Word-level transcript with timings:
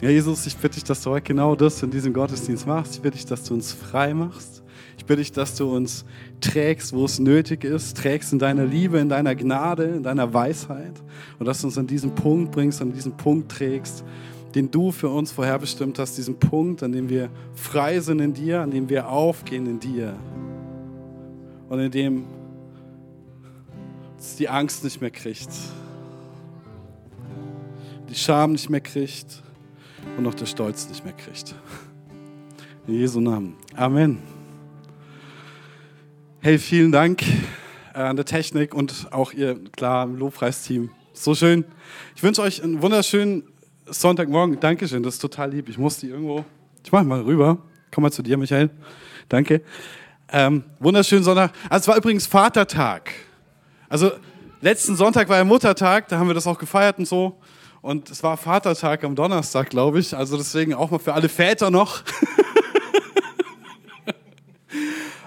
Ja, 0.00 0.10
Jesus, 0.10 0.46
ich 0.46 0.56
bitte 0.56 0.76
dich, 0.76 0.84
dass 0.84 1.02
du 1.02 1.10
heute 1.10 1.26
genau 1.26 1.56
das 1.56 1.82
in 1.82 1.90
diesem 1.90 2.12
Gottesdienst 2.12 2.68
machst. 2.68 2.94
Ich 2.94 3.00
bitte 3.00 3.16
dich, 3.16 3.26
dass 3.26 3.42
du 3.42 3.54
uns 3.54 3.72
frei 3.72 4.14
machst. 4.14 4.62
Ich 4.96 5.04
bitte 5.04 5.20
dich, 5.20 5.32
dass 5.32 5.56
du 5.56 5.74
uns 5.74 6.04
trägst, 6.40 6.92
wo 6.92 7.04
es 7.04 7.18
nötig 7.18 7.64
ist, 7.64 7.96
trägst 7.96 8.32
in 8.32 8.38
deiner 8.38 8.64
Liebe, 8.64 9.00
in 9.00 9.08
deiner 9.08 9.34
Gnade, 9.34 9.84
in 9.84 10.04
deiner 10.04 10.32
Weisheit 10.32 11.02
und 11.40 11.46
dass 11.46 11.62
du 11.62 11.66
uns 11.66 11.76
an 11.78 11.88
diesen 11.88 12.14
Punkt 12.14 12.52
bringst, 12.52 12.80
an 12.80 12.92
diesen 12.92 13.16
Punkt 13.16 13.50
trägst, 13.50 14.04
den 14.54 14.70
du 14.70 14.92
für 14.92 15.08
uns 15.08 15.32
vorherbestimmt 15.32 15.98
hast, 15.98 16.16
diesen 16.16 16.38
Punkt, 16.38 16.84
an 16.84 16.92
dem 16.92 17.08
wir 17.08 17.28
frei 17.54 17.98
sind 17.98 18.20
in 18.20 18.34
dir, 18.34 18.60
an 18.60 18.70
dem 18.70 18.88
wir 18.88 19.08
aufgehen 19.08 19.66
in 19.66 19.80
dir 19.80 20.14
und 21.68 21.80
in 21.80 21.90
dem 21.90 22.24
die 24.38 24.48
Angst 24.48 24.84
nicht 24.84 25.00
mehr 25.00 25.10
kriegt, 25.10 25.50
die 28.08 28.14
Scham 28.14 28.52
nicht 28.52 28.70
mehr 28.70 28.80
kriegt 28.80 29.42
und 30.16 30.26
auch 30.26 30.34
der 30.34 30.46
Stolz 30.46 30.88
nicht 30.88 31.04
mehr 31.04 31.14
kriegt. 31.14 31.54
In 32.86 32.94
Jesu 32.94 33.20
Namen. 33.20 33.56
Amen. 33.76 34.18
Hey, 36.40 36.58
vielen 36.58 36.92
Dank 36.92 37.22
äh, 37.94 37.98
an 37.98 38.16
der 38.16 38.24
Technik 38.24 38.74
und 38.74 39.08
auch 39.10 39.32
ihr, 39.32 39.58
klar, 39.72 40.06
Lobpreisteam. 40.06 40.90
So 41.12 41.34
schön. 41.34 41.64
Ich 42.14 42.22
wünsche 42.22 42.42
euch 42.42 42.62
einen 42.62 42.80
wunderschönen 42.80 43.42
Sonntagmorgen. 43.86 44.60
Dankeschön, 44.60 45.02
das 45.02 45.14
ist 45.14 45.20
total 45.20 45.50
lieb. 45.50 45.68
Ich 45.68 45.78
muss 45.78 45.98
die 45.98 46.08
irgendwo. 46.08 46.44
Ich 46.84 46.92
mache 46.92 47.04
mal 47.04 47.20
rüber. 47.20 47.58
Komm 47.90 48.02
mal 48.02 48.12
zu 48.12 48.22
dir, 48.22 48.36
Michael. 48.36 48.70
Danke. 49.28 49.62
Ähm, 50.30 50.64
wunderschönen 50.78 51.24
Sonntag. 51.24 51.52
Also, 51.68 51.82
es 51.82 51.88
war 51.88 51.96
übrigens 51.96 52.26
Vatertag. 52.26 53.12
Also, 53.88 54.12
letzten 54.60 54.94
Sonntag 54.96 55.28
war 55.28 55.38
ja 55.38 55.44
Muttertag, 55.44 56.08
da 56.08 56.18
haben 56.18 56.28
wir 56.28 56.34
das 56.34 56.46
auch 56.46 56.58
gefeiert 56.58 56.98
und 56.98 57.06
so. 57.06 57.36
Und 57.80 58.10
es 58.10 58.22
war 58.22 58.36
Vatertag 58.36 59.04
am 59.04 59.14
Donnerstag, 59.14 59.70
glaube 59.70 60.00
ich. 60.00 60.16
Also, 60.16 60.36
deswegen 60.36 60.74
auch 60.74 60.90
mal 60.90 60.98
für 60.98 61.14
alle 61.14 61.28
Väter 61.28 61.70
noch. 61.70 62.02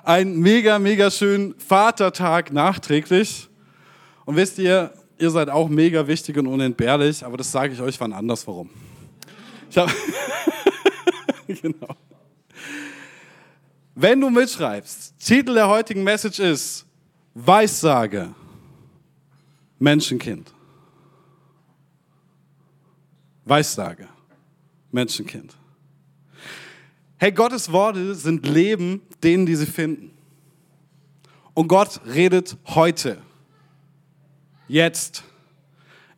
Ein 0.03 0.37
mega, 0.37 0.79
mega 0.79 1.09
schönen 1.11 1.55
Vatertag 1.59 2.51
nachträglich. 2.51 3.47
Und 4.25 4.35
wisst 4.35 4.57
ihr, 4.59 4.93
ihr 5.17 5.29
seid 5.29 5.49
auch 5.49 5.69
mega 5.69 6.07
wichtig 6.07 6.37
und 6.37 6.47
unentbehrlich, 6.47 7.23
aber 7.23 7.37
das 7.37 7.51
sage 7.51 7.73
ich 7.73 7.81
euch 7.81 7.99
wann 7.99 8.11
anders 8.11 8.45
warum. 8.47 8.69
Ich 9.69 9.77
habe 9.77 9.91
genau. 11.47 11.95
Wenn 13.93 14.19
du 14.19 14.29
mitschreibst, 14.29 15.13
Titel 15.19 15.53
der 15.53 15.67
heutigen 15.67 16.03
Message 16.03 16.39
ist 16.39 16.85
Weissage, 17.33 18.33
Menschenkind. 19.79 20.51
Weissage, 23.45 24.07
Menschenkind. 24.91 25.55
Hey, 27.17 27.31
Gottes 27.31 27.71
Worte 27.71 28.15
sind 28.15 28.47
Leben, 28.47 29.01
denen, 29.23 29.45
die 29.45 29.55
sie 29.55 29.65
finden. 29.65 30.11
Und 31.53 31.67
Gott 31.67 32.01
redet 32.05 32.57
heute 32.67 33.21
jetzt 34.67 35.23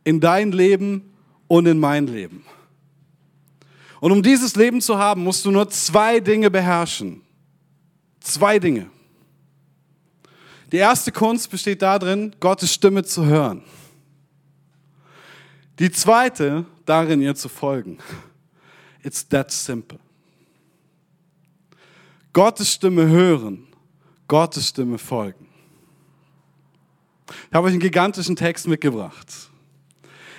in 0.03 0.19
dein 0.19 0.51
Leben 0.51 1.13
und 1.47 1.65
in 1.65 1.79
mein 1.79 2.07
Leben. 2.07 2.45
Und 3.99 4.11
um 4.11 4.21
dieses 4.21 4.55
Leben 4.55 4.81
zu 4.81 4.97
haben, 4.97 5.23
musst 5.23 5.45
du 5.45 5.51
nur 5.51 5.69
zwei 5.69 6.19
Dinge 6.19 6.51
beherrschen. 6.51 7.21
Zwei 8.19 8.59
Dinge. 8.59 8.89
Die 10.71 10.77
erste 10.77 11.11
Kunst 11.11 11.49
besteht 11.49 11.81
darin, 11.81 12.35
Gottes 12.39 12.73
Stimme 12.73 13.03
zu 13.03 13.25
hören. 13.25 13.63
Die 15.79 15.91
zweite 15.91 16.65
darin, 16.85 17.21
ihr 17.21 17.35
zu 17.35 17.49
folgen. 17.49 17.97
It's 19.03 19.27
that 19.29 19.51
simple. 19.51 19.99
Gottes 22.31 22.71
Stimme 22.71 23.07
hören, 23.07 23.67
Gottes 24.27 24.69
Stimme 24.69 24.97
folgen. 24.97 25.47
Ich 27.49 27.53
habe 27.53 27.67
euch 27.67 27.73
einen 27.73 27.79
gigantischen 27.79 28.35
Text 28.35 28.67
mitgebracht. 28.67 29.27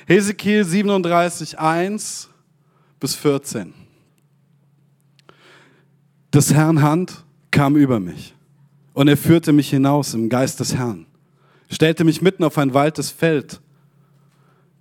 Hesekiel 0.07 0.65
37, 0.65 1.59
1 1.59 2.29
bis 3.01 3.15
14. 3.15 3.73
Des 6.33 6.53
Herrn 6.53 6.83
Hand 6.83 7.25
kam 7.51 7.77
über 7.77 8.01
mich 8.01 8.35
und 8.93 9.09
er 9.09 9.17
führte 9.17 9.53
mich 9.53 9.71
hinaus 9.71 10.15
im 10.15 10.29
Geist 10.29 10.59
des 10.61 10.75
Herrn, 10.75 11.07
stellte 11.71 12.05
mich 12.05 12.23
mitten 12.23 12.43
auf 12.43 12.59
ein 12.59 12.75
waldes 12.75 13.11
Feld, 13.11 13.61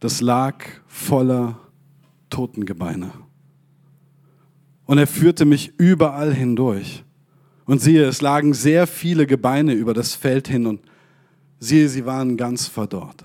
das 0.04 0.20
lag 0.20 0.66
voller 0.86 1.58
Totengebeine. 2.30 3.14
Und 4.86 4.98
er 4.98 5.08
führte 5.08 5.46
mich 5.46 5.80
überall 5.80 6.34
hindurch. 6.34 7.06
Und 7.64 7.80
siehe, 7.80 8.04
es 8.04 8.20
lagen 8.20 8.54
sehr 8.54 8.86
viele 8.86 9.26
Gebeine 9.26 9.72
über 9.72 9.94
das 9.94 10.14
Feld 10.14 10.50
hin 10.50 10.68
und 10.68 10.82
siehe, 11.58 11.88
sie 11.88 12.06
waren 12.06 12.36
ganz 12.36 12.68
verdorrt. 12.68 13.24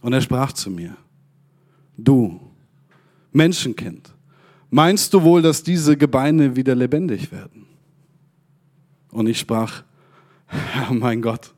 Und 0.00 0.12
er 0.12 0.20
sprach 0.20 0.50
zu 0.50 0.68
mir, 0.68 0.96
du 1.96 2.40
Menschenkind, 3.30 4.12
meinst 4.70 5.14
du 5.14 5.22
wohl, 5.22 5.42
dass 5.42 5.62
diese 5.62 5.96
Gebeine 5.96 6.56
wieder 6.56 6.74
lebendig 6.74 7.30
werden? 7.30 7.66
Und 9.12 9.28
ich 9.28 9.38
sprach, 9.38 9.84
Herr 10.46 10.92
mein 10.92 11.22
Gott, 11.22 11.54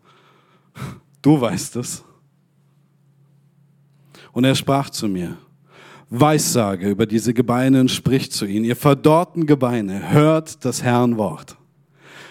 du 1.22 1.40
weißt 1.40 1.76
es. 1.76 2.04
Und 4.32 4.44
er 4.44 4.54
sprach 4.54 4.90
zu 4.90 5.08
mir, 5.08 5.36
Weissage 6.10 6.88
über 6.88 7.06
diese 7.06 7.32
Gebeine 7.32 7.80
und 7.80 7.90
spricht 7.90 8.32
zu 8.32 8.44
ihnen, 8.44 8.64
ihr 8.64 8.76
verdorrten 8.76 9.46
Gebeine, 9.46 10.10
hört 10.12 10.64
das 10.64 10.82
Herrn 10.82 11.16
Wort. 11.16 11.56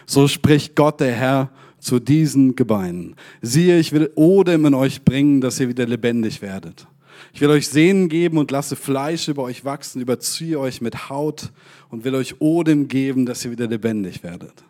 So 0.06 0.28
spricht 0.28 0.76
Gott 0.76 1.00
der 1.00 1.14
Herr 1.14 1.50
zu 1.80 2.00
diesen 2.00 2.56
Gebeinen. 2.56 3.16
Siehe, 3.42 3.80
ich 3.80 3.94
will 3.94 4.12
Odem 4.16 4.66
in 4.66 4.74
euch 4.74 5.04
bringen, 5.04 5.40
dass 5.40 5.60
ihr 5.60 5.70
wieder 5.70 5.88
lebendig 5.88 6.42
werdet. 6.42 6.88
Ich 7.34 7.42
will 7.42 7.50
euch 7.50 7.68
Sehnen 7.68 8.10
geben 8.10 8.38
und 8.38 8.52
lasse 8.52 8.76
Fleisch 8.76 9.28
über 9.28 9.44
euch 9.44 9.66
wachsen, 9.66 10.02
überziehe 10.02 10.60
euch 10.60 10.82
mit 10.82 11.10
Haut 11.10 11.52
und 11.90 12.04
will 12.04 12.16
euch 12.16 12.42
Odem 12.42 12.88
geben, 12.88 13.26
dass 13.26 13.46
ihr 13.46 13.52
wieder 13.52 13.68
lebendig 13.68 14.24
werdet. 14.24 14.64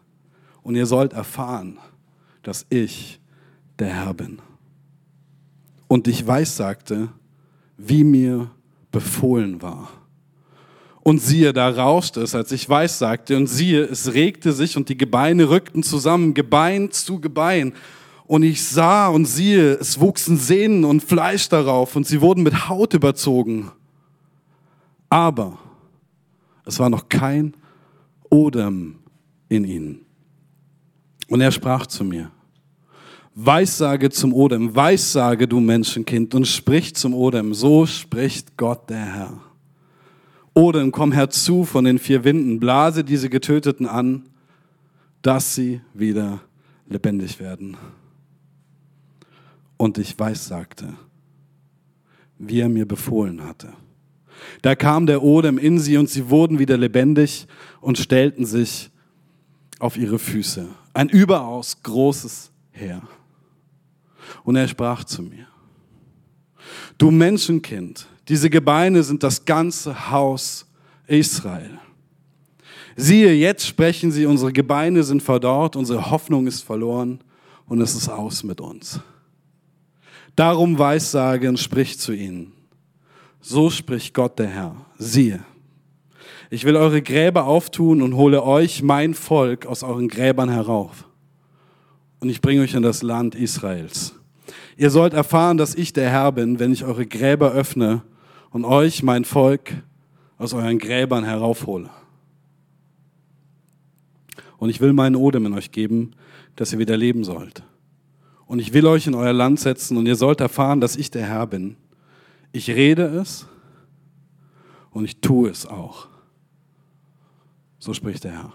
Und 0.62 0.75
ihr 0.75 0.85
sollt 0.85 1.13
erfahren, 1.13 1.79
dass 2.44 2.66
ich 2.69 3.19
der 3.79 3.88
Herr 3.88 4.13
bin. 4.13 4.39
Und 5.88 6.07
ich 6.07 6.25
weiß, 6.25 6.56
sagte, 6.56 7.09
wie 7.79 8.03
mir 8.03 8.51
befohlen 8.91 9.62
war. 9.62 9.90
Und 11.01 11.22
siehe, 11.22 11.53
da 11.53 11.69
rauschte 11.69 12.22
es, 12.22 12.35
als 12.35 12.51
ich 12.51 12.67
weiß 12.67 13.00
sagte, 13.00 13.38
und 13.38 13.47
siehe, 13.47 13.84
es 13.84 14.13
regte 14.13 14.51
sich 14.51 14.78
und 14.78 14.90
die 14.90 14.97
Gebeine 14.97 15.50
rückten 15.50 15.81
zusammen, 15.81 16.34
Gebein 16.34 16.91
zu 16.91 17.19
Gebein. 17.19 17.73
Und 18.28 18.44
ich 18.44 18.63
sah 18.63 19.07
und 19.07 19.25
siehe, 19.25 19.72
es 19.75 20.00
wuchsen 20.00 20.38
Sehnen 20.38 20.84
und 20.84 21.01
Fleisch 21.01 21.50
darauf 21.50 21.95
und 21.95 22.06
sie 22.06 22.22
wurden 22.22 22.44
mit 22.44 22.69
Haut 22.69 22.94
überzogen. 22.94 23.72
Aber 25.09 25.57
es 26.66 26.78
war 26.78 26.89
noch 26.89 27.09
kein 27.09 27.56
Odem 28.29 29.00
in 29.47 29.63
ihnen. 29.63 30.06
Und 31.29 31.41
er 31.41 31.51
sprach 31.51 31.88
zu 31.88 32.03
mir, 32.03 32.29
Weissage 33.45 34.09
zum 34.09 34.33
Odem, 34.33 34.75
Weissage, 34.75 35.47
du 35.47 35.61
Menschenkind, 35.61 36.35
und 36.35 36.45
sprich 36.45 36.94
zum 36.95 37.13
Odem, 37.13 37.53
so 37.53 37.85
spricht 37.85 38.57
Gott 38.57 38.89
der 38.89 39.05
Herr. 39.05 39.41
Odem, 40.53 40.91
komm 40.91 41.13
herzu 41.13 41.63
von 41.63 41.85
den 41.85 42.00
vier 42.00 42.25
Winden, 42.25 42.59
blase 42.59 43.05
diese 43.05 43.29
Getöteten 43.29 43.85
an, 43.85 44.23
dass 45.22 45.55
sie 45.55 45.79
wieder 45.94 46.41
lebendig 46.89 47.39
werden. 47.39 47.77
Und 49.77 49.97
ich 49.97 50.19
weissagte, 50.19 50.95
wie 52.39 52.59
er 52.59 52.67
mir 52.67 52.85
befohlen 52.85 53.45
hatte. 53.45 53.71
Da 54.62 54.75
kam 54.75 55.06
der 55.06 55.24
Odem 55.24 55.57
in 55.57 55.80
sie 55.80 55.95
und 55.95 56.09
sie 56.09 56.30
wurden 56.30 56.59
wieder 56.59 56.75
lebendig 56.75 57.47
und 57.80 57.97
stellten 57.97 58.45
sich 58.45 58.92
auf 59.80 59.95
ihre 59.95 60.19
Füße. 60.19 60.68
Ein 60.94 61.07
überaus 61.07 61.81
großes 61.83 62.51
Heer. 62.71 63.01
Und 64.44 64.56
er 64.56 64.68
sprach 64.68 65.04
zu 65.04 65.22
mir, 65.22 65.48
du 66.98 67.12
Menschenkind, 67.12 68.08
diese 68.28 68.50
Gebeine 68.50 69.04
sind 69.04 69.24
das 69.24 69.44
ganze 69.44 70.12
Haus 70.12 70.66
Israel. 71.08 71.80
Siehe, 72.96 73.34
jetzt 73.34 73.66
sprechen 73.66 74.12
sie, 74.12 74.26
unsere 74.26 74.52
Gebeine 74.52 75.04
sind 75.04 75.24
verdorrt, 75.24 75.76
unsere 75.76 76.12
Hoffnung 76.12 76.48
ist 76.48 76.64
verloren 76.64 77.20
und 77.66 77.81
es 77.81 77.96
ist 77.96 78.10
aus 78.10 78.44
mit 78.44 78.60
uns. 78.60 79.00
Darum 80.36 80.78
weissage 80.78 81.50
und 81.50 81.60
sprich 81.60 82.00
zu 82.00 82.12
ihnen. 82.12 82.52
So 83.42 83.70
spricht 83.70 84.14
Gott 84.14 84.38
der 84.38 84.48
Herr. 84.48 84.76
Siehe, 84.98 85.44
ich 86.50 86.66
will 86.66 86.76
eure 86.76 87.02
Gräber 87.02 87.46
auftun 87.46 88.02
und 88.02 88.16
hole 88.16 88.44
euch, 88.44 88.81
mein 88.81 89.14
Volk, 89.14 89.66
aus 89.66 89.84
euren 89.84 90.08
Gräbern 90.08 90.50
herauf. 90.50 91.06
Und 92.20 92.30
ich 92.30 92.42
bringe 92.42 92.64
euch 92.64 92.74
in 92.74 92.84
das 92.84 93.02
Land 93.02 93.36
Israels. 93.36 94.14
Ihr 94.80 94.92
sollt 94.92 95.14
erfahren, 95.14 95.58
dass 95.58 95.76
ich 95.76 95.92
der 95.92 96.10
Herr 96.10 96.31
bin, 96.31 96.58
wenn 96.58 96.72
ich 96.72 96.86
eure 96.86 97.06
Gräber 97.06 97.52
öffne 97.52 98.02
und 98.50 98.64
euch, 98.64 99.04
mein 99.04 99.26
Volk, 99.26 99.74
aus 100.38 100.54
euren 100.54 100.80
Gräbern 100.80 101.26
heraufhole. 101.26 101.90
Und 104.58 104.70
ich 104.70 104.80
will 104.80 104.94
meinen 104.94 105.18
Odem 105.18 105.48
in 105.48 105.54
euch 105.54 105.74
geben, 105.74 106.12
dass 106.56 106.72
ihr 106.72 106.80
wieder 106.80 106.96
leben 106.96 107.26
sollt. 107.26 107.62
Und 108.46 108.60
ich 108.60 108.72
will 108.72 108.88
euch 108.88 109.06
in 109.06 109.16
euer 109.16 109.34
Land 109.34 109.60
setzen 109.60 109.98
und 109.98 110.06
ihr 110.06 110.16
sollt 110.16 110.40
erfahren, 110.40 110.80
dass 110.80 110.96
ich 110.96 111.12
der 111.12 111.26
Herr 111.26 111.46
bin. 111.46 111.76
Ich 112.54 112.70
rede 112.70 113.04
es 113.04 113.48
und 114.92 115.04
ich 115.04 115.20
tue 115.20 115.50
es 115.50 115.66
auch. 115.66 116.08
So 117.80 117.94
spricht 117.94 118.24
der 118.24 118.31
Herr. 118.31 118.54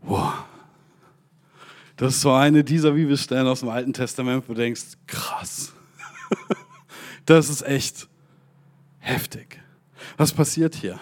Wow. 0.00 0.32
Das 1.96 2.16
ist 2.16 2.20
so 2.22 2.32
eine 2.32 2.64
dieser 2.64 2.92
Bibelstellen 2.92 3.46
aus 3.46 3.60
dem 3.60 3.68
Alten 3.68 3.92
Testament, 3.92 4.44
wo 4.48 4.54
du 4.54 4.60
denkst, 4.60 4.82
krass. 5.06 5.72
Das 7.26 7.48
ist 7.48 7.62
echt 7.62 8.06
heftig. 8.98 9.58
Was 10.18 10.30
passiert 10.30 10.74
hier? 10.74 11.00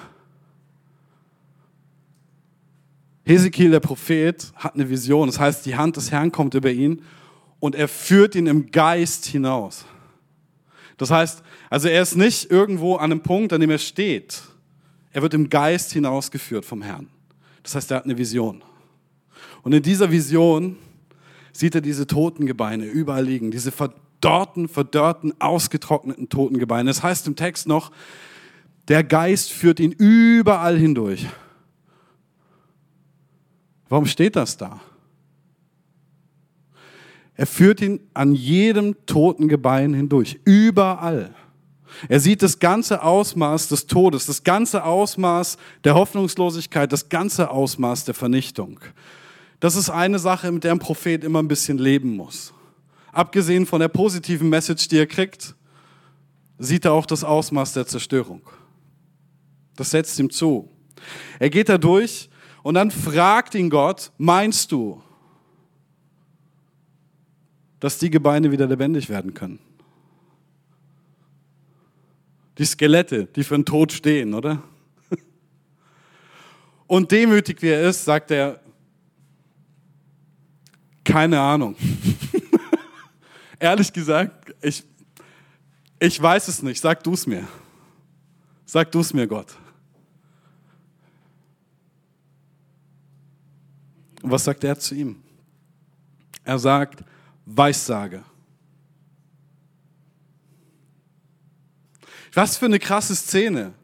Hesekiel, 3.25 3.71
der 3.71 3.81
Prophet, 3.81 4.53
hat 4.55 4.75
eine 4.75 4.89
Vision. 4.89 5.27
Das 5.27 5.39
heißt, 5.39 5.67
die 5.67 5.77
Hand 5.77 5.97
des 5.97 6.13
Herrn 6.13 6.31
kommt 6.31 6.55
über 6.55 6.71
ihn 6.71 7.03
und 7.59 7.75
er 7.75 7.89
führt 7.89 8.35
ihn 8.35 8.47
im 8.47 8.71
Geist 8.71 9.27
hinaus. 9.27 9.85
Das 10.97 11.11
heißt, 11.11 11.43
also 11.71 11.89
er 11.89 12.03
ist 12.03 12.17
nicht 12.17 12.51
irgendwo 12.51 12.97
an 12.97 13.11
einem 13.11 13.23
Punkt, 13.23 13.53
an 13.53 13.61
dem 13.61 13.71
er 13.71 13.79
steht. 13.79 14.43
Er 15.13 15.23
wird 15.23 15.35
im 15.35 15.49
Geist 15.49 15.93
hinausgeführt 15.93 16.65
vom 16.65 16.83
Herrn. 16.83 17.09
Das 17.63 17.75
heißt, 17.75 17.91
er 17.91 17.99
hat 17.99 18.05
eine 18.05 18.19
Vision. 18.19 18.63
Und 19.63 19.73
in 19.73 19.83
dieser 19.83 20.11
Vision 20.11 20.77
sieht 21.53 21.75
er 21.75 21.81
diese 21.81 22.07
toten 22.07 22.47
Gebeine 22.47 22.87
überall 22.87 23.25
liegen, 23.25 23.51
diese 23.51 23.73
verdorrten, 23.73 24.69
verdörrten, 24.69 25.41
ausgetrockneten 25.41 26.29
toten 26.29 26.59
Gebeine. 26.59 26.91
Das 26.91 27.03
heißt 27.03 27.27
im 27.27 27.37
Text 27.37 27.69
noch, 27.69 27.93
der 28.89 29.05
Geist 29.05 29.53
führt 29.53 29.79
ihn 29.81 29.93
überall 29.93 30.77
hindurch. 30.77 31.27
Warum 33.89 34.07
steht 34.07 34.37
das 34.37 34.57
da? 34.57 34.81
Er 37.35 37.47
führt 37.47 37.81
ihn 37.81 38.01
an 38.15 38.35
jedem 38.35 39.07
toten 39.07 39.49
Gebein 39.49 39.95
hindurch, 39.95 40.41
überall. 40.45 41.35
Er 42.09 42.21
sieht 42.21 42.43
das 42.43 42.59
ganze 42.59 43.03
Ausmaß 43.03 43.69
des 43.69 43.87
Todes, 43.87 44.27
das 44.27 44.45
ganze 44.45 44.85
Ausmaß 44.85 45.59
der 45.85 45.95
Hoffnungslosigkeit, 45.95 46.93
das 46.93 47.09
ganze 47.09 47.51
Ausmaß 47.51 48.05
der 48.05 48.15
Vernichtung. 48.15 48.81
Das 49.63 49.77
ist 49.77 49.91
eine 49.91 50.19
Sache, 50.19 50.51
mit 50.51 50.65
der 50.65 50.73
ein 50.73 50.81
Prophet 50.81 51.23
immer 51.23 51.41
ein 51.41 51.47
bisschen 51.47 51.79
leben 51.79 52.17
muss. 52.17 52.53
Abgesehen 53.13 53.65
von 53.65 53.79
der 53.79 53.87
positiven 53.87 54.49
Message, 54.49 54.89
die 54.89 54.99
er 54.99 55.07
kriegt, 55.07 55.55
sieht 56.59 56.85
er 56.85 56.93
auch 56.93 57.07
das 57.07 57.23
Ausmaß 57.23 57.73
der 57.75 57.87
Zerstörung. 57.87 58.43
Das 59.77 59.93
setzt 59.93 60.19
ihm 60.19 60.31
zu. 60.31 60.69
Er 61.39 61.49
geht 61.49 61.69
da 61.69 61.79
durch 61.79 62.29
und 62.65 62.75
dann 62.75 62.91
fragt 62.91 63.55
ihn 63.55 63.71
Gott, 63.71 64.11
meinst 64.19 64.73
du, 64.73 65.01
dass 67.79 67.99
die 67.99 68.11
Gebeine 68.11 68.51
wieder 68.51 68.67
lebendig 68.67 69.09
werden 69.09 69.33
können? 69.33 69.61
Die 72.59 72.65
Skelette, 72.65 73.27
die 73.27 73.45
für 73.45 73.55
den 73.55 73.65
Tod 73.65 73.93
stehen, 73.93 74.35
oder? 74.35 74.61
Und 76.89 77.13
demütig 77.13 77.63
wie 77.63 77.69
er 77.69 77.89
ist, 77.89 78.05
sagt 78.05 78.33
er, 78.33 78.62
keine 81.05 81.41
Ahnung. 81.41 81.77
Ehrlich 83.59 83.93
gesagt, 83.93 84.55
ich, 84.61 84.85
ich 85.99 86.21
weiß 86.21 86.49
es 86.49 86.63
nicht. 86.63 86.81
Sag 86.81 87.03
du 87.05 87.15
es 87.15 87.27
mir. 87.27 87.47
Sag 88.65 88.91
du 88.91 89.01
es 89.01 89.13
mir, 89.13 89.27
Gott. 89.27 89.57
Und 94.23 94.31
was 94.31 94.45
sagt 94.45 94.65
er 94.65 94.79
zu 94.79 94.95
ihm? 94.95 95.23
Er 96.45 96.59
sagt, 96.59 97.05
Weissage. 97.45 98.23
Was 102.33 102.57
für 102.57 102.67
eine 102.67 102.79
krasse 102.79 103.15
Szene. 103.15 103.75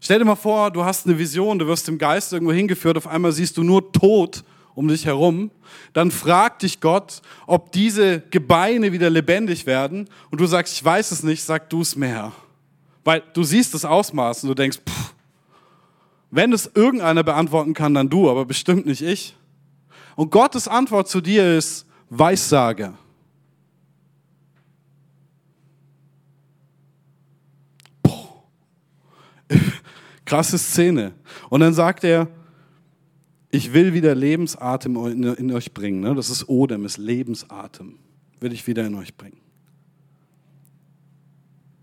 Stell 0.00 0.20
dir 0.20 0.24
mal 0.24 0.36
vor, 0.36 0.70
du 0.70 0.84
hast 0.84 1.06
eine 1.06 1.18
Vision, 1.18 1.58
du 1.58 1.66
wirst 1.66 1.88
im 1.88 1.98
Geist 1.98 2.32
irgendwo 2.32 2.52
hingeführt, 2.52 2.96
auf 2.96 3.08
einmal 3.08 3.32
siehst 3.32 3.56
du 3.56 3.64
nur 3.64 3.92
Tod 3.92 4.44
um 4.78 4.86
dich 4.86 5.06
herum. 5.06 5.50
Dann 5.92 6.12
fragt 6.12 6.62
dich 6.62 6.80
Gott, 6.80 7.20
ob 7.48 7.72
diese 7.72 8.20
Gebeine 8.20 8.92
wieder 8.92 9.10
lebendig 9.10 9.66
werden. 9.66 10.08
Und 10.30 10.40
du 10.40 10.46
sagst, 10.46 10.72
ich 10.74 10.84
weiß 10.84 11.10
es 11.10 11.24
nicht, 11.24 11.42
sag 11.42 11.68
du 11.68 11.80
es 11.80 11.96
mehr. 11.96 12.30
Weil 13.02 13.24
du 13.32 13.42
siehst 13.42 13.74
das 13.74 13.84
Ausmaß 13.84 14.44
und 14.44 14.50
du 14.50 14.54
denkst, 14.54 14.78
pff, 14.88 15.14
wenn 16.30 16.52
es 16.52 16.70
irgendeiner 16.72 17.24
beantworten 17.24 17.74
kann, 17.74 17.92
dann 17.92 18.08
du, 18.08 18.30
aber 18.30 18.44
bestimmt 18.44 18.86
nicht 18.86 19.02
ich. 19.02 19.34
Und 20.14 20.30
Gottes 20.30 20.68
Antwort 20.68 21.08
zu 21.08 21.20
dir 21.20 21.58
ist 21.58 21.84
Weissage. 22.08 22.94
Boah. 28.00 28.44
Krasse 30.24 30.56
Szene. 30.56 31.14
Und 31.50 31.62
dann 31.62 31.74
sagt 31.74 32.04
er, 32.04 32.28
ich 33.50 33.72
will 33.72 33.94
wieder 33.94 34.14
Lebensatem 34.14 34.96
in, 35.06 35.52
euch 35.52 35.72
bringen. 35.72 36.00
Ne? 36.00 36.14
Das 36.14 36.30
ist 36.30 36.48
Odem, 36.48 36.84
ist 36.84 36.98
Lebensatem. 36.98 37.98
Will 38.40 38.52
ich 38.52 38.66
wieder 38.66 38.86
in 38.86 38.94
euch 38.94 39.16
bringen. 39.16 39.38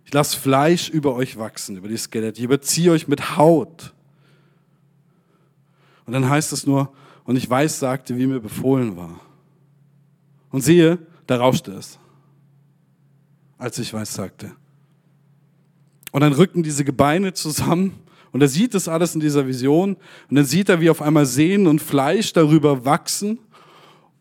Ich 0.06 0.14
lasse 0.14 0.40
Fleisch 0.40 0.90
über 0.90 1.16
euch 1.16 1.38
wachsen, 1.38 1.78
über 1.78 1.88
die 1.88 1.98
Skelette. 1.98 2.38
Ich 2.38 2.46
überziehe 2.46 2.92
euch 2.92 3.08
mit 3.08 3.36
Haut. 3.36 3.94
Und 6.06 6.14
dann 6.14 6.30
heißt 6.30 6.54
es 6.54 6.68
nur, 6.68 6.94
und 7.24 7.36
ich 7.36 7.50
weiß, 7.50 7.80
sagte, 7.80 8.16
wie 8.18 8.28
mir 8.28 8.40
befohlen 8.40 8.96
war. 8.96 9.20
Und 10.52 10.62
siehe, 10.62 11.00
da 11.26 11.38
rauschte 11.38 11.72
es, 11.72 11.98
als 13.58 13.80
ich 13.80 13.92
weiß, 13.92 14.14
sagte. 14.14 14.52
Und 16.12 16.22
dann 16.22 16.34
rückten 16.34 16.62
diese 16.62 16.86
Gebeine 16.86 17.34
zusammen 17.34 17.94
und 18.36 18.42
er 18.42 18.50
sieht 18.50 18.74
das 18.74 18.90
alles 18.90 19.16
in 19.16 19.22
dieser 19.22 19.48
Vision 19.48 19.96
und 20.30 20.36
dann 20.36 20.44
sieht 20.44 20.68
er, 20.68 20.82
wie 20.82 20.90
auf 20.90 21.02
einmal 21.02 21.26
Sehnen 21.26 21.68
und 21.68 21.82
Fleisch 21.82 22.34
darüber 22.34 22.84
wachsen 22.84 23.40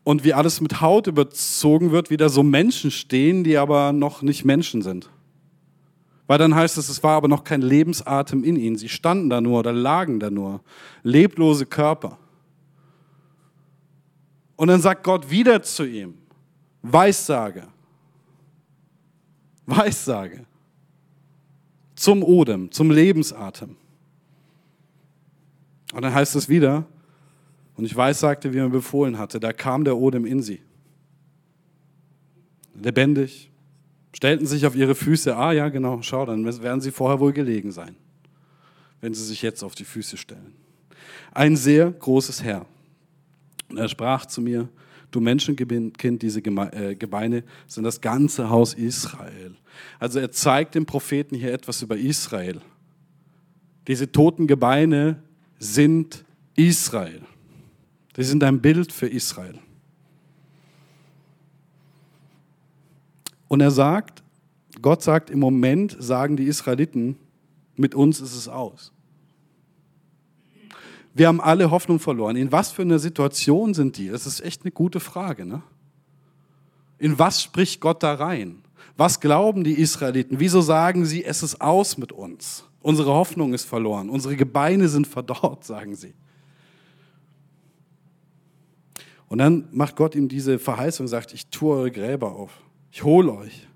und 0.05 0.23
wie 0.23 0.33
alles 0.33 0.61
mit 0.61 0.79
Haut 0.79 1.07
überzogen 1.07 1.91
wird, 1.91 2.09
wie 2.09 2.15
da 2.15 2.29
so 2.29 2.41
Menschen 2.41 2.91
stehen, 2.91 3.43
die 3.43 3.57
aber 3.57 3.91
noch 3.91 4.21
nicht 4.21 4.45
Menschen 4.45 4.81
sind. 4.81 5.09
Weil 6.27 6.37
dann 6.37 6.55
heißt 6.55 6.77
es, 6.77 6.87
es 6.87 7.03
war 7.03 7.17
aber 7.17 7.27
noch 7.27 7.43
kein 7.43 7.61
Lebensatem 7.61 8.45
in 8.45 8.55
ihnen. 8.55 8.77
Sie 8.77 8.87
standen 8.87 9.29
da 9.29 9.41
nur 9.41 9.59
oder 9.59 9.73
lagen 9.73 10.21
da 10.21 10.29
nur. 10.29 10.61
Leblose 11.03 11.65
Körper. 11.65 12.17
Und 14.55 14.69
dann 14.69 14.79
sagt 14.79 15.03
Gott 15.03 15.29
wieder 15.29 15.61
zu 15.61 15.83
ihm, 15.83 16.13
Weissage, 16.81 17.67
Weissage, 19.65 20.45
zum 21.95 22.23
Odem, 22.23 22.71
zum 22.71 22.91
Lebensatem. 22.91 23.75
Und 25.95 26.01
dann 26.01 26.13
heißt 26.13 26.35
es 26.35 26.49
wieder, 26.49 26.85
und 27.77 27.85
ich 27.85 27.95
weissagte, 27.95 28.53
wie 28.53 28.57
er 28.57 28.67
befohlen 28.67 29.17
hatte, 29.17 29.39
da 29.39 29.53
kam 29.53 29.85
der 29.85 29.95
Odem 29.95 30.25
in 30.25 30.41
sie. 30.41 30.59
Lebendig, 32.73 33.49
stellten 34.11 34.45
sich 34.45 34.65
auf 34.65 34.75
ihre 34.75 34.93
Füße. 34.93 35.37
Ah 35.37 35.53
ja, 35.53 35.69
genau, 35.69 36.01
schau, 36.01 36.25
dann 36.25 36.43
werden 36.45 36.81
sie 36.81 36.91
vorher 36.91 37.21
wohl 37.21 37.31
gelegen 37.31 37.71
sein, 37.71 37.95
wenn 38.99 39.13
sie 39.13 39.23
sich 39.23 39.41
jetzt 39.41 39.63
auf 39.63 39.73
die 39.73 39.85
Füße 39.85 40.17
stellen. 40.17 40.55
Ein 41.31 41.55
sehr 41.55 41.91
großes 41.91 42.43
Herr. 42.43 42.65
Und 43.69 43.77
er 43.77 43.87
sprach 43.87 44.25
zu 44.25 44.41
mir, 44.41 44.67
du 45.11 45.21
Menschenkind, 45.21 46.21
diese 46.21 46.41
äh, 46.41 46.95
Gebeine 46.95 47.45
sind 47.67 47.85
das 47.85 48.01
ganze 48.01 48.49
Haus 48.49 48.73
Israel. 48.73 49.55
Also 49.97 50.19
er 50.19 50.29
zeigt 50.29 50.75
dem 50.75 50.85
Propheten 50.85 51.35
hier 51.35 51.53
etwas 51.53 51.81
über 51.81 51.95
Israel. 51.95 52.59
Diese 53.87 54.11
toten 54.11 54.45
Gebeine 54.45 55.23
sind 55.59 56.25
Israel. 56.55 57.21
Die 58.15 58.23
sind 58.23 58.43
ein 58.43 58.61
Bild 58.61 58.91
für 58.91 59.07
Israel. 59.07 59.59
Und 63.47 63.61
er 63.61 63.71
sagt, 63.71 64.23
Gott 64.81 65.01
sagt, 65.01 65.29
im 65.29 65.39
Moment 65.39 65.95
sagen 65.99 66.37
die 66.37 66.45
Israeliten, 66.45 67.17
mit 67.75 67.95
uns 67.95 68.21
ist 68.21 68.35
es 68.35 68.47
aus. 68.47 68.91
Wir 71.13 71.27
haben 71.27 71.39
alle 71.39 71.71
Hoffnung 71.71 71.99
verloren. 71.99 72.35
In 72.35 72.51
was 72.51 72.71
für 72.71 72.81
einer 72.81 72.99
Situation 72.99 73.73
sind 73.73 73.97
die? 73.97 74.09
Das 74.09 74.27
ist 74.27 74.41
echt 74.41 74.63
eine 74.63 74.71
gute 74.71 74.99
Frage. 74.99 75.45
Ne? 75.45 75.61
In 76.97 77.17
was 77.17 77.41
spricht 77.41 77.79
Gott 77.79 78.03
da 78.03 78.13
rein? 78.15 78.61
Was 78.97 79.19
glauben 79.19 79.63
die 79.63 79.79
Israeliten? 79.79 80.39
Wieso 80.39 80.61
sagen 80.61 81.05
sie, 81.05 81.23
es 81.23 81.43
ist 81.43 81.61
aus 81.61 81.97
mit 81.97 82.11
uns? 82.11 82.65
Unsere 82.85 83.11
Hoffnung 83.11 83.55
ist 83.55 83.65
verloren. 83.65 84.11
Unsere 84.11 84.35
Gebeine 84.35 84.87
sind 84.89 85.07
verdorrt, 85.07 85.63
sagen 85.65 85.95
sie. 85.95 86.13
Und 89.27 89.39
dann 89.39 89.67
macht 89.71 89.95
Gott 89.95 90.13
ihm 90.13 90.27
diese 90.27 90.59
Verheißung, 90.59 91.07
sagt, 91.07 91.33
ich 91.33 91.47
tue 91.47 91.75
eure 91.75 91.89
Gräber 91.89 92.33
auf. 92.33 92.51
Ich 92.91 93.03
hole 93.03 93.31
euch. 93.33 93.67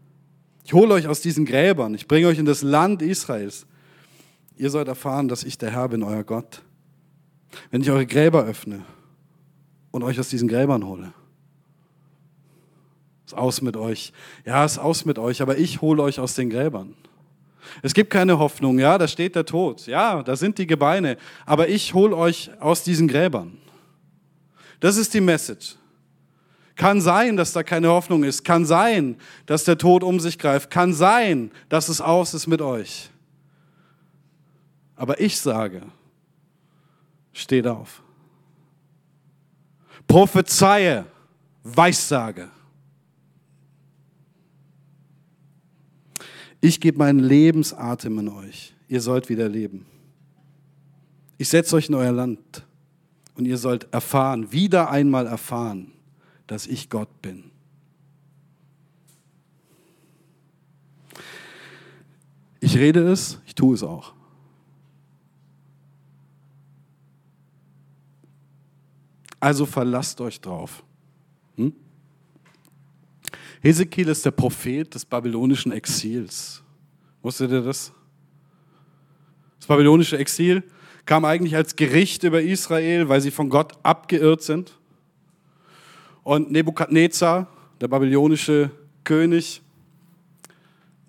Ich 0.63 0.73
hole 0.73 0.93
euch 0.93 1.07
aus 1.07 1.21
diesen 1.21 1.45
Gräbern. 1.45 1.95
Ich 1.95 2.07
bringe 2.07 2.27
euch 2.27 2.37
in 2.37 2.45
das 2.45 2.61
Land 2.61 3.01
Israels. 3.01 3.65
ihr 4.57 4.69
sollt 4.69 4.87
erfahren, 4.87 5.27
dass 5.27 5.43
ich 5.43 5.57
der 5.57 5.71
Herr 5.71 5.89
bin, 5.89 6.03
euer 6.03 6.23
Gott. 6.23 6.61
Wenn 7.71 7.81
ich 7.81 7.89
eure 7.89 8.05
Gräber 8.05 8.43
öffne 8.43 8.85
und 9.89 10.03
euch 10.03 10.19
aus 10.19 10.29
diesen 10.29 10.47
Gräbern 10.47 10.85
hole. 10.85 11.13
Ist 13.25 13.33
aus 13.33 13.63
mit 13.63 13.75
euch. 13.75 14.13
Ja, 14.45 14.63
ist 14.63 14.77
aus 14.77 15.03
mit 15.03 15.17
euch, 15.17 15.41
aber 15.41 15.57
ich 15.57 15.81
hole 15.81 16.03
euch 16.03 16.19
aus 16.19 16.35
den 16.35 16.51
Gräbern. 16.51 16.93
Es 17.81 17.93
gibt 17.93 18.09
keine 18.09 18.39
Hoffnung, 18.39 18.79
ja, 18.79 18.97
da 18.97 19.07
steht 19.07 19.35
der 19.35 19.45
Tod. 19.45 19.85
Ja, 19.87 20.23
da 20.23 20.35
sind 20.35 20.57
die 20.57 20.67
Gebeine, 20.67 21.17
aber 21.45 21.67
ich 21.67 21.93
hole 21.93 22.15
euch 22.15 22.49
aus 22.59 22.83
diesen 22.83 23.07
Gräbern. 23.07 23.57
Das 24.79 24.97
ist 24.97 25.13
die 25.13 25.21
Message. 25.21 25.75
Kann 26.75 27.01
sein, 27.01 27.35
dass 27.35 27.51
da 27.51 27.61
keine 27.61 27.89
Hoffnung 27.89 28.23
ist. 28.23 28.45
Kann 28.45 28.65
sein, 28.65 29.17
dass 29.45 29.65
der 29.65 29.77
Tod 29.77 30.01
um 30.01 30.19
sich 30.21 30.39
greift. 30.39 30.71
Kann 30.71 30.93
sein, 30.93 31.51
dass 31.67 31.89
es 31.89 31.99
aus 31.99 32.33
ist 32.33 32.47
mit 32.47 32.61
euch. 32.61 33.09
Aber 34.95 35.19
ich 35.19 35.37
sage, 35.37 35.81
steht 37.33 37.67
auf. 37.67 38.01
Prophezeie, 40.07 41.05
Weissage. 41.63 42.49
Ich 46.61 46.79
gebe 46.81 46.97
meinen 46.97 47.19
Lebensatem 47.19 48.19
in 48.19 48.29
euch. 48.29 48.73
Ihr 48.87 49.01
sollt 49.01 49.29
wieder 49.29 49.47
leben. 49.47 49.85
Ich 51.37 51.49
setze 51.49 51.75
euch 51.75 51.87
in 51.87 51.95
euer 51.95 52.11
Land 52.11 52.65
und 53.35 53.45
ihr 53.45 53.57
sollt 53.57 53.87
erfahren, 53.93 54.51
wieder 54.51 54.89
einmal 54.89 55.25
erfahren, 55.25 55.93
dass 56.47 56.67
ich 56.67 56.89
Gott 56.89 57.21
bin. 57.21 57.51
Ich 62.59 62.75
rede 62.75 63.09
es, 63.09 63.39
ich 63.45 63.55
tue 63.55 63.73
es 63.73 63.83
auch. 63.83 64.13
Also 69.39 69.65
verlasst 69.65 70.19
euch 70.19 70.41
drauf. 70.41 70.83
Hm? 71.55 71.73
Hesekiel 73.61 74.07
ist 74.07 74.25
der 74.25 74.31
Prophet 74.31 74.93
des 74.93 75.05
babylonischen 75.05 75.71
Exils. 75.71 76.63
Wusstet 77.21 77.51
ihr 77.51 77.61
das? 77.61 77.91
Das 79.59 79.67
babylonische 79.67 80.17
Exil 80.17 80.63
kam 81.05 81.25
eigentlich 81.25 81.55
als 81.55 81.75
Gericht 81.75 82.23
über 82.23 82.41
Israel, 82.41 83.09
weil 83.09 83.19
sie 83.19 83.31
von 83.31 83.49
Gott 83.49 83.73
abgeirrt 83.83 84.41
sind. 84.41 84.77
Und 86.23 86.51
Nebukadnezar, 86.51 87.47
der 87.81 87.87
babylonische 87.87 88.71
König, 89.03 89.61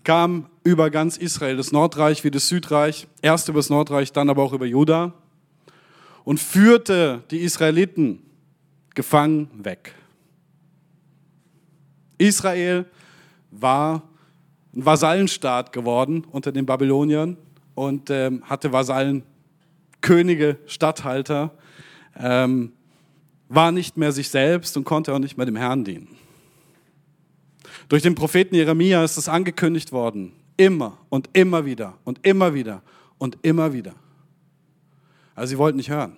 kam 0.02 0.46
über 0.64 0.90
ganz 0.90 1.16
Israel, 1.16 1.56
das 1.56 1.72
Nordreich 1.72 2.24
wie 2.24 2.30
das 2.30 2.48
Südreich, 2.48 3.06
erst 3.22 3.48
über 3.48 3.58
das 3.58 3.70
Nordreich, 3.70 4.12
dann 4.12 4.30
aber 4.30 4.42
auch 4.42 4.52
über 4.52 4.66
Juda 4.66 5.12
und 6.24 6.40
führte 6.40 7.22
die 7.30 7.38
Israeliten 7.38 8.22
gefangen 8.94 9.48
weg. 9.62 9.94
Israel 12.20 12.84
war 13.50 14.02
ein 14.74 14.84
Vasallenstaat 14.84 15.72
geworden 15.72 16.24
unter 16.30 16.52
den 16.52 16.66
Babyloniern 16.66 17.36
und 17.74 18.10
ähm, 18.10 18.44
hatte 18.44 18.72
Vasallen, 18.72 19.24
Könige, 20.00 20.58
Statthalter, 20.66 21.50
ähm, 22.16 22.72
war 23.48 23.72
nicht 23.72 23.96
mehr 23.96 24.12
sich 24.12 24.28
selbst 24.28 24.76
und 24.76 24.84
konnte 24.84 25.12
auch 25.12 25.18
nicht 25.18 25.36
mehr 25.36 25.46
dem 25.46 25.56
Herrn 25.56 25.84
dienen. 25.84 26.08
Durch 27.88 28.02
den 28.02 28.14
Propheten 28.14 28.54
Jeremia 28.54 29.02
ist 29.02 29.16
es 29.16 29.28
angekündigt 29.28 29.90
worden, 29.90 30.32
immer 30.56 30.98
und 31.08 31.30
immer 31.32 31.64
wieder 31.64 31.98
und 32.04 32.24
immer 32.24 32.54
wieder 32.54 32.82
und 33.18 33.38
immer 33.42 33.72
wieder. 33.72 33.94
Also 35.34 35.50
sie 35.50 35.58
wollten 35.58 35.78
nicht 35.78 35.90
hören. 35.90 36.16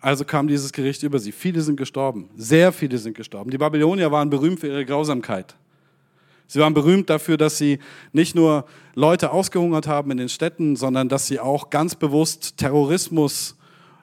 Also 0.00 0.24
kam 0.24 0.46
dieses 0.46 0.72
Gericht 0.72 1.02
über 1.02 1.18
sie. 1.18 1.32
Viele 1.32 1.60
sind 1.60 1.76
gestorben. 1.76 2.30
Sehr 2.36 2.72
viele 2.72 2.98
sind 2.98 3.16
gestorben. 3.16 3.50
Die 3.50 3.58
Babylonier 3.58 4.12
waren 4.12 4.30
berühmt 4.30 4.60
für 4.60 4.68
ihre 4.68 4.84
Grausamkeit. 4.84 5.56
Sie 6.46 6.60
waren 6.60 6.72
berühmt 6.72 7.10
dafür, 7.10 7.36
dass 7.36 7.58
sie 7.58 7.78
nicht 8.12 8.34
nur 8.34 8.64
Leute 8.94 9.32
ausgehungert 9.32 9.86
haben 9.86 10.10
in 10.10 10.16
den 10.16 10.28
Städten, 10.28 10.76
sondern 10.76 11.08
dass 11.08 11.26
sie 11.26 11.40
auch 11.40 11.68
ganz 11.68 11.94
bewusst 11.94 12.56
Terrorismus 12.56 13.56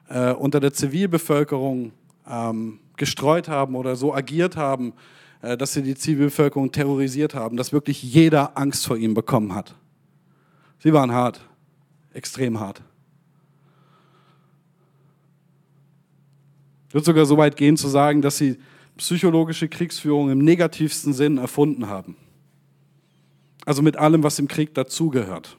äh, 0.08 0.32
unter 0.32 0.60
der 0.60 0.72
Zivilbevölkerung 0.72 1.92
ähm, 2.28 2.78
gestreut 2.96 3.48
haben 3.48 3.74
oder 3.74 3.96
so 3.96 4.14
agiert 4.14 4.56
haben, 4.56 4.92
äh, 5.42 5.56
dass 5.56 5.72
sie 5.72 5.82
die 5.82 5.96
Zivilbevölkerung 5.96 6.70
terrorisiert 6.70 7.34
haben, 7.34 7.56
dass 7.56 7.72
wirklich 7.72 8.02
jeder 8.02 8.56
Angst 8.56 8.86
vor 8.86 8.96
ihnen 8.96 9.14
bekommen 9.14 9.54
hat. 9.54 9.74
Sie 10.78 10.92
waren 10.92 11.10
hart, 11.10 11.40
extrem 12.12 12.60
hart. 12.60 12.82
Ich 16.88 16.94
würde 16.94 17.04
sogar 17.04 17.26
so 17.26 17.36
weit 17.36 17.56
gehen 17.56 17.76
zu 17.76 17.88
sagen, 17.88 18.22
dass 18.22 18.38
sie 18.38 18.58
psychologische 18.96 19.68
Kriegsführung 19.68 20.30
im 20.30 20.38
negativsten 20.38 21.12
Sinn 21.12 21.38
erfunden 21.38 21.88
haben. 21.88 22.16
Also 23.64 23.82
mit 23.82 23.96
allem, 23.96 24.22
was 24.22 24.38
im 24.38 24.48
Krieg 24.48 24.74
dazugehört. 24.74 25.56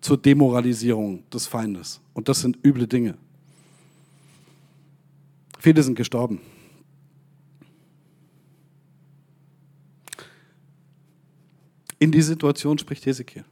Zur 0.00 0.16
Demoralisierung 0.16 1.28
des 1.30 1.46
Feindes. 1.46 2.00
Und 2.14 2.28
das 2.28 2.40
sind 2.40 2.58
üble 2.64 2.86
Dinge. 2.86 3.16
Viele 5.58 5.82
sind 5.82 5.96
gestorben. 5.96 6.40
In 11.98 12.12
die 12.12 12.22
Situation 12.22 12.78
spricht 12.78 13.06
Hesekiel. 13.06 13.44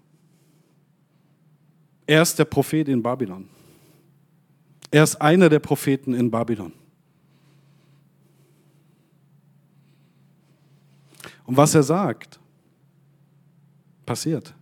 Er 2.07 2.23
ist 2.23 2.39
der 2.39 2.45
Prophet 2.45 2.89
in 2.89 3.03
Babylon. 3.03 3.49
Er 4.95 5.03
ist 5.03 5.17
einer 5.17 5.49
der 5.49 5.59
Propheten 5.59 6.15
in 6.15 6.31
Babylon. 6.31 6.73
Und 11.47 11.57
was 11.57 11.75
er 11.75 11.83
sagt, 11.83 12.39
passiert. 14.07 14.55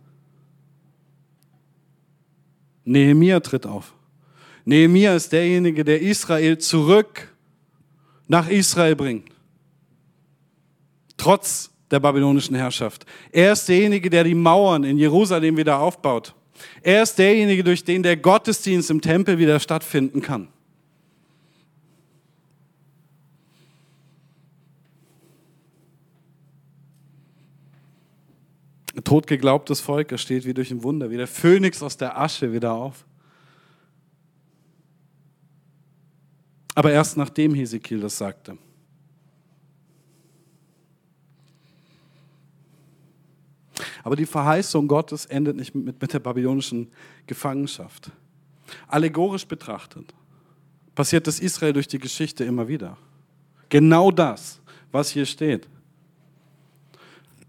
Nehemia 2.83 3.41
tritt 3.41 3.67
auf. 3.67 3.93
Nehemia 4.65 5.13
ist 5.13 5.31
derjenige, 5.31 5.83
der 5.83 6.01
Israel 6.01 6.57
zurück 6.57 7.31
nach 8.27 8.49
Israel 8.49 8.95
bringt. 8.95 9.29
Trotz 11.15 11.69
der 11.91 11.99
babylonischen 11.99 12.55
Herrschaft. 12.55 13.05
Er 13.31 13.53
ist 13.53 13.69
derjenige, 13.69 14.09
der 14.09 14.23
die 14.23 14.33
Mauern 14.33 14.83
in 14.83 14.97
Jerusalem 14.97 15.57
wieder 15.57 15.77
aufbaut. 15.77 16.33
Er 16.81 17.03
ist 17.03 17.15
derjenige, 17.15 17.63
durch 17.63 17.83
den 17.83 18.03
der 18.03 18.17
Gottesdienst 18.17 18.89
im 18.89 19.01
Tempel 19.01 19.37
wieder 19.37 19.59
stattfinden 19.59 20.21
kann. 20.21 20.47
Totgeglaubtes 29.03 29.81
Volk, 29.81 30.11
er 30.11 30.17
steht 30.17 30.45
wie 30.45 30.53
durch 30.53 30.71
ein 30.71 30.83
Wunder, 30.83 31.09
wie 31.09 31.17
der 31.17 31.27
Phönix 31.27 31.81
aus 31.81 31.97
der 31.97 32.19
Asche 32.19 32.53
wieder 32.53 32.73
auf. 32.73 33.05
Aber 36.75 36.91
erst 36.91 37.17
nachdem 37.17 37.53
Hesekiel 37.53 37.99
das 37.99 38.17
sagte. 38.17 38.57
Aber 44.03 44.15
die 44.15 44.25
Verheißung 44.25 44.87
Gottes 44.87 45.25
endet 45.25 45.55
nicht 45.55 45.73
mit, 45.73 45.99
mit 46.01 46.13
der 46.13 46.19
babylonischen 46.19 46.91
Gefangenschaft. 47.25 48.11
Allegorisch 48.87 49.45
betrachtet 49.45 50.13
passiert 50.95 51.27
das 51.27 51.39
Israel 51.39 51.73
durch 51.73 51.87
die 51.87 51.99
Geschichte 51.99 52.43
immer 52.43 52.67
wieder. 52.67 52.97
Genau 53.69 54.11
das, 54.11 54.59
was 54.91 55.09
hier 55.09 55.25
steht. 55.25 55.67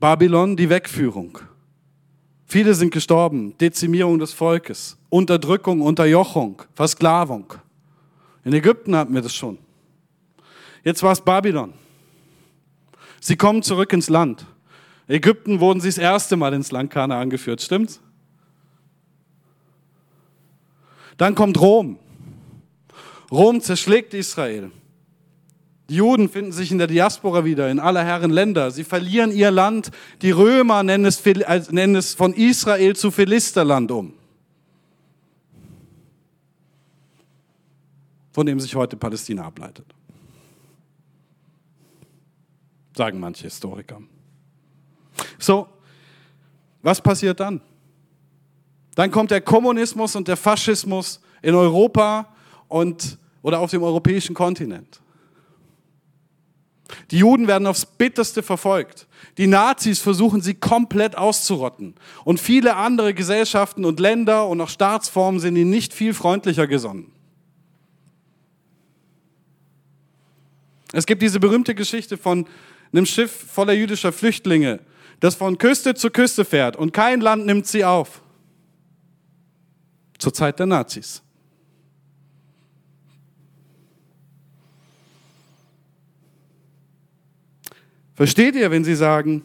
Babylon, 0.00 0.56
die 0.56 0.68
Wegführung. 0.68 1.38
Viele 2.46 2.74
sind 2.74 2.92
gestorben, 2.92 3.56
Dezimierung 3.58 4.18
des 4.18 4.32
Volkes, 4.32 4.96
Unterdrückung, 5.08 5.80
Unterjochung, 5.80 6.62
Versklavung. 6.74 7.54
In 8.44 8.52
Ägypten 8.52 8.94
hatten 8.94 9.14
wir 9.14 9.22
das 9.22 9.34
schon. 9.34 9.58
Jetzt 10.82 11.02
war 11.02 11.12
es 11.12 11.20
Babylon. 11.20 11.72
Sie 13.20 13.36
kommen 13.36 13.62
zurück 13.62 13.92
ins 13.92 14.10
Land. 14.10 14.46
Ägypten 15.06 15.60
wurden 15.60 15.80
sie 15.80 15.88
das 15.88 15.98
erste 15.98 16.36
Mal 16.36 16.54
ins 16.54 16.70
Land 16.70 16.90
Kana 16.90 17.20
angeführt, 17.20 17.60
stimmt's? 17.60 18.00
Dann 21.16 21.34
kommt 21.34 21.60
Rom. 21.60 21.98
Rom 23.30 23.60
zerschlägt 23.60 24.14
Israel. 24.14 24.70
Die 25.90 25.96
Juden 25.96 26.30
finden 26.30 26.52
sich 26.52 26.72
in 26.72 26.78
der 26.78 26.86
Diaspora 26.86 27.44
wieder, 27.44 27.70
in 27.70 27.78
aller 27.78 28.02
Herren 28.02 28.30
Länder. 28.30 28.70
Sie 28.70 28.84
verlieren 28.84 29.30
ihr 29.32 29.50
Land. 29.50 29.90
Die 30.22 30.30
Römer 30.30 30.82
nennen 30.82 31.04
es, 31.04 31.22
nennen 31.70 31.94
es 31.94 32.14
von 32.14 32.32
Israel 32.32 32.96
zu 32.96 33.10
Philisterland 33.10 33.90
um. 33.90 34.14
Von 38.32 38.46
dem 38.46 38.58
sich 38.58 38.74
heute 38.74 38.96
Palästina 38.96 39.44
ableitet. 39.44 39.86
Sagen 42.96 43.20
manche 43.20 43.44
Historiker. 43.44 44.00
So, 45.38 45.68
was 46.82 47.00
passiert 47.00 47.40
dann? 47.40 47.60
Dann 48.94 49.10
kommt 49.10 49.30
der 49.30 49.40
Kommunismus 49.40 50.14
und 50.16 50.28
der 50.28 50.36
Faschismus 50.36 51.20
in 51.42 51.54
Europa 51.54 52.28
und, 52.68 53.18
oder 53.42 53.60
auf 53.60 53.70
dem 53.70 53.82
europäischen 53.82 54.34
Kontinent. 54.34 55.00
Die 57.10 57.18
Juden 57.18 57.48
werden 57.48 57.66
aufs 57.66 57.86
bitterste 57.86 58.42
verfolgt. 58.42 59.06
Die 59.38 59.46
Nazis 59.46 59.98
versuchen 59.98 60.40
sie 60.40 60.54
komplett 60.54 61.16
auszurotten. 61.16 61.94
Und 62.24 62.40
viele 62.40 62.76
andere 62.76 63.14
Gesellschaften 63.14 63.84
und 63.84 64.00
Länder 64.00 64.46
und 64.48 64.60
auch 64.60 64.68
Staatsformen 64.68 65.40
sind 65.40 65.56
ihnen 65.56 65.70
nicht 65.70 65.92
viel 65.92 66.14
freundlicher 66.14 66.66
gesonnen. 66.66 67.10
Es 70.92 71.06
gibt 71.06 71.22
diese 71.22 71.40
berühmte 71.40 71.74
Geschichte 71.74 72.16
von 72.16 72.46
einem 72.92 73.06
Schiff 73.06 73.32
voller 73.50 73.72
jüdischer 73.72 74.12
Flüchtlinge, 74.12 74.78
das 75.20 75.34
von 75.34 75.58
Küste 75.58 75.94
zu 75.94 76.10
Küste 76.10 76.44
fährt 76.44 76.76
und 76.76 76.92
kein 76.92 77.20
Land 77.20 77.46
nimmt 77.46 77.66
sie 77.66 77.84
auf. 77.84 78.22
Zur 80.18 80.32
Zeit 80.32 80.58
der 80.58 80.66
Nazis. 80.66 81.22
Versteht 88.14 88.54
ihr, 88.54 88.70
wenn 88.70 88.84
sie 88.84 88.94
sagen, 88.94 89.42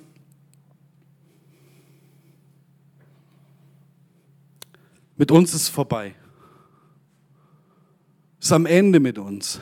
mit 5.17 5.31
uns 5.31 5.53
ist 5.53 5.69
vorbei. 5.69 6.13
Ist 8.39 8.51
am 8.51 8.65
Ende 8.65 8.99
mit 8.99 9.17
uns. 9.17 9.59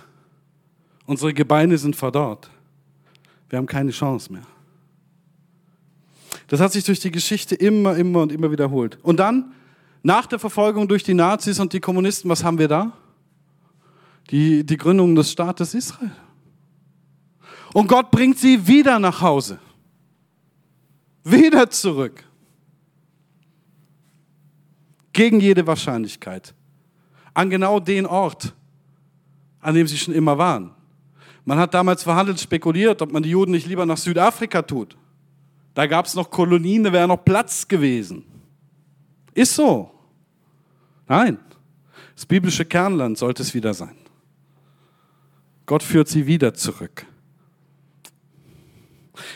Unsere 1.05 1.33
Gebeine 1.33 1.77
sind 1.77 1.95
verdorrt. 1.95 2.49
Wir 3.49 3.57
haben 3.57 3.65
keine 3.65 3.91
Chance 3.91 4.31
mehr. 4.31 4.45
Das 6.47 6.61
hat 6.61 6.71
sich 6.71 6.83
durch 6.85 6.99
die 6.99 7.11
Geschichte 7.11 7.55
immer, 7.55 7.95
immer 7.95 8.21
und 8.21 8.31
immer 8.31 8.51
wiederholt. 8.51 8.97
Und 9.03 9.17
dann, 9.17 9.53
nach 10.01 10.25
der 10.25 10.39
Verfolgung 10.39 10.87
durch 10.87 11.03
die 11.03 11.13
Nazis 11.13 11.59
und 11.59 11.73
die 11.73 11.81
Kommunisten, 11.81 12.29
was 12.29 12.43
haben 12.43 12.57
wir 12.57 12.67
da? 12.67 12.93
Die, 14.31 14.65
die 14.65 14.77
Gründung 14.77 15.15
des 15.15 15.31
Staates 15.31 15.73
Israel. 15.73 16.11
Und 17.73 17.87
Gott 17.87 18.11
bringt 18.11 18.37
sie 18.37 18.67
wieder 18.67 18.99
nach 18.99 19.21
Hause. 19.21 19.59
Wieder 21.23 21.69
zurück. 21.69 22.23
Gegen 25.11 25.39
jede 25.39 25.67
Wahrscheinlichkeit. 25.67 26.53
An 27.33 27.49
genau 27.49 27.79
den 27.79 28.05
Ort, 28.05 28.53
an 29.59 29.75
dem 29.75 29.87
sie 29.87 29.97
schon 29.97 30.13
immer 30.13 30.37
waren. 30.37 30.71
Man 31.43 31.59
hat 31.59 31.73
damals 31.73 32.03
verhandelt, 32.03 32.39
spekuliert, 32.39 33.01
ob 33.01 33.11
man 33.11 33.23
die 33.23 33.29
Juden 33.29 33.51
nicht 33.51 33.67
lieber 33.67 33.85
nach 33.85 33.97
Südafrika 33.97 34.61
tut. 34.61 34.97
Da 35.77 35.85
gab 35.85 36.07
es 36.07 36.15
noch 36.15 36.31
Kolonien, 36.31 36.83
da 36.85 36.91
wäre 36.91 37.07
noch 37.07 37.23
Platz 37.23 37.67
gewesen. 37.67 38.23
Ist 39.35 39.53
so. 39.53 39.91
Nein, 41.07 41.37
das 42.15 42.25
biblische 42.25 42.65
Kernland 42.65 43.19
sollte 43.19 43.43
es 43.43 43.53
wieder 43.53 43.75
sein. 43.75 43.95
Gott 45.67 45.83
führt 45.83 46.07
sie 46.07 46.25
wieder 46.25 46.55
zurück. 46.55 47.05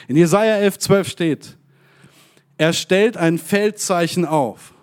In 0.07 0.17
Jesaja 0.17 0.55
11, 0.55 0.79
12 0.79 1.09
steht, 1.09 1.57
er 2.57 2.73
stellt 2.73 3.17
ein 3.17 3.37
Feldzeichen 3.37 4.25
auf, 4.25 4.73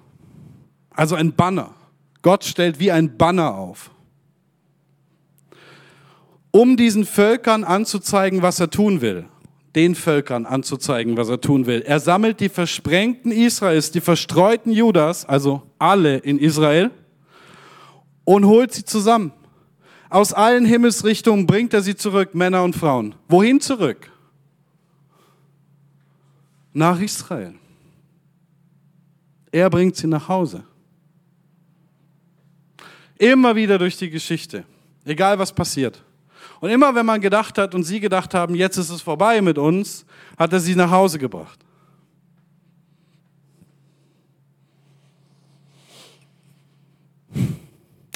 also 0.90 1.16
ein 1.16 1.32
Banner. 1.32 1.74
Gott 2.22 2.44
stellt 2.44 2.78
wie 2.78 2.92
ein 2.92 3.16
Banner 3.18 3.56
auf, 3.56 3.90
um 6.52 6.76
diesen 6.76 7.04
Völkern 7.04 7.64
anzuzeigen, 7.64 8.42
was 8.42 8.60
er 8.60 8.70
tun 8.70 9.00
will. 9.00 9.28
Den 9.74 9.94
Völkern 9.94 10.46
anzuzeigen, 10.46 11.16
was 11.16 11.28
er 11.28 11.40
tun 11.40 11.66
will. 11.66 11.82
Er 11.82 12.00
sammelt 12.00 12.40
die 12.40 12.48
Versprengten 12.48 13.32
Israels, 13.32 13.90
die 13.90 14.00
verstreuten 14.00 14.72
Judas, 14.72 15.24
also 15.24 15.62
alle 15.78 16.18
in 16.18 16.38
Israel, 16.38 16.90
und 18.24 18.44
holt 18.46 18.72
sie 18.72 18.84
zusammen. 18.84 19.32
Aus 20.10 20.32
allen 20.32 20.64
Himmelsrichtungen 20.64 21.46
bringt 21.46 21.74
er 21.74 21.82
sie 21.82 21.96
zurück, 21.96 22.34
Männer 22.34 22.64
und 22.64 22.74
Frauen. 22.74 23.14
Wohin 23.28 23.60
zurück? 23.60 24.10
nach 26.78 27.00
Israel. 27.00 27.54
Er 29.50 29.68
bringt 29.68 29.96
sie 29.96 30.06
nach 30.06 30.28
Hause. 30.28 30.64
Immer 33.18 33.56
wieder 33.56 33.78
durch 33.78 33.96
die 33.96 34.10
Geschichte, 34.10 34.64
egal 35.04 35.38
was 35.38 35.52
passiert. 35.52 36.02
Und 36.60 36.70
immer 36.70 36.94
wenn 36.94 37.06
man 37.06 37.20
gedacht 37.20 37.56
hat 37.58 37.74
und 37.74 37.84
sie 37.84 38.00
gedacht 38.00 38.34
haben, 38.34 38.54
jetzt 38.54 38.76
ist 38.76 38.90
es 38.90 39.00
vorbei 39.00 39.40
mit 39.40 39.58
uns, 39.58 40.04
hat 40.36 40.52
er 40.52 40.60
sie 40.60 40.74
nach 40.74 40.90
Hause 40.90 41.18
gebracht. 41.18 41.64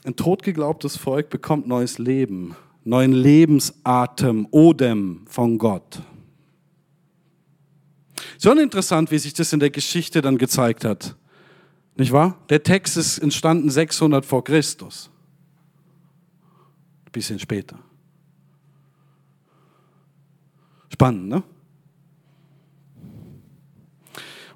Ein 0.05 0.16
totgeglaubtes 0.16 0.96
Volk 0.96 1.31
bekommt 1.31 1.68
neues 1.68 1.98
Leben, 1.98 2.57
neuen 2.83 3.12
Lebensatem, 3.12 4.48
Odem 4.50 5.22
von 5.28 5.59
Gott. 5.59 6.02
Schon 8.42 8.59
interessant, 8.59 9.12
wie 9.12 9.18
sich 9.18 9.35
das 9.35 9.52
in 9.52 9.61
der 9.61 9.70
Geschichte 9.70 10.20
dann 10.20 10.38
gezeigt 10.38 10.85
hat. 10.85 11.14
Nicht 11.94 12.11
wahr? 12.11 12.38
Der 12.48 12.64
Text 12.64 12.96
ist 12.96 13.18
entstanden 13.18 13.70
600 13.70 14.24
vor 14.24 14.42
Christus. 14.42 15.11
Ein 17.07 17.12
bisschen 17.12 17.38
später. 17.38 17.78
Spannend, 20.92 21.28
ne? 21.28 21.42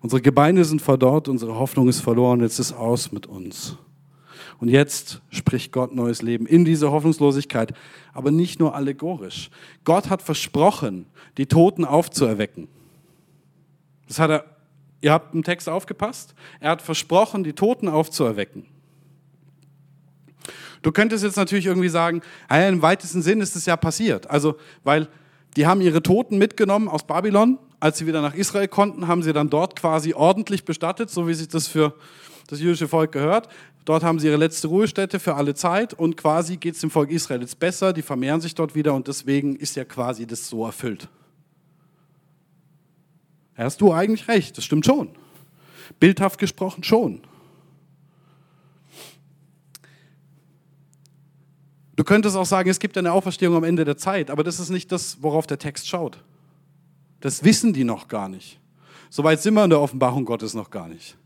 Unsere 0.02 0.20
Gebeine 0.20 0.64
sind 0.64 0.82
verdorrt, 0.82 1.28
unsere 1.28 1.56
Hoffnung 1.56 1.88
ist 1.88 2.00
verloren, 2.00 2.40
jetzt 2.40 2.58
ist 2.58 2.72
aus 2.72 3.10
mit 3.10 3.26
uns. 3.26 3.76
Und 4.58 4.68
jetzt 4.68 5.22
spricht 5.30 5.72
Gott 5.72 5.94
neues 5.94 6.22
Leben 6.22 6.46
in 6.46 6.64
diese 6.64 6.90
Hoffnungslosigkeit, 6.90 7.72
aber 8.12 8.30
nicht 8.30 8.60
nur 8.60 8.74
allegorisch. 8.74 9.50
Gott 9.84 10.08
hat 10.08 10.22
versprochen, 10.22 11.06
die 11.38 11.46
Toten 11.46 11.84
aufzuerwecken. 11.84 12.68
Das 14.06 14.18
hat 14.18 14.30
er, 14.30 14.44
ihr 15.00 15.12
habt 15.12 15.34
im 15.34 15.42
Text 15.42 15.68
aufgepasst, 15.68 16.34
er 16.60 16.70
hat 16.70 16.82
versprochen, 16.82 17.44
die 17.44 17.54
Toten 17.54 17.88
aufzuerwecken. 17.88 18.66
Du 20.82 20.92
könntest 20.92 21.24
jetzt 21.24 21.36
natürlich 21.36 21.66
irgendwie 21.66 21.88
sagen, 21.88 22.22
im 22.48 22.82
weitesten 22.82 23.22
Sinn 23.22 23.40
ist 23.40 23.56
es 23.56 23.66
ja 23.66 23.76
passiert. 23.76 24.30
Also, 24.30 24.56
weil 24.84 25.08
die 25.56 25.66
haben 25.66 25.80
ihre 25.80 26.02
Toten 26.02 26.38
mitgenommen 26.38 26.88
aus 26.88 27.06
Babylon. 27.06 27.58
Als 27.80 27.98
sie 27.98 28.06
wieder 28.06 28.22
nach 28.22 28.34
Israel 28.34 28.68
konnten, 28.68 29.06
haben 29.06 29.22
sie 29.22 29.32
dann 29.32 29.50
dort 29.50 29.76
quasi 29.76 30.14
ordentlich 30.14 30.64
bestattet, 30.64 31.10
so 31.10 31.28
wie 31.28 31.34
sich 31.34 31.48
das 31.48 31.66
für 31.66 31.94
das 32.46 32.60
jüdische 32.60 32.88
Volk 32.88 33.12
gehört. 33.12 33.48
Dort 33.84 34.02
haben 34.02 34.18
sie 34.18 34.26
ihre 34.26 34.36
letzte 34.36 34.68
Ruhestätte 34.68 35.20
für 35.20 35.34
alle 35.34 35.54
Zeit 35.54 35.94
und 35.94 36.16
quasi 36.16 36.56
geht 36.56 36.74
es 36.74 36.80
dem 36.80 36.90
Volk 36.90 37.10
Israel 37.10 37.40
jetzt 37.40 37.58
besser, 37.58 37.92
die 37.92 38.02
vermehren 38.02 38.40
sich 38.40 38.54
dort 38.54 38.74
wieder 38.74 38.94
und 38.94 39.08
deswegen 39.08 39.56
ist 39.56 39.76
ja 39.76 39.84
quasi 39.84 40.26
das 40.26 40.48
so 40.48 40.64
erfüllt. 40.64 41.08
Hast 43.54 43.80
du 43.80 43.92
eigentlich 43.92 44.28
recht, 44.28 44.58
das 44.58 44.64
stimmt 44.64 44.84
schon. 44.84 45.08
Bildhaft 46.00 46.38
gesprochen 46.38 46.82
schon. 46.82 47.20
Du 51.96 52.04
könntest 52.04 52.36
auch 52.36 52.44
sagen, 52.44 52.68
es 52.68 52.78
gibt 52.78 52.96
eine 52.98 53.10
Auferstehung 53.12 53.56
am 53.56 53.64
Ende 53.64 53.84
der 53.86 53.96
Zeit, 53.96 54.30
aber 54.30 54.44
das 54.44 54.60
ist 54.60 54.68
nicht 54.68 54.92
das, 54.92 55.22
worauf 55.22 55.46
der 55.46 55.58
Text 55.58 55.88
schaut. 55.88 56.22
Das 57.20 57.42
wissen 57.42 57.72
die 57.72 57.84
noch 57.84 58.08
gar 58.08 58.28
nicht. 58.28 58.60
Soweit 59.08 59.40
sind 59.40 59.54
wir 59.54 59.64
in 59.64 59.70
der 59.70 59.80
Offenbarung 59.80 60.26
Gottes 60.26 60.52
noch 60.52 60.70
gar 60.70 60.88
nicht. 60.88 61.16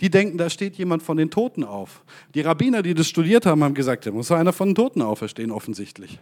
Die 0.00 0.10
denken, 0.10 0.36
da 0.36 0.50
steht 0.50 0.76
jemand 0.76 1.02
von 1.02 1.16
den 1.16 1.30
Toten 1.30 1.62
auf. 1.62 2.02
Die 2.34 2.40
Rabbiner, 2.40 2.82
die 2.82 2.94
das 2.94 3.08
studiert 3.08 3.46
haben, 3.46 3.62
haben 3.62 3.74
gesagt, 3.74 4.06
da 4.06 4.10
muss 4.10 4.30
einer 4.30 4.52
von 4.52 4.70
den 4.70 4.74
Toten 4.74 5.02
auferstehen, 5.02 5.52
offensichtlich. 5.52 6.18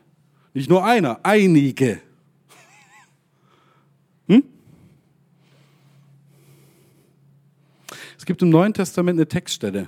Nicht 0.52 0.68
nur 0.68 0.84
einer, 0.84 1.20
einige. 1.22 2.00
Hm? 4.28 4.42
Es 8.18 8.26
gibt 8.26 8.42
im 8.42 8.50
Neuen 8.50 8.74
Testament 8.74 9.18
eine 9.18 9.28
Textstelle, 9.28 9.86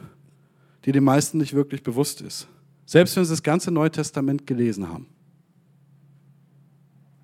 die 0.85 0.93
den 0.93 1.03
meisten 1.03 1.39
nicht 1.39 1.55
wirklich 1.55 1.83
bewusst 1.83 2.21
ist. 2.21 2.47
Selbst 2.89 3.15
wenn 3.17 3.25
sie 3.27 3.33
das 3.33 3.43
ganze 3.43 3.71
Neue 3.71 3.91
Testament 3.91 4.47
gelesen 4.47 4.89
haben. 4.89 5.07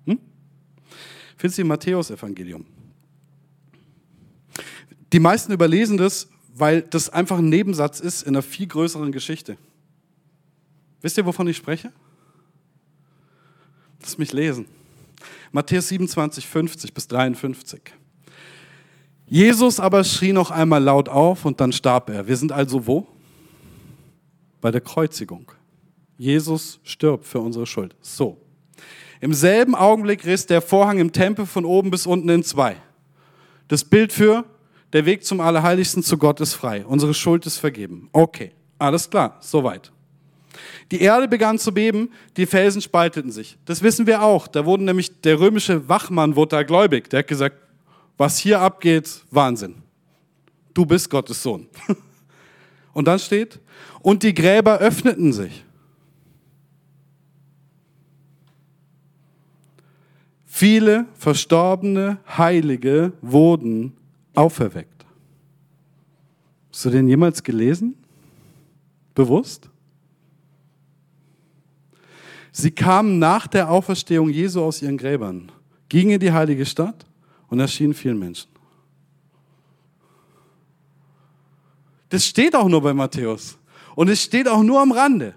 Hm? 0.05 0.19
Findest 1.37 1.57
du 1.57 1.63
im 1.63 1.69
Matthäus-Evangelium? 1.69 2.63
Die 5.11 5.19
meisten 5.19 5.51
überlesen 5.51 5.97
das, 5.97 6.29
weil 6.53 6.83
das 6.83 7.09
einfach 7.09 7.39
ein 7.39 7.49
Nebensatz 7.49 7.99
ist 7.99 8.21
in 8.21 8.35
einer 8.35 8.43
viel 8.43 8.67
größeren 8.67 9.11
Geschichte. 9.11 9.57
Wisst 11.01 11.17
ihr, 11.17 11.25
wovon 11.25 11.47
ich 11.47 11.57
spreche? 11.57 11.91
Lass 14.01 14.19
mich 14.19 14.33
lesen. 14.33 14.67
Matthäus 15.51 15.87
27, 15.87 16.45
50 16.45 16.93
bis 16.93 17.07
53. 17.07 17.81
Jesus 19.25 19.79
aber 19.79 20.03
schrie 20.03 20.31
noch 20.31 20.51
einmal 20.51 20.83
laut 20.83 21.09
auf 21.09 21.43
und 21.43 21.59
dann 21.59 21.71
starb 21.71 22.11
er. 22.11 22.27
Wir 22.27 22.37
sind 22.37 22.51
also 22.51 22.85
wo? 22.85 23.07
Bei 24.61 24.71
der 24.71 24.81
Kreuzigung. 24.81 25.51
Jesus 26.17 26.79
stirbt 26.83 27.25
für 27.25 27.39
unsere 27.39 27.65
Schuld. 27.65 27.95
So. 28.01 28.37
Im 29.21 29.33
selben 29.33 29.75
Augenblick 29.75 30.25
riss 30.25 30.45
der 30.45 30.61
Vorhang 30.61 30.99
im 30.99 31.11
Tempel 31.11 31.45
von 31.45 31.65
oben 31.65 31.91
bis 31.91 32.05
unten 32.05 32.29
in 32.29 32.43
zwei. 32.43 32.77
Das 33.67 33.83
Bild 33.83 34.13
für 34.13 34.45
der 34.93 35.05
Weg 35.05 35.25
zum 35.25 35.41
Allerheiligsten 35.41 36.03
zu 36.03 36.17
Gott 36.17 36.39
ist 36.41 36.53
frei. 36.53 36.85
Unsere 36.85 37.13
Schuld 37.13 37.45
ist 37.45 37.57
vergeben. 37.57 38.09
Okay, 38.11 38.51
alles 38.77 39.09
klar, 39.09 39.37
soweit. 39.41 39.91
Die 40.91 41.01
Erde 41.01 41.27
begann 41.27 41.59
zu 41.59 41.73
beben, 41.73 42.11
die 42.37 42.45
Felsen 42.45 42.81
spalteten 42.81 43.31
sich. 43.31 43.57
Das 43.65 43.81
wissen 43.81 44.07
wir 44.07 44.21
auch. 44.21 44.47
Da 44.47 44.65
wurden 44.65 44.85
nämlich, 44.85 45.21
der 45.21 45.39
römische 45.39 45.89
Wachmann 45.89 46.35
wurde 46.35 46.57
da 46.57 46.63
gläubig. 46.63 47.09
Der 47.09 47.19
hat 47.19 47.27
gesagt, 47.27 47.57
was 48.17 48.37
hier 48.37 48.61
abgeht, 48.61 49.09
Wahnsinn. 49.31 49.81
Du 50.73 50.85
bist 50.85 51.09
Gottes 51.09 51.41
Sohn. 51.41 51.67
Und 52.95 53.09
dann 53.09 53.19
steht, 53.19 53.59
und 54.01 54.23
die 54.23 54.33
Gräber 54.33 54.77
öffneten 54.77 55.33
sich. 55.33 55.65
Viele 60.45 61.05
verstorbene 61.15 62.19
Heilige 62.37 63.11
wurden 63.21 63.97
auferweckt. 64.33 65.05
Hast 66.71 66.85
du 66.85 66.89
den 66.89 67.09
jemals 67.09 67.43
gelesen? 67.43 67.95
Bewusst? 69.13 69.69
Sie 72.53 72.71
kamen 72.71 73.19
nach 73.19 73.45
der 73.47 73.69
Auferstehung 73.69 74.29
Jesu 74.29 74.61
aus 74.61 74.81
ihren 74.81 74.97
Gräbern, 74.97 75.51
gingen 75.89 76.11
in 76.11 76.19
die 76.21 76.31
heilige 76.31 76.65
Stadt 76.65 77.05
und 77.49 77.59
erschienen 77.59 77.93
vielen 77.93 78.17
Menschen. 78.17 78.54
Das 82.09 82.25
steht 82.25 82.55
auch 82.55 82.67
nur 82.67 82.81
bei 82.81 82.93
Matthäus. 82.93 83.57
Und 83.95 84.09
es 84.09 84.21
steht 84.21 84.47
auch 84.47 84.63
nur 84.63 84.81
am 84.81 84.91
Rande. 84.91 85.33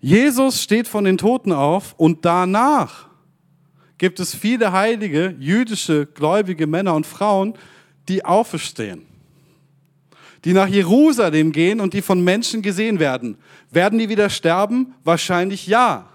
Jesus 0.00 0.62
steht 0.62 0.86
von 0.86 1.04
den 1.04 1.16
Toten 1.16 1.52
auf 1.52 1.94
und 1.94 2.24
danach 2.24 3.08
gibt 3.96 4.20
es 4.20 4.34
viele 4.34 4.72
heilige 4.72 5.34
jüdische 5.38 6.06
gläubige 6.06 6.66
Männer 6.66 6.94
und 6.94 7.06
Frauen, 7.06 7.54
die 8.08 8.24
auferstehen 8.24 9.06
die 10.44 10.52
nach 10.52 10.68
Jerusalem 10.68 11.52
gehen 11.52 11.80
und 11.80 11.94
die 11.94 12.02
von 12.02 12.22
Menschen 12.22 12.60
gesehen 12.60 13.00
werden. 13.00 13.38
Werden 13.70 13.98
die 13.98 14.10
wieder 14.10 14.28
sterben? 14.28 14.94
Wahrscheinlich 15.02 15.66
ja. 15.66 16.06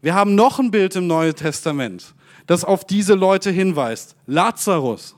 Wir 0.00 0.14
haben 0.14 0.36
noch 0.36 0.60
ein 0.60 0.70
Bild 0.70 0.94
im 0.94 1.08
Neuen 1.08 1.34
Testament, 1.34 2.14
das 2.48 2.64
auf 2.64 2.86
diese 2.86 3.12
Leute 3.14 3.50
hinweist. 3.50 4.16
Lazarus. 4.26 5.14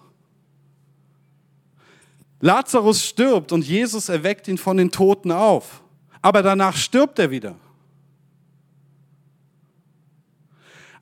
Lazarus 2.40 3.04
stirbt 3.04 3.52
und 3.52 3.64
Jesus 3.64 4.08
erweckt 4.08 4.48
ihn 4.48 4.58
von 4.58 4.76
den 4.76 4.90
Toten 4.90 5.30
auf. 5.30 5.80
Aber 6.20 6.42
danach 6.42 6.76
stirbt 6.76 7.20
er 7.20 7.30
wieder. 7.30 7.54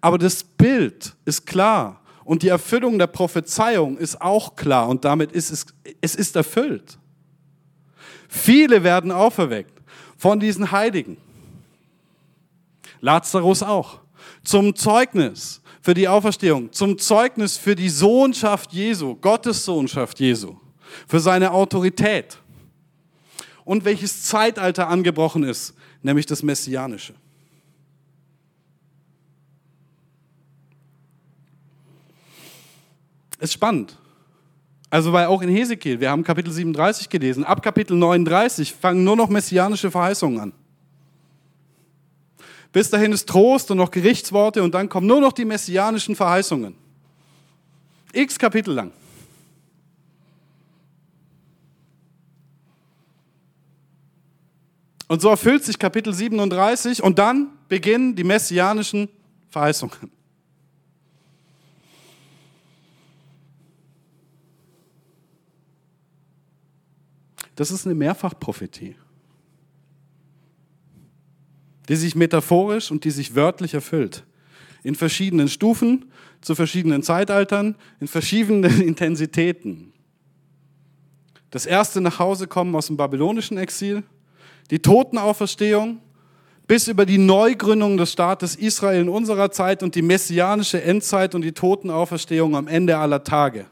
Aber 0.03 0.19
das 0.19 0.45
Bild 0.45 1.17
ist 1.25 1.47
klar. 1.47 2.03
Und 2.25 2.43
die 2.43 2.49
Erfüllung 2.49 2.99
der 2.99 3.07
Prophezeiung 3.07 3.97
ist 3.97 4.21
auch 4.21 4.55
klar 4.55 4.87
und 4.89 5.07
damit 5.07 5.33
ist 5.33 5.51
es, 5.51 5.67
es 6.03 6.15
ist 6.15 6.37
erfüllt. 6.37 6.99
Viele 8.29 8.85
werden 8.85 9.11
auferweckt 9.11 9.81
von 10.19 10.39
diesen 10.39 10.71
Heiligen. 10.71 11.17
Lazarus 13.01 13.63
auch. 13.63 14.01
Zum 14.45 14.77
Zeugnis 14.77 15.63
für 15.81 15.95
die 15.95 16.09
Auferstehung, 16.09 16.73
zum 16.73 16.99
Zeugnis 16.99 17.57
für 17.57 17.75
die 17.75 17.89
Sohnschaft 17.89 18.73
Jesu, 18.73 19.15
Gottes 19.17 19.65
Sohnschaft 19.65 20.19
Jesu, 20.21 20.57
für 21.07 21.21
seine 21.21 21.53
Autorität. 21.53 22.39
Und 23.65 23.85
welches 23.85 24.23
Zeitalter 24.23 24.89
angebrochen 24.89 25.45
ist, 25.45 25.75
nämlich 26.03 26.27
das 26.27 26.43
Messianische. 26.43 27.15
Ist 33.41 33.53
spannend. 33.53 33.97
Also 34.91 35.13
weil 35.13 35.27
auch 35.27 35.43
in 35.43 35.51
Hesekiel, 35.51 36.01
wir 36.01 36.11
haben 36.11 36.25
Kapitel 36.25 36.51
37 36.51 37.09
gelesen, 37.09 37.45
ab 37.45 37.63
Kapitel 37.63 37.97
39 37.97 38.73
fangen 38.73 39.05
nur 39.05 39.17
noch 39.17 39.29
messianische 39.29 39.91
Verheißungen 39.91 40.41
an. 40.41 40.53
Bis 42.79 42.91
dahin 42.91 43.11
ist 43.11 43.29
Trost 43.29 43.73
und 43.73 43.79
noch 43.79 43.91
Gerichtsworte 43.91 44.63
und 44.63 44.73
dann 44.73 44.89
kommen 44.89 45.09
nur 45.09 45.21
noch 45.21 45.33
die 45.33 45.45
messianischen 45.45 46.15
Verheißungen. 46.15 46.77
X 48.13 48.39
Kapitel 48.39 48.73
lang. 48.73 48.93
Und 55.09 55.21
so 55.21 55.29
erfüllt 55.29 55.65
sich 55.65 55.77
Kapitel 55.77 56.15
37 56.15 57.03
und 57.03 57.19
dann 57.19 57.49
beginnen 57.67 58.15
die 58.15 58.23
messianischen 58.23 59.09
Verheißungen. 59.51 60.13
Das 67.57 67.73
ist 67.73 67.87
eine 67.87 67.97
Mehrfachprophetie, 67.97 68.95
die 71.89 71.97
sich 71.97 72.15
metaphorisch 72.15 72.91
und 72.91 73.05
die 73.05 73.11
sich 73.11 73.35
wörtlich 73.35 73.75
erfüllt. 73.75 74.25
In 74.83 74.95
verschiedenen 74.95 75.49
Stufen, 75.49 76.07
zu 76.41 76.55
verschiedenen 76.55 77.03
Zeitaltern, 77.03 77.75
in 78.01 78.07
verschiedenen 78.09 78.81
Intensitäten. 78.81 79.93
Das 81.51 81.67
erste 81.67 82.01
nach 82.01 82.19
Hause 82.19 82.47
kommen 82.47 82.75
aus 82.77 82.87
dem 82.87 82.97
babylonischen 82.97 83.57
Exil, 83.57 84.03
die 84.71 84.79
Totenauferstehung, 84.81 86.01
bis 86.67 86.87
über 86.87 87.07
die 87.07 87.17
Neugründung 87.17 87.97
des 87.97 88.13
Staates 88.13 88.55
Israel 88.55 89.01
in 89.01 89.09
unserer 89.09 89.51
Zeit 89.51 89.83
und 89.83 89.95
die 89.95 90.03
messianische 90.03 90.83
Endzeit 90.83 91.35
und 91.35 91.41
die 91.41 91.53
Totenauferstehung 91.53 92.55
am 92.55 92.69
Ende 92.69 92.99
aller 92.99 93.25
Tage. 93.25 93.65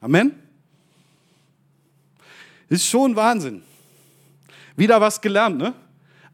Amen. 0.00 0.32
Ist 2.68 2.86
schon 2.88 3.14
Wahnsinn. 3.14 3.62
Wieder 4.76 5.00
was 5.00 5.20
gelernt, 5.20 5.58
ne? 5.58 5.72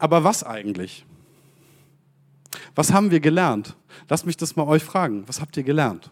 Aber 0.00 0.24
was 0.24 0.42
eigentlich? 0.42 1.04
Was 2.74 2.90
haben 2.90 3.10
wir 3.10 3.20
gelernt? 3.20 3.76
Lasst 4.08 4.24
mich 4.24 4.36
das 4.36 4.56
mal 4.56 4.66
euch 4.66 4.82
fragen. 4.82 5.28
Was 5.28 5.42
habt 5.42 5.56
ihr 5.58 5.62
gelernt? 5.62 6.10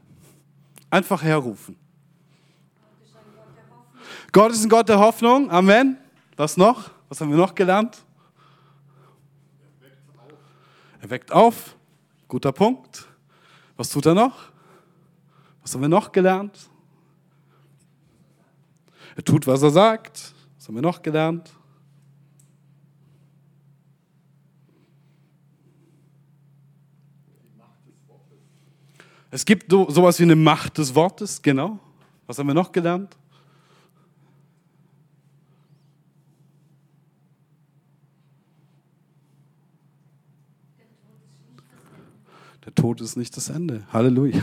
Einfach 0.91 1.23
herrufen. 1.23 1.75
Gott 4.31 4.53
ist 4.53 4.63
ein 4.63 4.69
Gott 4.69 4.91
der 4.91 4.99
Hoffnung. 4.99 5.51
Amen. 5.51 5.97
Was 6.37 6.59
noch? 6.59 6.91
Was 7.09 7.21
haben 7.23 7.31
wir 7.31 7.39
noch 7.39 7.55
gelernt? 7.55 8.05
Er 11.01 11.09
weckt 11.09 11.33
auf. 11.33 11.75
Guter 12.29 12.53
Punkt. 12.53 13.09
Was 13.79 13.89
tut 13.89 14.05
er 14.05 14.15
noch? 14.15 14.51
Was 15.63 15.73
haben 15.73 15.81
wir 15.81 15.89
noch 15.89 16.13
gelernt? 16.13 16.69
Er 19.17 19.25
tut, 19.25 19.47
was 19.47 19.63
er 19.63 19.71
sagt. 19.71 20.35
Was 20.59 20.69
haben 20.69 20.75
wir 20.75 20.83
noch 20.83 21.01
gelernt? 21.01 21.51
Es 29.31 29.45
gibt 29.45 29.71
sowas 29.71 30.19
wie 30.19 30.25
eine 30.25 30.37
Macht 30.37 30.79
des 30.79 30.95
Wortes, 30.95 31.43
genau. 31.43 31.79
Was 32.27 32.39
haben 32.39 32.47
wir 32.47 32.55
noch 32.55 32.73
gelernt? 32.73 33.17
Der 42.65 42.75
Tod 42.75 43.01
ist 43.01 43.17
nicht 43.17 43.37
das 43.37 43.49
Ende. 43.49 43.87
Halleluja. 43.93 44.43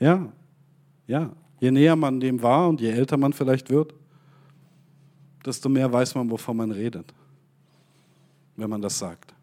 Ja, 0.00 0.32
ja. 1.06 1.30
Je 1.60 1.70
näher 1.70 1.94
man 1.94 2.18
dem 2.18 2.42
war 2.42 2.68
und 2.68 2.80
je 2.80 2.90
älter 2.90 3.16
man 3.16 3.32
vielleicht 3.32 3.70
wird, 3.70 3.94
desto 5.44 5.68
mehr 5.68 5.92
weiß 5.92 6.14
man, 6.14 6.30
wovon 6.30 6.56
man 6.56 6.72
redet, 6.72 7.12
wenn 8.56 8.68
man 8.68 8.80
das 8.82 8.98
sagt 8.98 9.34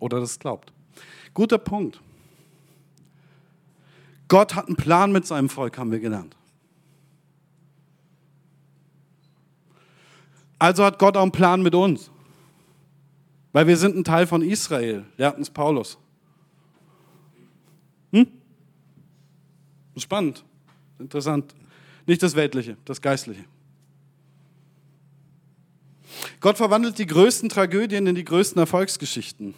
oder 0.00 0.18
das 0.20 0.38
glaubt. 0.38 0.72
Guter 1.34 1.58
Punkt. 1.58 2.00
Gott 4.28 4.54
hat 4.54 4.66
einen 4.66 4.76
Plan 4.76 5.10
mit 5.10 5.26
seinem 5.26 5.48
Volk, 5.48 5.78
haben 5.78 5.90
wir 5.90 6.00
gelernt. 6.00 6.36
Also 10.58 10.84
hat 10.84 10.98
Gott 10.98 11.16
auch 11.16 11.22
einen 11.22 11.32
Plan 11.32 11.62
mit 11.62 11.74
uns. 11.74 12.10
Weil 13.52 13.66
wir 13.66 13.76
sind 13.76 13.96
ein 13.96 14.04
Teil 14.04 14.26
von 14.26 14.42
Israel, 14.42 15.04
lernt 15.16 15.38
uns 15.38 15.50
Paulus. 15.50 15.98
Hm? 18.12 18.26
Spannend. 19.96 20.44
Interessant. 20.98 21.54
Nicht 22.06 22.22
das 22.22 22.34
Weltliche, 22.34 22.76
das 22.84 23.00
Geistliche. 23.00 23.44
Gott 26.40 26.56
verwandelt 26.56 26.98
die 26.98 27.06
größten 27.06 27.48
Tragödien 27.48 28.06
in 28.06 28.14
die 28.14 28.24
größten 28.24 28.58
Erfolgsgeschichten. 28.58 29.54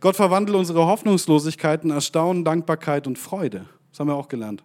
Gott 0.00 0.16
verwandelt 0.16 0.56
unsere 0.56 0.86
Hoffnungslosigkeit 0.86 1.84
in 1.84 1.90
Erstaunen, 1.90 2.44
Dankbarkeit 2.44 3.06
und 3.06 3.18
Freude. 3.18 3.66
Das 3.90 4.00
haben 4.00 4.08
wir 4.08 4.14
auch 4.14 4.28
gelernt. 4.28 4.62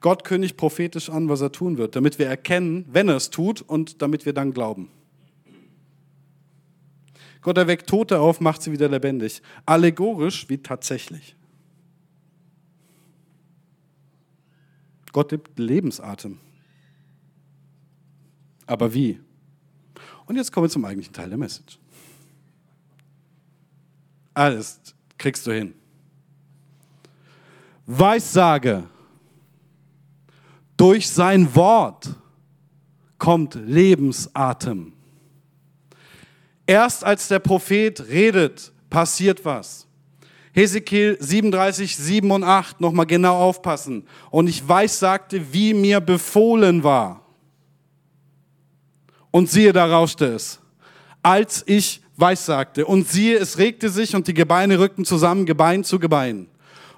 Gott 0.00 0.24
kündigt 0.24 0.56
prophetisch 0.56 1.10
an, 1.10 1.28
was 1.28 1.40
er 1.40 1.52
tun 1.52 1.78
wird, 1.78 1.96
damit 1.96 2.18
wir 2.18 2.26
erkennen, 2.26 2.86
wenn 2.88 3.08
er 3.08 3.16
es 3.16 3.30
tut 3.30 3.62
und 3.62 4.02
damit 4.02 4.26
wir 4.26 4.32
dann 4.32 4.52
glauben. 4.52 4.90
Gott 7.42 7.58
erweckt 7.58 7.88
Tote 7.88 8.18
auf, 8.18 8.40
macht 8.40 8.62
sie 8.62 8.72
wieder 8.72 8.88
lebendig. 8.88 9.40
Allegorisch 9.66 10.48
wie 10.48 10.58
tatsächlich. 10.58 11.36
Gott 15.12 15.28
gibt 15.28 15.58
Lebensatem. 15.58 16.38
Aber 18.66 18.92
wie? 18.92 19.20
Und 20.26 20.36
jetzt 20.36 20.50
kommen 20.50 20.66
wir 20.66 20.70
zum 20.70 20.84
eigentlichen 20.84 21.14
Teil 21.14 21.28
der 21.28 21.38
Message. 21.38 21.78
Alles 24.36 24.78
kriegst 25.16 25.46
du 25.46 25.52
hin. 25.52 25.72
Weissage. 27.86 28.84
Durch 30.76 31.08
sein 31.08 31.54
Wort 31.54 32.10
kommt 33.16 33.54
Lebensatem. 33.54 34.92
Erst 36.66 37.02
als 37.02 37.28
der 37.28 37.38
Prophet 37.38 38.08
redet, 38.08 38.72
passiert 38.90 39.42
was. 39.42 39.86
Hesekiel 40.52 41.16
37, 41.18 41.96
7 41.96 42.30
und 42.30 42.44
8, 42.44 42.78
nochmal 42.78 43.06
genau 43.06 43.38
aufpassen. 43.38 44.06
Und 44.30 44.48
ich 44.48 44.66
weiß, 44.68 44.98
sagte, 44.98 45.50
wie 45.54 45.72
mir 45.72 46.00
befohlen 46.00 46.84
war. 46.84 47.24
Und 49.30 49.48
siehe, 49.48 49.72
da 49.72 49.86
rauschte 49.86 50.26
es. 50.26 50.60
Als 51.22 51.62
ich 51.66 52.02
weissagte. 52.16 52.86
Und 52.86 53.08
siehe, 53.08 53.36
es 53.38 53.58
regte 53.58 53.88
sich 53.88 54.14
und 54.14 54.26
die 54.26 54.34
Gebeine 54.34 54.78
rückten 54.78 55.04
zusammen, 55.04 55.46
Gebein 55.46 55.84
zu 55.84 55.98
Gebein. 55.98 56.48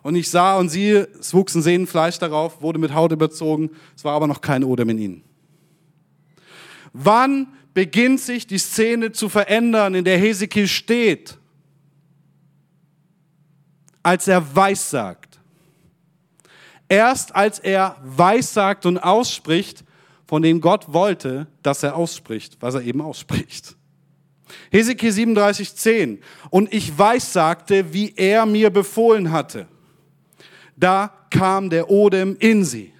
Und 0.02 0.14
ich 0.14 0.30
sah 0.30 0.56
und 0.56 0.68
siehe, 0.68 1.08
es 1.18 1.34
wuchsen 1.34 1.62
Sehnenfleisch 1.62 2.18
darauf, 2.18 2.62
wurde 2.62 2.78
mit 2.78 2.94
Haut 2.94 3.12
überzogen, 3.12 3.70
es 3.96 4.04
war 4.04 4.14
aber 4.14 4.26
noch 4.26 4.40
kein 4.40 4.64
Odem 4.64 4.90
in 4.90 4.98
ihnen. 4.98 5.24
Wann 6.92 7.48
beginnt 7.74 8.20
sich 8.20 8.46
die 8.46 8.58
Szene 8.58 9.12
zu 9.12 9.28
verändern, 9.28 9.94
in 9.94 10.04
der 10.04 10.18
Hesekiel 10.18 10.68
steht? 10.68 11.36
Als 14.02 14.26
er 14.28 14.56
weissagt. 14.56 15.38
Erst 16.88 17.34
als 17.34 17.58
er 17.58 17.96
weissagt 18.02 18.86
und 18.86 18.98
ausspricht, 18.98 19.84
von 20.26 20.42
dem 20.42 20.60
Gott 20.60 20.92
wollte, 20.92 21.46
dass 21.62 21.82
er 21.82 21.96
ausspricht, 21.96 22.56
was 22.60 22.74
er 22.74 22.82
eben 22.82 23.00
ausspricht. 23.00 23.76
Hesekiel 24.70 25.12
37, 25.12 25.74
10. 25.74 26.18
Und 26.50 26.72
ich 26.72 26.98
weissagte, 26.98 27.92
wie 27.92 28.14
er 28.16 28.46
mir 28.46 28.70
befohlen 28.70 29.32
hatte. 29.32 29.66
Da 30.76 31.12
kam 31.30 31.70
der 31.70 31.90
Odem 31.90 32.36
in 32.38 32.64
sie. 32.64 32.92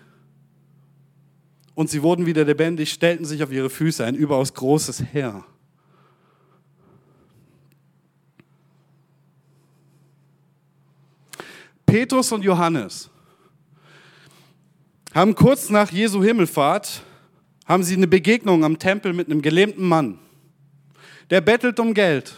Und 1.74 1.90
sie 1.90 2.02
wurden 2.02 2.26
wieder 2.26 2.44
lebendig, 2.44 2.90
stellten 2.90 3.24
sich 3.24 3.42
auf 3.42 3.52
ihre 3.52 3.70
Füße, 3.70 4.04
ein 4.04 4.16
überaus 4.16 4.52
großes 4.52 5.04
Heer. 5.12 5.44
Petrus 11.87 12.32
und 12.32 12.42
Johannes 12.42 13.08
haben 15.14 15.34
kurz 15.34 15.70
nach 15.70 15.90
Jesu 15.90 16.22
Himmelfahrt 16.22 17.02
haben 17.64 17.82
sie 17.82 17.96
eine 17.96 18.06
Begegnung 18.06 18.64
am 18.64 18.78
Tempel 18.78 19.12
mit 19.12 19.30
einem 19.30 19.42
gelähmten 19.42 19.87
Mann. 19.87 20.18
Der 21.30 21.40
bettelt 21.40 21.78
um 21.80 21.92
Geld. 21.94 22.34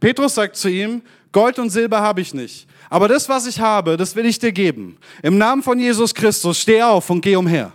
Petrus 0.00 0.34
sagt 0.34 0.56
zu 0.56 0.68
ihm, 0.68 1.02
Gold 1.30 1.58
und 1.58 1.70
Silber 1.70 2.00
habe 2.00 2.20
ich 2.20 2.34
nicht, 2.34 2.66
aber 2.90 3.08
das, 3.08 3.28
was 3.28 3.46
ich 3.46 3.60
habe, 3.60 3.96
das 3.96 4.14
will 4.16 4.26
ich 4.26 4.38
dir 4.38 4.52
geben. 4.52 4.98
Im 5.22 5.38
Namen 5.38 5.62
von 5.62 5.78
Jesus 5.78 6.14
Christus, 6.14 6.58
steh 6.58 6.82
auf 6.82 7.08
und 7.08 7.20
geh 7.20 7.36
umher. 7.36 7.72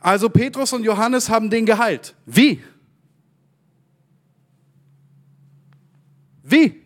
Also 0.00 0.28
Petrus 0.28 0.72
und 0.72 0.84
Johannes 0.84 1.28
haben 1.28 1.50
den 1.50 1.66
geheilt. 1.66 2.14
Wie? 2.24 2.62
Wie? 6.42 6.82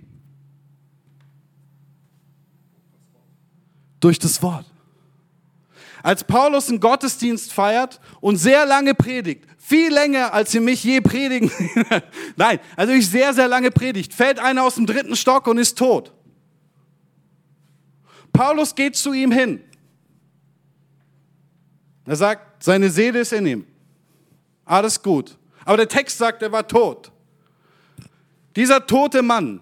Durch 4.00 4.18
das 4.18 4.42
Wort. 4.42 4.71
Als 6.02 6.24
Paulus 6.24 6.68
einen 6.68 6.80
Gottesdienst 6.80 7.52
feiert 7.52 8.00
und 8.20 8.36
sehr 8.36 8.66
lange 8.66 8.94
predigt, 8.94 9.46
viel 9.58 9.92
länger, 9.92 10.34
als 10.34 10.50
sie 10.50 10.60
mich 10.60 10.82
je 10.82 11.00
predigen. 11.00 11.50
Nein, 12.36 12.58
also 12.76 12.92
ich 12.92 13.08
sehr, 13.08 13.32
sehr 13.34 13.48
lange 13.48 13.70
predigt, 13.70 14.12
fällt 14.12 14.38
einer 14.38 14.64
aus 14.64 14.74
dem 14.74 14.86
dritten 14.86 15.14
Stock 15.14 15.46
und 15.46 15.58
ist 15.58 15.78
tot. 15.78 16.12
Paulus 18.32 18.74
geht 18.74 18.96
zu 18.96 19.12
ihm 19.12 19.30
hin. 19.30 19.60
Er 22.04 22.16
sagt, 22.16 22.64
seine 22.64 22.90
Seele 22.90 23.20
ist 23.20 23.32
in 23.32 23.46
ihm. 23.46 23.66
Alles 24.64 25.02
gut. 25.02 25.36
Aber 25.64 25.76
der 25.76 25.88
Text 25.88 26.18
sagt, 26.18 26.42
er 26.42 26.50
war 26.50 26.66
tot. 26.66 27.12
Dieser 28.56 28.86
tote 28.86 29.22
Mann 29.22 29.60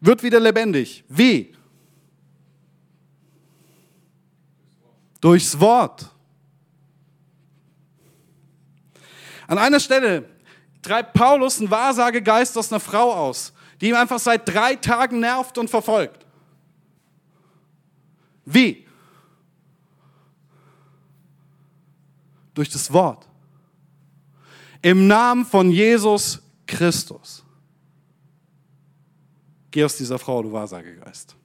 wird 0.00 0.22
wieder 0.22 0.40
lebendig. 0.40 1.04
Wie? 1.08 1.51
Durchs 5.22 5.58
Wort. 5.58 6.10
An 9.46 9.56
einer 9.56 9.78
Stelle 9.78 10.28
treibt 10.82 11.14
Paulus 11.14 11.60
einen 11.60 11.70
Wahrsagegeist 11.70 12.58
aus 12.58 12.72
einer 12.72 12.80
Frau 12.80 13.14
aus, 13.14 13.52
die 13.80 13.88
ihm 13.90 13.94
einfach 13.94 14.18
seit 14.18 14.48
drei 14.48 14.74
Tagen 14.74 15.20
nervt 15.20 15.56
und 15.58 15.70
verfolgt. 15.70 16.26
Wie? 18.44 18.84
Durch 22.52 22.68
das 22.68 22.92
Wort. 22.92 23.28
Im 24.82 25.06
Namen 25.06 25.46
von 25.46 25.70
Jesus 25.70 26.42
Christus. 26.66 27.44
Geh 29.70 29.84
aus 29.84 29.96
dieser 29.96 30.18
Frau, 30.18 30.42
du 30.42 30.50
Wahrsagegeist. 30.50 31.36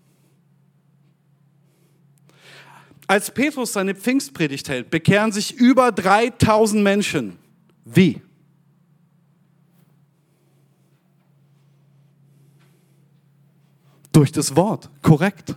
Als 3.08 3.34
Petrus 3.34 3.72
seine 3.72 3.96
Pfingstpredigt 3.96 4.68
hält, 4.68 4.90
bekehren 4.90 5.32
sich 5.32 5.56
über 5.56 5.94
3000 5.94 6.84
Menschen. 6.84 7.40
Wie? 7.86 8.22
Durch 14.12 14.32
das 14.32 14.56
Wort, 14.58 14.90
korrekt. 15.02 15.56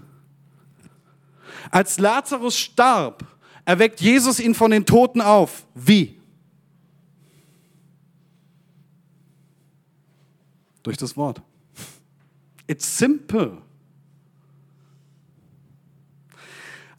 Als 1.73 1.99
Lazarus 1.99 2.57
starb, 2.57 3.27
erweckt 3.65 4.01
Jesus 4.01 4.39
ihn 4.39 4.55
von 4.55 4.71
den 4.71 4.87
Toten 4.87 5.21
auf. 5.21 5.67
Wie? 5.75 6.21
Durch 10.83 10.97
das 10.97 11.17
Wort. 11.17 11.43
It's 12.69 12.99
simple. 12.99 13.61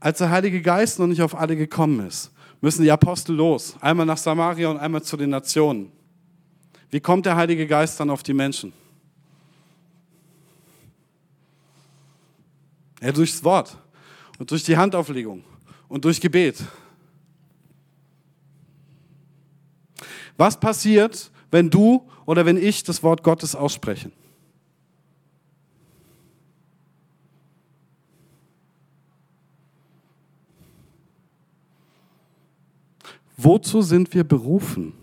Als 0.01 0.17
der 0.17 0.31
Heilige 0.31 0.61
Geist 0.63 0.97
noch 0.97 1.05
nicht 1.05 1.21
auf 1.21 1.35
alle 1.35 1.55
gekommen 1.55 2.07
ist, 2.07 2.31
müssen 2.59 2.81
die 2.81 2.91
Apostel 2.91 3.35
los. 3.35 3.75
Einmal 3.79 4.07
nach 4.07 4.17
Samaria 4.17 4.67
und 4.69 4.77
einmal 4.77 5.03
zu 5.03 5.15
den 5.15 5.29
Nationen. 5.29 5.91
Wie 6.89 6.99
kommt 6.99 7.27
der 7.27 7.35
Heilige 7.35 7.67
Geist 7.67 7.99
dann 7.99 8.09
auf 8.09 8.23
die 8.23 8.33
Menschen? 8.33 8.73
Ja, 12.99 13.11
durchs 13.11 13.43
Wort 13.43 13.77
und 14.39 14.49
durch 14.49 14.63
die 14.63 14.75
Handauflegung 14.75 15.43
und 15.87 16.03
durch 16.03 16.19
Gebet. 16.19 16.57
Was 20.35 20.59
passiert, 20.59 21.29
wenn 21.51 21.69
du 21.69 22.09
oder 22.25 22.43
wenn 22.47 22.57
ich 22.57 22.83
das 22.83 23.03
Wort 23.03 23.21
Gottes 23.21 23.55
aussprechen? 23.55 24.11
Wozu 33.43 33.81
sind 33.81 34.13
wir 34.13 34.23
berufen? 34.23 34.93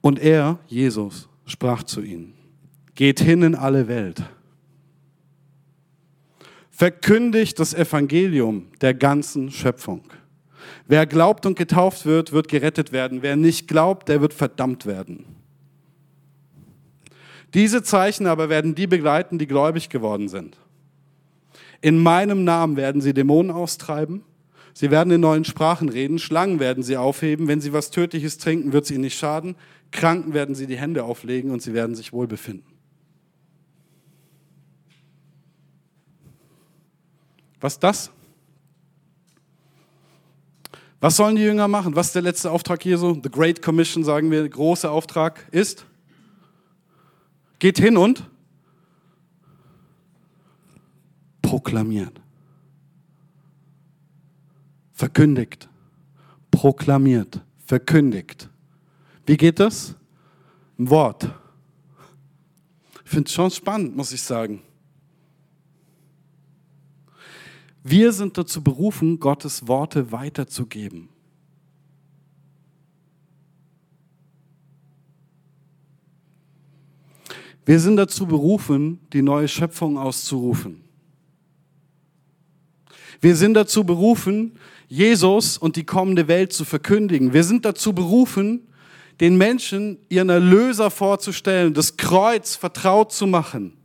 Und 0.00 0.18
er, 0.18 0.58
Jesus, 0.66 1.28
sprach 1.44 1.82
zu 1.82 2.00
ihnen, 2.00 2.32
geht 2.94 3.20
hin 3.20 3.42
in 3.42 3.54
alle 3.54 3.88
Welt, 3.88 4.22
verkündigt 6.70 7.58
das 7.58 7.74
Evangelium 7.74 8.68
der 8.80 8.94
ganzen 8.94 9.50
Schöpfung. 9.50 10.02
Wer 10.86 11.06
glaubt 11.06 11.44
und 11.44 11.58
getauft 11.58 12.06
wird, 12.06 12.32
wird 12.32 12.48
gerettet 12.48 12.92
werden. 12.92 13.20
Wer 13.20 13.36
nicht 13.36 13.68
glaubt, 13.68 14.08
der 14.08 14.22
wird 14.22 14.32
verdammt 14.32 14.86
werden. 14.86 15.26
Diese 17.52 17.82
Zeichen 17.82 18.26
aber 18.26 18.48
werden 18.48 18.74
die 18.74 18.86
begleiten, 18.86 19.38
die 19.38 19.46
gläubig 19.46 19.90
geworden 19.90 20.28
sind. 20.28 20.56
In 21.82 21.98
meinem 21.98 22.44
Namen 22.44 22.76
werden 22.76 23.02
sie 23.02 23.12
Dämonen 23.12 23.50
austreiben. 23.50 24.22
Sie 24.72 24.90
werden 24.90 25.12
in 25.12 25.20
neuen 25.20 25.44
Sprachen 25.44 25.88
reden. 25.88 26.18
Schlangen 26.18 26.60
werden 26.60 26.82
sie 26.82 26.96
aufheben. 26.96 27.48
Wenn 27.48 27.60
sie 27.60 27.72
was 27.72 27.90
Tödliches 27.90 28.38
trinken, 28.38 28.72
wird 28.72 28.84
es 28.84 28.90
ihnen 28.90 29.02
nicht 29.02 29.18
schaden. 29.18 29.56
Kranken 29.90 30.32
werden 30.32 30.54
sie 30.54 30.66
die 30.66 30.78
Hände 30.78 31.04
auflegen 31.04 31.50
und 31.50 31.60
sie 31.60 31.74
werden 31.74 31.94
sich 31.94 32.12
wohl 32.12 32.26
befinden. 32.26 32.72
Was 37.60 37.78
das? 37.78 38.10
Was 41.00 41.16
sollen 41.16 41.34
die 41.34 41.42
Jünger 41.42 41.66
machen? 41.66 41.96
Was 41.96 42.06
ist 42.06 42.14
der 42.14 42.22
letzte 42.22 42.52
Auftrag 42.52 42.84
Jesu? 42.84 43.20
The 43.20 43.28
Great 43.28 43.60
Commission, 43.60 44.04
sagen 44.04 44.30
wir, 44.30 44.40
der 44.40 44.48
große 44.48 44.88
Auftrag 44.88 45.48
ist, 45.50 45.84
geht 47.58 47.78
hin 47.78 47.96
und 47.96 48.24
proklamiert. 51.52 52.18
Verkündigt. 54.94 55.68
Proklamiert. 56.50 57.42
Verkündigt. 57.66 58.48
Wie 59.26 59.36
geht 59.36 59.60
das? 59.60 59.94
Ein 60.78 60.88
Wort. 60.88 61.30
Ich 63.04 63.10
finde 63.10 63.26
es 63.28 63.34
schon 63.34 63.50
spannend, 63.50 63.94
muss 63.94 64.12
ich 64.12 64.22
sagen. 64.22 64.62
Wir 67.82 68.14
sind 68.14 68.38
dazu 68.38 68.64
berufen, 68.64 69.20
Gottes 69.20 69.68
Worte 69.68 70.10
weiterzugeben. 70.10 71.10
Wir 77.66 77.78
sind 77.78 77.96
dazu 77.96 78.24
berufen, 78.26 79.00
die 79.12 79.20
neue 79.20 79.48
Schöpfung 79.48 79.98
auszurufen. 79.98 80.81
Wir 83.22 83.36
sind 83.36 83.54
dazu 83.54 83.84
berufen, 83.84 84.58
Jesus 84.88 85.56
und 85.56 85.76
die 85.76 85.84
kommende 85.84 86.28
Welt 86.28 86.52
zu 86.52 86.66
verkündigen. 86.66 87.32
Wir 87.32 87.44
sind 87.44 87.64
dazu 87.64 87.94
berufen, 87.94 88.68
den 89.20 89.36
Menschen 89.36 89.96
ihren 90.10 90.28
Erlöser 90.28 90.90
vorzustellen, 90.90 91.72
das 91.72 91.96
Kreuz 91.96 92.56
vertraut 92.56 93.12
zu 93.12 93.26
machen 93.26 93.78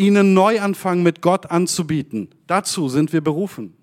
ihnen 0.00 0.34
Neuanfang 0.34 1.02
mit 1.02 1.20
Gott 1.20 1.50
anzubieten. 1.50 2.28
Dazu 2.46 2.88
sind 2.88 3.12
wir 3.12 3.20
berufen. 3.20 3.74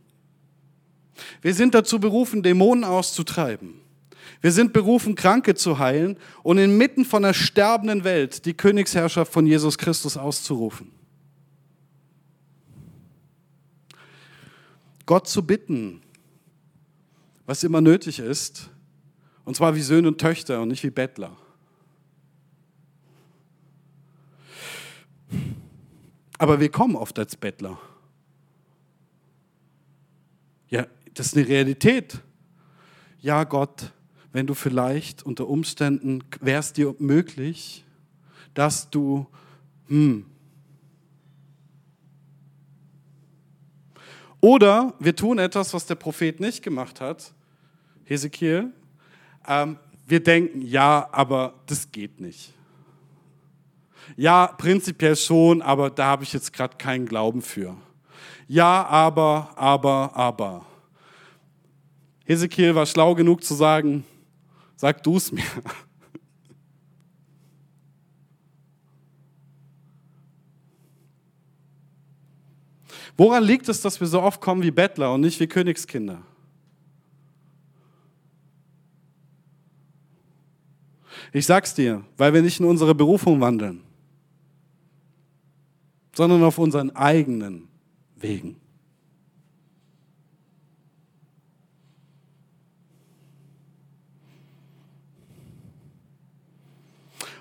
Wir 1.41 1.53
sind 1.53 1.73
dazu 1.73 1.99
berufen, 1.99 2.43
Dämonen 2.43 2.83
auszutreiben. 2.83 3.75
Wir 4.41 4.51
sind 4.51 4.73
berufen, 4.73 5.15
Kranke 5.15 5.55
zu 5.55 5.79
heilen 5.79 6.17
und 6.43 6.57
inmitten 6.57 7.05
von 7.05 7.23
einer 7.23 7.33
sterbenden 7.33 8.03
Welt 8.03 8.45
die 8.45 8.53
Königsherrschaft 8.53 9.31
von 9.31 9.47
Jesus 9.47 9.77
Christus 9.77 10.17
auszurufen. 10.17 10.91
Gott 15.07 15.27
zu 15.27 15.41
bitten, 15.41 16.01
was 17.45 17.63
immer 17.63 17.79
nötig 17.79 18.19
ist, 18.19 18.69
und 19.45 19.55
zwar 19.55 19.73
wie 19.73 19.81
Söhne 19.81 20.09
und 20.09 20.19
Töchter 20.19 20.61
und 20.61 20.67
nicht 20.67 20.83
wie 20.83 20.89
Bettler. 20.89 21.35
Aber 26.37 26.59
wir 26.59 26.69
kommen 26.69 26.97
oft 26.97 27.17
als 27.17 27.37
Bettler. 27.37 27.79
Ja, 30.69 30.85
das 31.13 31.27
ist 31.27 31.37
eine 31.37 31.47
Realität. 31.47 32.19
Ja, 33.21 33.45
Gott, 33.45 33.93
wenn 34.33 34.45
du 34.45 34.53
vielleicht 34.53 35.23
unter 35.23 35.47
Umständen, 35.47 36.25
wäre 36.41 36.59
es 36.59 36.73
dir 36.73 36.93
möglich, 36.99 37.85
dass 38.53 38.89
du, 38.89 39.25
hm. 39.87 40.25
Oder 44.39 44.93
wir 44.99 45.15
tun 45.15 45.39
etwas, 45.39 45.73
was 45.73 45.85
der 45.85 45.95
Prophet 45.95 46.39
nicht 46.39 46.63
gemacht 46.63 47.01
hat, 47.01 47.33
Hesekiel. 48.05 48.71
Ähm, 49.47 49.77
wir 50.05 50.23
denken, 50.23 50.61
ja, 50.61 51.07
aber 51.11 51.55
das 51.65 51.91
geht 51.91 52.19
nicht. 52.21 52.53
Ja, 54.15 54.47
prinzipiell 54.47 55.15
schon, 55.15 55.61
aber 55.61 55.89
da 55.89 56.05
habe 56.05 56.23
ich 56.23 56.31
jetzt 56.31 56.53
gerade 56.53 56.77
keinen 56.77 57.05
Glauben 57.05 57.41
für. 57.41 57.75
Ja, 58.47 58.85
aber, 58.85 59.51
aber, 59.55 60.15
aber. 60.15 60.65
Hesekiel 62.25 62.73
war 62.75 62.85
schlau 62.85 63.15
genug 63.15 63.43
zu 63.43 63.53
sagen, 63.53 64.05
sag 64.75 65.03
du 65.03 65.17
es 65.17 65.31
mir. 65.31 65.43
Woran 73.17 73.43
liegt 73.43 73.67
es, 73.67 73.81
dass 73.81 73.99
wir 73.99 74.07
so 74.07 74.21
oft 74.21 74.39
kommen 74.39 74.61
wie 74.61 74.71
Bettler 74.71 75.13
und 75.13 75.21
nicht 75.21 75.39
wie 75.39 75.47
Königskinder? 75.47 76.21
Ich 81.33 81.45
sag's 81.45 81.73
dir, 81.73 82.05
weil 82.15 82.33
wir 82.33 82.41
nicht 82.41 82.59
in 82.59 82.65
unsere 82.65 82.95
Berufung 82.95 83.41
wandeln 83.41 83.83
sondern 86.17 86.41
auf 86.41 86.57
unseren 86.57 86.89
eigenen 86.95 87.67
Wegen. 88.15 88.59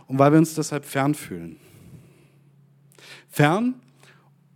Und 0.06 0.18
weil 0.18 0.30
wir 0.30 0.38
uns 0.38 0.54
deshalb 0.54 0.84
fern 0.84 1.14
fühlen. 1.14 1.56
Fern 3.30 3.80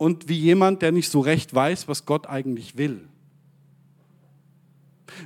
und 0.01 0.27
wie 0.27 0.37
jemand, 0.37 0.81
der 0.81 0.91
nicht 0.91 1.09
so 1.09 1.19
recht 1.19 1.53
weiß, 1.53 1.87
was 1.87 2.05
Gott 2.05 2.27
eigentlich 2.27 2.77
will. 2.77 3.07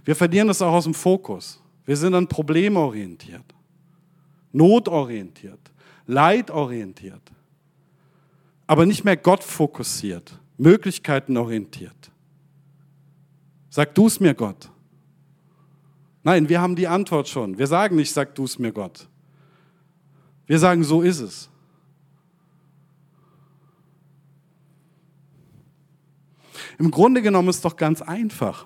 Wir 0.03 0.15
verlieren 0.15 0.47
das 0.49 0.61
auch 0.61 0.73
aus 0.73 0.83
dem 0.83 0.93
Fokus. 0.93 1.61
Wir 1.85 1.95
sind 1.95 2.11
dann 2.11 2.27
problemorientiert, 2.27 3.45
notorientiert, 4.51 5.59
leidorientiert 6.05 7.21
aber 8.67 8.85
nicht 8.85 9.03
mehr 9.03 9.17
Gott 9.17 9.43
fokussiert, 9.43 10.39
Möglichkeiten 10.57 11.37
orientiert. 11.37 12.11
Sag 13.69 13.93
du 13.93 14.07
es 14.07 14.19
mir, 14.19 14.33
Gott. 14.33 14.69
Nein, 16.23 16.49
wir 16.49 16.61
haben 16.61 16.75
die 16.75 16.87
Antwort 16.87 17.27
schon. 17.27 17.57
Wir 17.57 17.67
sagen 17.67 17.97
nicht, 17.97 18.11
sag 18.11 18.33
du 18.35 18.45
es 18.45 18.57
mir, 18.57 18.71
Gott. 18.71 19.07
Wir 20.47 20.57
sagen, 20.57 20.83
so 20.83 21.01
ist 21.01 21.19
es. 21.19 21.49
Im 26.77 26.91
Grunde 26.91 27.21
genommen 27.21 27.49
ist 27.49 27.57
es 27.57 27.61
doch 27.61 27.77
ganz 27.77 28.01
einfach. 28.01 28.65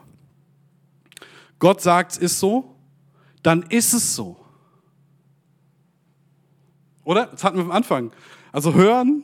Gott 1.59 1.81
sagt, 1.81 2.13
es 2.13 2.17
ist 2.17 2.39
so, 2.39 2.75
dann 3.43 3.63
ist 3.63 3.93
es 3.93 4.15
so. 4.15 4.37
Oder? 7.03 7.27
Das 7.27 7.43
hatten 7.43 7.57
wir 7.57 7.63
am 7.65 7.71
Anfang. 7.71 8.11
Also 8.51 8.73
hören, 8.73 9.23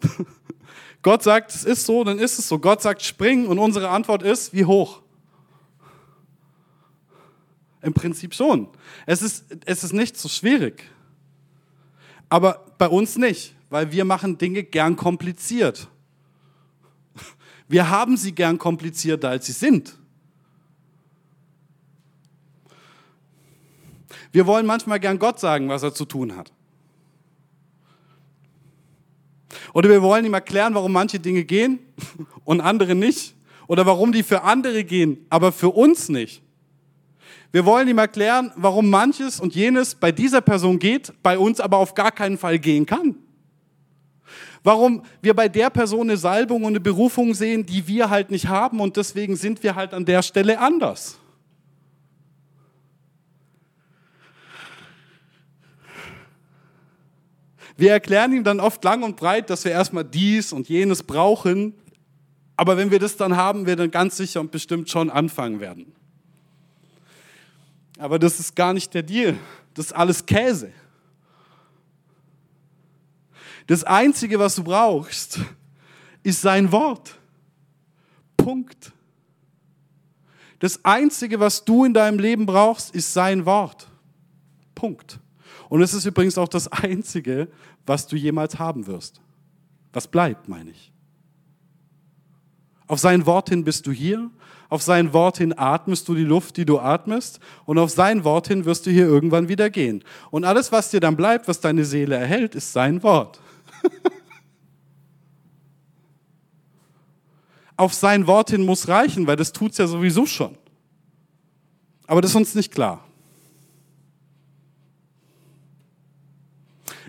Gott 1.02 1.24
sagt, 1.24 1.54
es 1.54 1.63
ist 1.63 1.86
so, 1.86 2.04
dann 2.04 2.19
ist 2.19 2.39
es 2.39 2.48
so. 2.48 2.60
Gott 2.60 2.82
sagt, 2.82 3.02
spring 3.02 3.48
und 3.48 3.60
unsere 3.60 3.89
Antwort 3.89 4.24
ist, 4.24 4.54
wie 4.54 4.65
hoch? 4.65 5.02
Im 7.82 7.93
Prinzip 7.93 8.34
schon. 8.34 8.67
Es 9.06 9.21
ist, 9.21 9.45
es 9.65 9.84
ist 9.84 9.93
nicht 9.93 10.17
so 10.17 10.28
schwierig. 10.28 10.89
Aber 12.28 12.65
bei 12.80 12.88
uns 12.88 13.17
nicht, 13.17 13.56
weil 13.69 13.91
wir 13.91 14.04
machen 14.04 14.38
Dinge 14.38 14.63
gern 14.63 14.95
kompliziert. 14.95 15.88
Wir 17.67 17.89
haben 17.89 18.17
sie 18.17 18.32
gern 18.32 18.58
komplizierter, 18.58 19.30
als 19.30 19.47
sie 19.47 19.51
sind. 19.51 19.97
Wir 24.32 24.45
wollen 24.45 24.65
manchmal 24.65 24.99
gern 24.99 25.17
Gott 25.17 25.39
sagen, 25.39 25.69
was 25.69 25.84
er 25.84 25.93
zu 25.93 26.06
tun 26.06 26.36
hat. 26.36 26.51
Oder 29.73 29.89
wir 29.89 30.01
wollen 30.01 30.25
ihm 30.25 30.34
erklären, 30.34 30.75
warum 30.75 30.91
manche 30.91 31.19
Dinge 31.19 31.43
gehen 31.43 31.80
und 32.43 32.62
andere 32.62 32.95
nicht. 32.95 33.36
Oder 33.67 33.86
warum 33.86 34.12
die 34.12 34.23
für 34.23 34.43
andere 34.43 34.84
gehen, 34.84 35.25
aber 35.30 35.51
für 35.51 35.69
uns 35.69 36.10
nicht. 36.10 36.41
Wir 37.51 37.65
wollen 37.65 37.88
ihm 37.88 37.97
erklären, 37.97 38.51
warum 38.58 38.89
manches 38.89 39.39
und 39.39 39.56
jenes 39.56 39.95
bei 39.95 40.12
dieser 40.12 40.41
Person 40.41 40.78
geht, 40.78 41.13
bei 41.23 41.38
uns 41.38 41.60
aber 41.60 41.78
auf 41.78 41.95
gar 41.95 42.12
keinen 42.12 42.38
Fall 42.38 42.60
gehen 42.60 42.86
kann. 42.86 43.15
Warum 44.65 45.04
wir 45.21 45.35
bei 45.35 45.48
der 45.48 45.69
Person 45.69 46.10
eine 46.10 46.17
Salbung 46.17 46.63
und 46.63 46.71
eine 46.71 46.79
Berufung 46.79 47.35
sehen, 47.35 47.67
die 47.67 47.87
wir 47.87 48.10
halt 48.10 48.31
nicht 48.31 48.48
haben 48.48 48.79
und 48.79 48.98
deswegen 48.98 49.35
sind 49.35 49.62
wir 49.62 49.75
halt 49.75 49.94
an 49.94 50.06
der 50.06 50.23
Stelle 50.23 50.58
anders. 50.58 51.19
Wir 57.77 57.92
erklären 57.92 58.33
ihm 58.33 58.44
dann 58.44 58.60
oft 58.60 58.83
lang 58.83 59.04
und 59.04 59.17
breit, 59.17 59.52
dass 59.52 59.65
wir 59.65 59.71
erstmal 59.71 60.04
dies 60.04 60.52
und 60.52 60.67
jenes 60.67 61.04
brauchen. 61.04 61.75
Aber 62.58 62.75
wenn 62.75 62.89
wir 62.89 62.98
das 62.98 63.17
dann 63.17 63.35
haben, 63.35 63.67
wir 63.67 63.75
dann 63.75 63.92
ganz 63.92 64.17
sicher 64.17 64.42
und 64.42 64.50
bestimmt 64.50 64.89
schon 64.89 65.12
anfangen 65.12 65.60
werden. 65.60 65.94
Aber 68.00 68.17
das 68.17 68.39
ist 68.39 68.56
gar 68.56 68.73
nicht 68.73 68.96
der 68.96 69.04
Deal. 69.04 69.37
Das 69.75 69.87
ist 69.87 69.92
alles 69.92 70.25
Käse. 70.25 70.71
Das 73.67 73.83
Einzige, 73.83 74.39
was 74.39 74.55
du 74.55 74.63
brauchst, 74.63 75.39
ist 76.23 76.41
sein 76.41 76.71
Wort. 76.71 77.17
Punkt. 78.37 78.91
Das 80.59 80.83
Einzige, 80.85 81.39
was 81.39 81.65
du 81.65 81.85
in 81.85 81.93
deinem 81.93 82.19
Leben 82.19 82.45
brauchst, 82.45 82.93
ist 82.95 83.13
sein 83.13 83.45
Wort. 83.45 83.87
Punkt. 84.73 85.19
Und 85.69 85.81
es 85.81 85.93
ist 85.93 86.05
übrigens 86.05 86.37
auch 86.37 86.47
das 86.47 86.67
Einzige, 86.67 87.47
was 87.85 88.07
du 88.07 88.15
jemals 88.15 88.59
haben 88.59 88.87
wirst. 88.87 89.21
Was 89.93 90.07
bleibt, 90.07 90.47
meine 90.47 90.71
ich. 90.71 90.91
Auf 92.87 92.99
sein 92.99 93.25
Wort 93.25 93.49
hin 93.49 93.63
bist 93.63 93.87
du 93.87 93.91
hier, 93.91 94.29
auf 94.69 94.81
sein 94.81 95.13
Wort 95.13 95.37
hin 95.37 95.57
atmest 95.57 96.07
du 96.07 96.15
die 96.15 96.23
Luft, 96.23 96.57
die 96.57 96.65
du 96.65 96.79
atmest, 96.79 97.39
und 97.65 97.77
auf 97.77 97.91
sein 97.91 98.23
Wort 98.23 98.47
hin 98.47 98.65
wirst 98.65 98.85
du 98.85 98.91
hier 98.91 99.05
irgendwann 99.05 99.47
wieder 99.47 99.69
gehen. 99.69 100.03
Und 100.31 100.43
alles, 100.43 100.71
was 100.71 100.91
dir 100.91 100.99
dann 100.99 101.15
bleibt, 101.15 101.47
was 101.47 101.61
deine 101.61 101.85
Seele 101.85 102.15
erhält, 102.15 102.55
ist 102.55 102.73
sein 102.73 103.01
Wort. 103.01 103.39
auf 107.77 107.94
sein 107.94 108.27
Wort 108.27 108.52
hin 108.52 108.65
muss 108.65 108.88
reichen, 108.88 109.27
weil 109.27 109.36
das 109.36 109.52
tut 109.52 109.71
es 109.71 109.77
ja 109.77 109.88
sowieso 109.88 110.25
schon. 110.25 110.58
Aber 112.08 112.21
das 112.21 112.31
ist 112.31 112.36
uns 112.36 112.56
nicht 112.56 112.71
klar. 112.71 113.04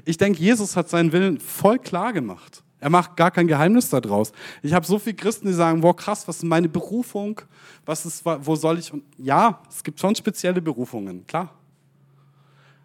Ich 0.04 0.16
denke, 0.16 0.40
Jesus 0.40 0.76
hat 0.76 0.88
seinen 0.88 1.12
Willen 1.12 1.40
voll 1.40 1.78
klar 1.78 2.12
gemacht. 2.12 2.62
Er 2.78 2.90
macht 2.90 3.16
gar 3.16 3.30
kein 3.30 3.48
Geheimnis 3.48 3.88
daraus. 3.88 4.32
Ich 4.62 4.72
habe 4.72 4.86
so 4.86 4.98
viele 4.98 5.16
Christen, 5.16 5.48
die 5.48 5.52
sagen, 5.52 5.82
wow, 5.82 5.96
krass, 5.96 6.28
was 6.28 6.36
ist 6.36 6.44
meine 6.44 6.68
Berufung? 6.68 7.40
Was 7.84 8.06
ist, 8.06 8.24
wo 8.24 8.54
soll 8.54 8.78
ich? 8.78 8.92
Und 8.92 9.02
ja, 9.18 9.60
es 9.68 9.82
gibt 9.82 9.98
schon 9.98 10.14
spezielle 10.14 10.62
Berufungen, 10.62 11.26
klar. 11.26 11.52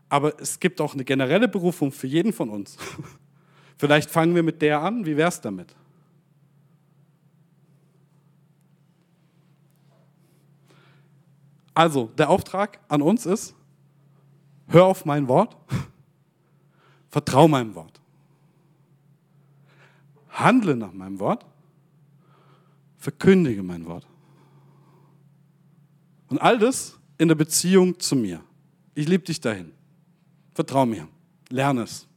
Aber 0.09 0.39
es 0.39 0.59
gibt 0.59 0.81
auch 0.81 0.93
eine 0.93 1.05
generelle 1.05 1.47
Berufung 1.47 1.91
für 1.91 2.07
jeden 2.07 2.33
von 2.33 2.49
uns. 2.49 2.77
Vielleicht 3.81 4.09
fangen 4.09 4.35
wir 4.35 4.43
mit 4.43 4.61
der 4.61 4.81
an. 4.81 5.05
Wie 5.05 5.17
wäre 5.17 5.29
es 5.29 5.41
damit? 5.41 5.75
Also, 11.73 12.11
der 12.17 12.29
Auftrag 12.29 12.79
an 12.87 13.01
uns 13.01 13.25
ist, 13.25 13.55
hör 14.67 14.85
auf 14.85 15.05
mein 15.05 15.27
Wort, 15.27 15.57
vertrau 17.09 17.47
meinem 17.47 17.75
Wort 17.75 18.01
handle 20.31 20.75
nach 20.75 20.93
meinem 20.93 21.19
Wort, 21.19 21.45
verkündige 22.97 23.63
mein 23.63 23.85
Wort. 23.85 24.07
Und 26.29 26.39
all 26.39 26.57
das 26.57 26.97
in 27.17 27.27
der 27.27 27.35
Beziehung 27.35 27.99
zu 27.99 28.15
mir. 28.15 28.41
Ich 28.95 29.07
liebe 29.07 29.23
dich 29.23 29.39
dahin. 29.39 29.71
Vertrau 30.53 30.85
mir. 30.85 31.07
Lerne 31.49 31.83
es. 31.83 32.07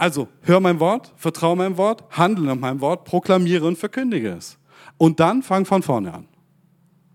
Also, 0.00 0.28
hör 0.40 0.60
mein 0.60 0.80
Wort, 0.80 1.12
vertraue 1.16 1.56
meinem 1.56 1.76
Wort, 1.76 2.04
handle 2.16 2.46
nach 2.46 2.54
meinem 2.54 2.80
Wort, 2.80 3.04
proklamiere 3.04 3.66
und 3.66 3.76
verkündige 3.76 4.30
es. 4.30 4.56
Und 4.96 5.20
dann 5.20 5.42
fang 5.42 5.66
von 5.66 5.82
vorne 5.82 6.14
an. 6.14 6.26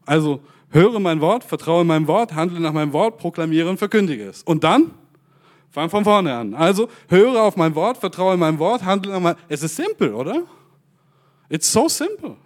Also, 0.05 0.41
höre 0.69 0.99
mein 0.99 1.19
Wort, 1.19 1.43
vertraue 1.43 1.83
meinem 1.83 2.05
Wort, 2.05 2.35
handle 2.35 2.59
nach 2.59 2.73
meinem 2.73 2.93
Wort, 2.93 3.17
proklamiere 3.17 3.71
und 3.71 3.79
verkündige 3.79 4.25
es. 4.25 4.43
Und 4.43 4.63
dann 4.63 4.91
Fang 5.71 5.89
von 5.89 6.03
vorne 6.05 6.33
an. 6.33 6.53
Also 6.53 6.87
höre 7.09 7.41
auf 7.41 7.57
mein 7.57 7.75
Wort, 7.75 7.97
vertraue 7.97 8.37
meinem 8.37 8.59
Wort, 8.59 8.85
handle 8.85 9.11
nach 9.11 9.19
meinem. 9.19 9.37
Es 9.49 9.61
ist 9.61 9.75
simpel, 9.75 10.13
oder? 10.13 10.43
It's 11.49 11.69
so 11.69 11.89
simple. 11.89 12.37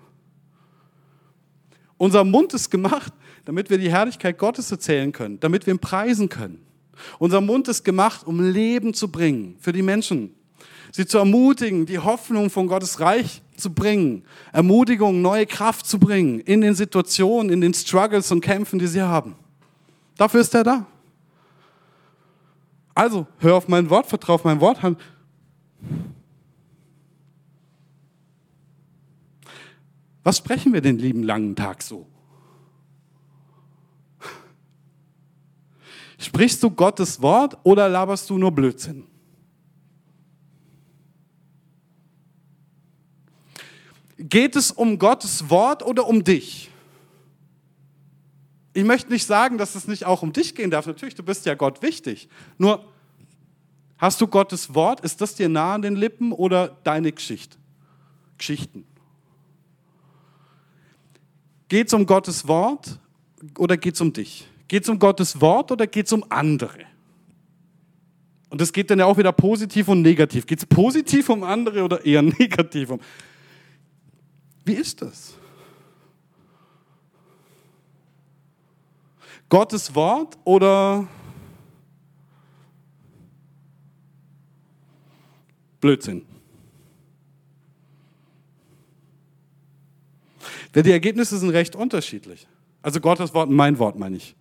Unser 1.97 2.23
Mund 2.23 2.55
ist 2.55 2.71
gemacht, 2.71 3.13
damit 3.45 3.69
wir 3.69 3.77
die 3.77 3.91
Herrlichkeit 3.91 4.39
Gottes 4.39 4.71
erzählen 4.71 5.11
können, 5.11 5.39
damit 5.41 5.67
wir 5.67 5.73
ihn 5.75 5.79
preisen 5.79 6.29
können. 6.29 6.65
Unser 7.18 7.41
Mund 7.41 7.68
ist 7.68 7.84
gemacht, 7.84 8.26
um 8.26 8.41
Leben 8.41 8.93
zu 8.93 9.10
bringen 9.12 9.56
für 9.60 9.72
die 9.72 9.82
Menschen. 9.82 10.34
Sie 10.91 11.06
zu 11.06 11.20
ermutigen, 11.20 11.86
die 11.86 12.00
Hoffnung 12.00 12.50
von 12.50 12.68
Gottes 12.68 13.00
Reich 13.00 13.41
zu 13.56 13.74
bringen. 13.74 14.24
Ermutigung, 14.52 15.22
neue 15.22 15.45
Kraft 15.45 15.86
zu 15.86 16.00
bringen 16.00 16.39
in 16.39 16.62
den 16.62 16.74
Situationen, 16.74 17.52
in 17.52 17.62
den 17.62 17.74
Struggles 17.74 18.32
und 18.32 18.41
Kämpfen, 18.41 18.80
die 18.80 18.88
sie 18.88 19.02
haben. 19.02 19.36
Dafür 20.18 20.41
ist 20.41 20.54
er 20.56 20.64
da. 20.64 20.86
Also, 22.95 23.28
hör 23.38 23.56
auf 23.56 23.68
mein 23.68 23.89
Wort, 23.89 24.08
vertraue 24.08 24.36
auf 24.36 24.43
mein 24.43 24.60
Wort. 24.60 24.80
Was 30.24 30.38
sprechen 30.38 30.74
wir 30.74 30.82
den 30.82 30.97
lieben 30.97 31.24
langen 31.24 31.56
Tag 31.56 31.82
so? 31.82 32.08
Sprichst 36.20 36.61
du 36.61 36.70
Gottes 36.70 37.22
Wort 37.22 37.57
oder 37.63 37.88
laberst 37.88 38.30
du 38.30 38.38
nur 38.38 38.51
Blödsinn? 38.51 39.07
Geht 44.17 44.57
es 44.57 44.70
um 44.70 44.99
Gottes 44.99 45.49
Wort 45.49 45.82
oder 45.82 46.05
um 46.05 46.22
dich? 46.22 46.70
Ich 48.74 48.84
möchte 48.84 49.09
nicht 49.09 49.26
sagen, 49.26 49.57
dass 49.57 49.76
es 49.76 49.88
nicht 49.88 50.05
auch 50.05 50.22
um 50.22 50.34
dich 50.34 50.55
gehen 50.55 50.70
darf. 50.70 50.86
Natürlich, 50.88 51.15
du 51.15 51.24
bist 51.24 51.45
ja 51.45 51.55
Gott 51.55 51.82
wichtig. 51.82 52.28
Nur, 52.57 52.86
hast 53.97 54.20
du 54.20 54.28
Gottes 54.28 54.76
Wort? 54.76 54.99
Ist 54.99 55.22
das 55.22 55.36
dir 55.36 55.47
nah 55.47 55.76
an 55.76 55.82
den 55.82 55.95
Lippen 55.95 56.34
oder 56.34 56.78
deine 56.84 57.13
Geschichte? 57.13 57.57
Geschichten? 58.38 58.84
Geht 61.70 61.88
es 61.88 61.93
um 61.93 62.05
Gottes 62.05 62.45
Wort 62.45 62.99
oder 63.57 63.78
geht 63.78 63.93
es 63.95 64.01
um 64.01 64.11
dich? 64.11 64.49
Geht 64.70 64.84
es 64.84 64.89
um 64.89 64.99
Gottes 64.99 65.41
Wort 65.41 65.72
oder 65.72 65.88
geht 65.88 66.05
es 66.05 66.13
um 66.13 66.24
andere? 66.30 66.86
Und 68.49 68.61
das 68.61 68.72
geht 68.72 68.89
dann 68.89 68.99
ja 68.99 69.05
auch 69.05 69.17
wieder 69.17 69.32
positiv 69.32 69.88
und 69.88 70.03
negativ. 70.03 70.45
Geht 70.45 70.59
es 70.59 70.65
positiv 70.65 71.28
um 71.30 71.43
andere 71.43 71.84
oder 71.84 72.05
eher 72.05 72.22
negativ 72.39 72.91
um? 72.91 72.99
Wie 74.63 74.74
ist 74.74 75.01
das? 75.01 75.34
Gottes 79.49 79.93
Wort 79.95 80.38
oder 80.43 81.07
Blödsinn? 85.82 86.24
Denn 90.76 90.84
die 90.84 90.91
Ergebnisse 90.91 91.39
sind 91.39 91.49
recht 91.49 91.76
unterschiedlich. 91.76 92.47
Also 92.84 92.99
Gottes 92.99 93.34
Wort, 93.34 93.49
mein 93.49 93.80
Wort 93.80 93.97
meine 93.97 94.17
ich. 94.17 94.36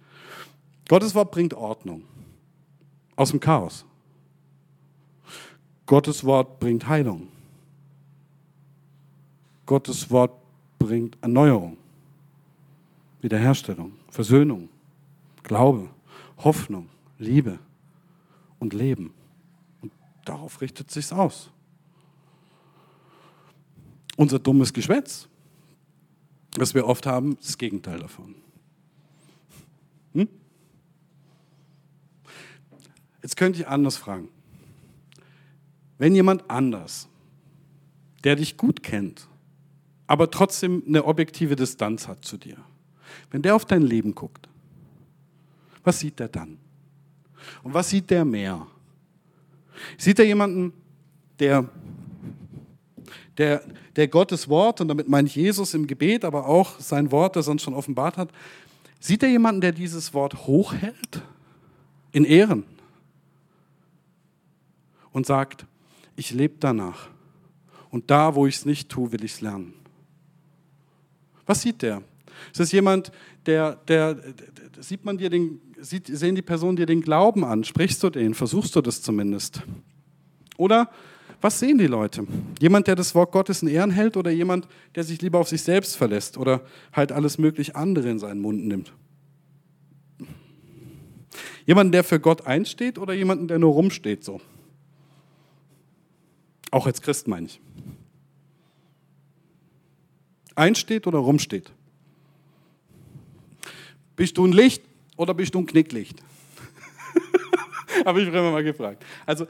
Gottes 0.88 1.14
Wort 1.14 1.30
bringt 1.30 1.54
Ordnung 1.54 2.02
aus 3.14 3.30
dem 3.30 3.40
Chaos. 3.40 3.84
Gottes 5.84 6.24
Wort 6.24 6.58
bringt 6.58 6.88
Heilung. 6.88 7.28
Gottes 9.66 10.10
Wort 10.10 10.32
bringt 10.78 11.18
Erneuerung, 11.20 11.76
Wiederherstellung, 13.20 13.92
Versöhnung. 14.08 14.70
Glaube, 15.42 15.88
Hoffnung, 16.38 16.88
Liebe 17.18 17.58
und 18.58 18.72
Leben. 18.72 19.12
Und 19.80 19.92
darauf 20.24 20.60
richtet 20.60 20.90
sich's 20.90 21.12
aus. 21.12 21.50
Unser 24.16 24.38
dummes 24.38 24.72
Geschwätz, 24.72 25.28
das 26.52 26.74
wir 26.74 26.86
oft 26.86 27.06
haben, 27.06 27.32
ist 27.32 27.48
das 27.48 27.58
Gegenteil 27.58 27.98
davon. 27.98 28.34
Hm? 30.12 30.28
Jetzt 33.28 33.36
könnte 33.36 33.60
ich 33.60 33.68
anders 33.68 33.98
fragen. 33.98 34.30
Wenn 35.98 36.14
jemand 36.14 36.48
anders, 36.48 37.08
der 38.24 38.36
dich 38.36 38.56
gut 38.56 38.82
kennt, 38.82 39.28
aber 40.06 40.30
trotzdem 40.30 40.82
eine 40.86 41.04
objektive 41.04 41.54
Distanz 41.54 42.08
hat 42.08 42.24
zu 42.24 42.38
dir, 42.38 42.56
wenn 43.30 43.42
der 43.42 43.54
auf 43.54 43.66
dein 43.66 43.82
Leben 43.82 44.14
guckt, 44.14 44.48
was 45.84 45.98
sieht 45.98 46.18
er 46.20 46.28
dann? 46.28 46.56
Und 47.62 47.74
was 47.74 47.90
sieht 47.90 48.08
der 48.08 48.24
mehr? 48.24 48.66
Sieht 49.98 50.18
er 50.20 50.24
jemanden, 50.24 50.72
der, 51.38 51.68
der, 53.36 53.62
der 53.94 54.08
Gottes 54.08 54.48
Wort, 54.48 54.80
und 54.80 54.88
damit 54.88 55.06
meine 55.06 55.28
ich 55.28 55.36
Jesus 55.36 55.74
im 55.74 55.86
Gebet, 55.86 56.24
aber 56.24 56.46
auch 56.46 56.80
sein 56.80 57.12
Wort, 57.12 57.36
das 57.36 57.46
er 57.46 57.50
uns 57.50 57.62
schon 57.62 57.74
offenbart 57.74 58.16
hat, 58.16 58.30
sieht 58.98 59.22
er 59.22 59.28
jemanden, 59.28 59.60
der 59.60 59.72
dieses 59.72 60.14
Wort 60.14 60.46
hochhält, 60.46 61.20
in 62.12 62.24
Ehren 62.24 62.64
und 65.18 65.26
sagt, 65.26 65.66
ich 66.14 66.30
lebe 66.30 66.54
danach. 66.60 67.08
Und 67.90 68.08
da, 68.08 68.36
wo 68.36 68.46
ich 68.46 68.54
es 68.54 68.64
nicht 68.64 68.88
tue, 68.88 69.10
will 69.10 69.24
ich 69.24 69.32
es 69.32 69.40
lernen. 69.40 69.74
Was 71.44 71.62
sieht 71.62 71.82
der? 71.82 72.02
Ist 72.52 72.60
es 72.60 72.70
jemand, 72.70 73.10
der, 73.44 73.74
der, 73.88 74.14
der, 74.14 74.32
sieht 74.78 75.04
man 75.04 75.18
dir 75.18 75.28
den, 75.28 75.60
sieht, 75.80 76.06
sehen 76.06 76.36
die 76.36 76.42
Personen 76.42 76.76
dir 76.76 76.86
den 76.86 77.00
Glauben 77.00 77.44
an? 77.44 77.64
Sprichst 77.64 78.00
du 78.04 78.10
den? 78.10 78.32
Versuchst 78.32 78.76
du 78.76 78.80
das 78.80 79.02
zumindest? 79.02 79.62
Oder 80.56 80.88
was 81.40 81.58
sehen 81.58 81.78
die 81.78 81.88
Leute? 81.88 82.24
Jemand, 82.60 82.86
der 82.86 82.94
das 82.94 83.12
Wort 83.16 83.32
Gottes 83.32 83.62
in 83.62 83.68
Ehren 83.68 83.90
hält 83.90 84.16
oder 84.16 84.30
jemand, 84.30 84.68
der 84.94 85.02
sich 85.02 85.20
lieber 85.20 85.40
auf 85.40 85.48
sich 85.48 85.62
selbst 85.62 85.96
verlässt 85.96 86.38
oder 86.38 86.62
halt 86.92 87.10
alles 87.10 87.38
möglich 87.38 87.74
andere 87.74 88.08
in 88.08 88.20
seinen 88.20 88.40
Mund 88.40 88.64
nimmt? 88.64 88.92
Jemanden, 91.66 91.90
der 91.90 92.04
für 92.04 92.20
Gott 92.20 92.46
einsteht 92.46 92.98
oder 92.98 93.14
jemanden, 93.14 93.48
der 93.48 93.58
nur 93.58 93.72
rumsteht 93.72 94.22
so? 94.22 94.40
Auch 96.70 96.86
als 96.86 97.00
Christ 97.00 97.28
meine 97.28 97.46
ich. 97.46 97.60
Einsteht 100.54 101.06
oder 101.06 101.18
rumsteht? 101.18 101.72
Bist 104.16 104.36
du 104.36 104.46
ein 104.46 104.52
Licht 104.52 104.82
oder 105.16 105.32
bist 105.32 105.54
du 105.54 105.60
ein 105.60 105.66
Knicklicht? 105.66 106.20
Habe 108.04 108.20
ich 108.20 108.28
früher 108.28 108.50
mal 108.50 108.64
gefragt. 108.64 109.04
Also, 109.24 109.46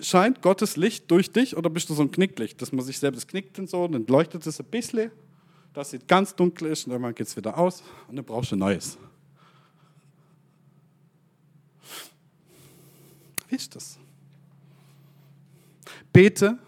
scheint 0.00 0.42
Gottes 0.42 0.76
Licht 0.76 1.10
durch 1.10 1.30
dich 1.30 1.56
oder 1.56 1.70
bist 1.70 1.88
du 1.88 1.94
so 1.94 2.02
ein 2.02 2.10
Knicklicht, 2.10 2.60
dass 2.60 2.72
man 2.72 2.84
sich 2.84 2.98
selbst 2.98 3.28
knickt 3.28 3.58
und 3.58 3.68
so, 3.68 3.86
dann 3.88 4.06
leuchtet 4.06 4.46
es 4.46 4.60
ein 4.60 4.66
bisschen, 4.66 5.10
dass 5.72 5.92
es 5.92 6.06
ganz 6.06 6.34
dunkel 6.34 6.68
ist 6.68 6.86
und 6.86 6.92
irgendwann 6.92 7.14
geht 7.14 7.26
es 7.26 7.36
wieder 7.36 7.56
aus 7.56 7.82
und 8.08 8.16
dann 8.16 8.24
brauchst 8.24 8.52
du 8.52 8.56
neues. 8.56 8.98
Wie 13.48 13.56
ist 13.56 13.74
das? 13.74 13.98
Bete, 16.20 16.58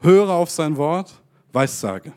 höre 0.00 0.28
auf 0.28 0.50
sein 0.50 0.76
Wort, 0.76 1.22
Weissage. 1.54 2.12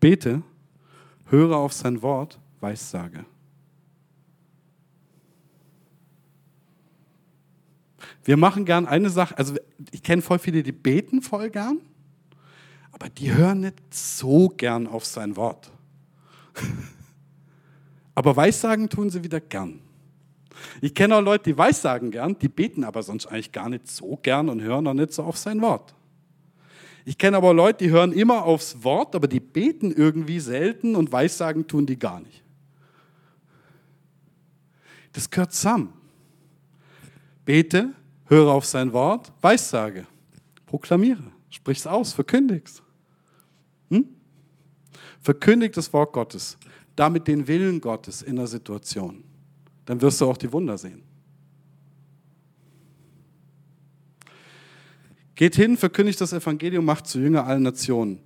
Bete, 0.00 0.42
höre 1.26 1.54
auf 1.54 1.74
sein 1.74 2.00
Wort, 2.00 2.40
Weissage. 2.60 3.26
Wir 8.24 8.38
machen 8.38 8.64
gern 8.64 8.86
eine 8.86 9.10
Sache, 9.10 9.36
also 9.36 9.56
ich 9.90 10.02
kenne 10.02 10.22
voll 10.22 10.38
viele, 10.38 10.62
die 10.62 10.72
beten 10.72 11.20
voll 11.20 11.50
gern, 11.50 11.82
aber 12.90 13.10
die 13.10 13.34
hören 13.34 13.60
nicht 13.60 13.92
so 13.92 14.48
gern 14.48 14.86
auf 14.86 15.04
sein 15.04 15.36
Wort. 15.36 15.70
Aber 18.14 18.34
Weissagen 18.34 18.88
tun 18.88 19.10
sie 19.10 19.22
wieder 19.22 19.40
gern. 19.40 19.85
Ich 20.80 20.94
kenne 20.94 21.16
auch 21.16 21.20
Leute, 21.20 21.44
die 21.44 21.58
Weissagen 21.58 22.10
gern, 22.10 22.38
die 22.38 22.48
beten 22.48 22.84
aber 22.84 23.02
sonst 23.02 23.26
eigentlich 23.26 23.52
gar 23.52 23.68
nicht 23.68 23.88
so 23.88 24.18
gern 24.22 24.48
und 24.48 24.62
hören 24.62 24.86
auch 24.86 24.94
nicht 24.94 25.12
so 25.12 25.22
auf 25.22 25.36
sein 25.36 25.60
Wort. 25.60 25.94
Ich 27.04 27.18
kenne 27.18 27.36
aber 27.36 27.54
Leute, 27.54 27.84
die 27.84 27.90
hören 27.90 28.12
immer 28.12 28.44
aufs 28.44 28.82
Wort, 28.82 29.14
aber 29.14 29.28
die 29.28 29.38
beten 29.38 29.92
irgendwie 29.92 30.40
selten 30.40 30.96
und 30.96 31.12
Weissagen 31.12 31.66
tun 31.66 31.86
die 31.86 31.98
gar 31.98 32.20
nicht. 32.20 32.42
Das 35.12 35.30
gehört 35.30 35.52
zusammen. 35.52 35.92
Bete, 37.44 37.94
höre 38.24 38.50
auf 38.50 38.66
sein 38.66 38.92
Wort, 38.92 39.32
Weissage, 39.40 40.04
proklamiere, 40.66 41.22
sprich's 41.48 41.86
aus, 41.86 42.12
verkündig's. 42.12 42.82
Hm? 43.88 44.08
Verkündig 45.20 45.74
das 45.74 45.92
Wort 45.92 46.12
Gottes, 46.12 46.58
damit 46.96 47.28
den 47.28 47.46
Willen 47.46 47.80
Gottes 47.80 48.20
in 48.20 48.34
der 48.34 48.48
Situation. 48.48 49.22
Dann 49.86 50.00
wirst 50.02 50.20
du 50.20 50.26
auch 50.26 50.36
die 50.36 50.52
Wunder 50.52 50.76
sehen. 50.76 51.02
Geht 55.36 55.56
hin, 55.56 55.76
verkündigt 55.76 56.20
das 56.20 56.32
Evangelium, 56.32 56.84
macht 56.84 57.06
zu 57.06 57.18
Jünger 57.18 57.46
allen 57.46 57.62
Nationen. 57.62 58.20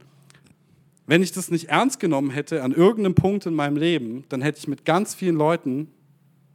Wenn 1.06 1.22
ich 1.22 1.32
das 1.32 1.50
nicht 1.50 1.68
ernst 1.68 1.98
genommen 1.98 2.30
hätte 2.30 2.62
an 2.62 2.72
irgendeinem 2.72 3.16
Punkt 3.16 3.44
in 3.46 3.54
meinem 3.54 3.76
Leben, 3.76 4.24
dann 4.28 4.42
hätte 4.42 4.58
ich 4.58 4.68
mit 4.68 4.84
ganz 4.84 5.14
vielen 5.14 5.34
Leuten 5.34 5.88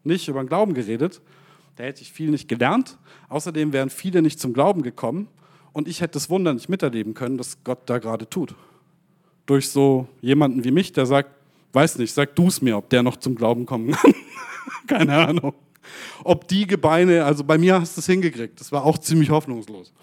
nicht 0.05 0.29
über 0.29 0.41
den 0.41 0.47
Glauben 0.47 0.73
geredet. 0.73 1.21
Da 1.75 1.83
hätte 1.83 2.01
ich 2.01 2.13
viel 2.13 2.29
nicht 2.29 2.47
gelernt. 2.47 2.97
Außerdem 3.27 3.73
wären 3.73 3.89
viele 3.89 4.21
nicht 4.21 4.39
zum 4.39 4.53
Glauben 4.53 4.81
gekommen 4.81 5.27
und 5.73 5.89
ich 5.89 5.99
hätte 5.99 6.13
das 6.13 6.29
Wunder 6.29 6.53
nicht 6.53 6.69
miterleben 6.69 7.13
können, 7.13 7.37
das 7.37 7.57
Gott 7.65 7.89
da 7.89 7.97
gerade 7.97 8.29
tut. 8.29 8.55
Durch 9.45 9.69
so 9.69 10.07
jemanden 10.21 10.63
wie 10.63 10.71
mich, 10.71 10.93
der 10.93 11.05
sagt, 11.05 11.31
weiß 11.73 11.97
nicht, 11.97 12.13
sag 12.13 12.33
du 12.37 12.47
es 12.47 12.61
mir, 12.61 12.77
ob 12.77 12.89
der 12.89 13.03
noch 13.03 13.17
zum 13.17 13.35
Glauben 13.35 13.65
kommen 13.65 13.91
kann. 13.91 14.13
Keine 14.87 15.27
Ahnung. 15.27 15.53
Ob 16.23 16.47
die 16.47 16.65
Gebeine, 16.65 17.25
also 17.25 17.43
bei 17.43 17.57
mir 17.57 17.79
hast 17.79 17.95
du 17.95 17.99
es 17.99 18.07
hingekriegt. 18.07 18.59
Das 18.59 18.71
war 18.71 18.83
auch 18.83 18.97
ziemlich 18.97 19.29
hoffnungslos. 19.29 19.93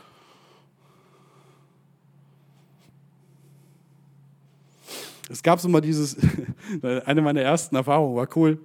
Es 5.28 5.42
gab 5.42 5.60
so 5.60 5.68
mal 5.68 5.80
dieses, 5.80 6.16
eine 7.06 7.22
meiner 7.22 7.40
ersten 7.40 7.74
Erfahrungen, 7.74 8.16
war 8.16 8.28
cool. 8.36 8.58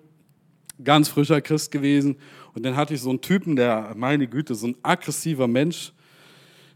Ganz 0.84 1.08
frischer 1.08 1.42
Christ 1.42 1.72
gewesen. 1.72 2.18
Und 2.54 2.64
dann 2.64 2.76
hatte 2.76 2.94
ich 2.94 3.02
so 3.02 3.10
einen 3.10 3.22
Typen, 3.22 3.56
der, 3.56 3.94
meine 3.96 4.28
Güte, 4.28 4.54
so 4.54 4.68
ein 4.68 4.76
aggressiver 4.84 5.48
Mensch. 5.48 5.94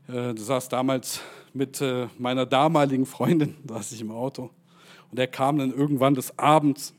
Äh, 0.07 0.33
saß 0.35 0.69
damals 0.69 1.21
mit 1.53 1.81
äh, 1.81 2.07
meiner 2.17 2.45
damaligen 2.45 3.05
Freundin, 3.05 3.55
saß 3.67 3.91
ich 3.91 4.01
im 4.01 4.11
Auto. 4.11 4.49
Und 5.09 5.17
der 5.17 5.27
kam 5.27 5.57
dann 5.57 5.73
irgendwann 5.73 6.15
des 6.15 6.37
Abends, 6.39 6.93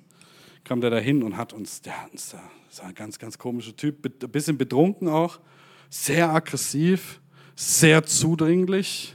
kam 0.64 0.80
der 0.80 0.90
dahin 0.90 1.22
und 1.22 1.36
hat 1.36 1.52
uns, 1.52 1.82
der 1.82 1.94
das 2.12 2.34
war 2.80 2.88
ein 2.88 2.94
ganz, 2.94 3.18
ganz 3.18 3.38
komischer 3.38 3.76
Typ, 3.76 4.04
ein 4.04 4.30
bisschen 4.30 4.56
betrunken 4.56 5.08
auch, 5.08 5.40
sehr 5.90 6.30
aggressiv, 6.30 7.20
sehr 7.54 8.04
zudringlich 8.04 9.14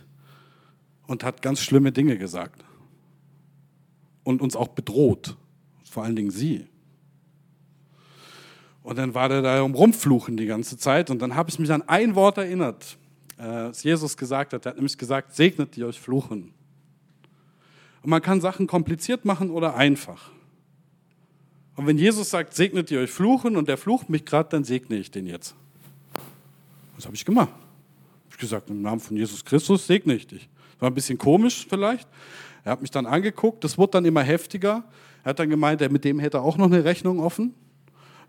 und 1.08 1.24
hat 1.24 1.41
ganz 1.41 1.62
schlimme 1.62 1.91
Dinge 1.91 2.18
gesagt 2.18 2.64
und 4.24 4.41
uns 4.41 4.56
auch 4.56 4.68
bedroht, 4.70 5.38
vor 5.89 6.04
allen 6.04 6.16
Dingen 6.16 6.32
sie. 6.32 6.68
Und 8.84 8.98
dann 8.98 9.14
war 9.14 9.28
der 9.28 9.41
da 9.41 9.62
um 9.64 9.74
rumfluchen 9.74 10.38
die 10.38 10.45
ganze 10.45 10.78
Zeit 10.78 11.10
und 11.10 11.22
dann 11.22 11.36
habe 11.36 11.50
ich 11.50 11.60
mich 11.60 11.72
an 11.72 11.82
ein 11.84 12.16
Wort 12.16 12.38
erinnert, 12.38 12.98
äh, 13.38 13.43
das 13.43 13.84
Jesus 13.84 14.16
gesagt 14.16 14.54
hat. 14.54 14.66
Er 14.66 14.70
hat 14.70 14.76
nämlich 14.76 14.98
gesagt, 14.98 15.36
segnet 15.36 15.76
die 15.76 15.84
euch 15.84 16.00
fluchen. 16.00 16.54
Und 18.02 18.10
man 18.10 18.22
kann 18.22 18.39
Sachen 18.39 18.68
kompliziert 18.68 19.26
machen 19.26 19.50
oder 19.50 19.76
einfach. 19.76 20.32
Und 21.78 21.88
wenn 21.88 21.97
Jesus 21.97 22.30
sagt, 22.30 22.53
segnet 22.53 22.91
ihr 22.91 22.99
euch 22.99 23.11
fluchen 23.11 23.55
und 23.55 23.69
der 23.69 23.78
flucht 23.78 24.09
mich 24.09 24.25
gerade, 24.25 24.49
dann 24.49 24.65
segne 24.65 24.97
ich 24.97 25.11
den 25.11 25.28
jetzt. 25.28 25.55
Was 26.95 27.05
habe 27.05 27.15
ich 27.15 27.23
gemacht? 27.23 27.49
Hab 27.49 28.34
ich 28.34 28.38
gesagt, 28.38 28.69
im 28.69 28.82
Namen 28.82 28.99
von 28.99 29.15
Jesus 29.15 29.45
Christus 29.45 29.88
segne 29.88 30.15
ich 30.15 30.28
dich. 30.28 30.49
War 30.80 30.89
ein 30.89 30.95
bisschen 30.95 31.17
komisch 31.17 31.65
vielleicht, 31.69 32.07
er 32.67 32.71
hat 32.71 32.82
mich 32.82 32.91
dann 32.91 33.05
angeguckt, 33.05 33.63
das 33.63 33.78
wurde 33.78 33.91
dann 33.91 34.03
immer 34.03 34.23
heftiger. 34.23 34.84
Er 35.23 35.30
hat 35.30 35.39
dann 35.39 35.49
gemeint, 35.49 35.80
mit 35.89 36.03
dem 36.03 36.19
hätte 36.19 36.38
er 36.38 36.43
auch 36.43 36.57
noch 36.57 36.65
eine 36.65 36.84
Rechnung 36.84 37.21
offen. 37.21 37.53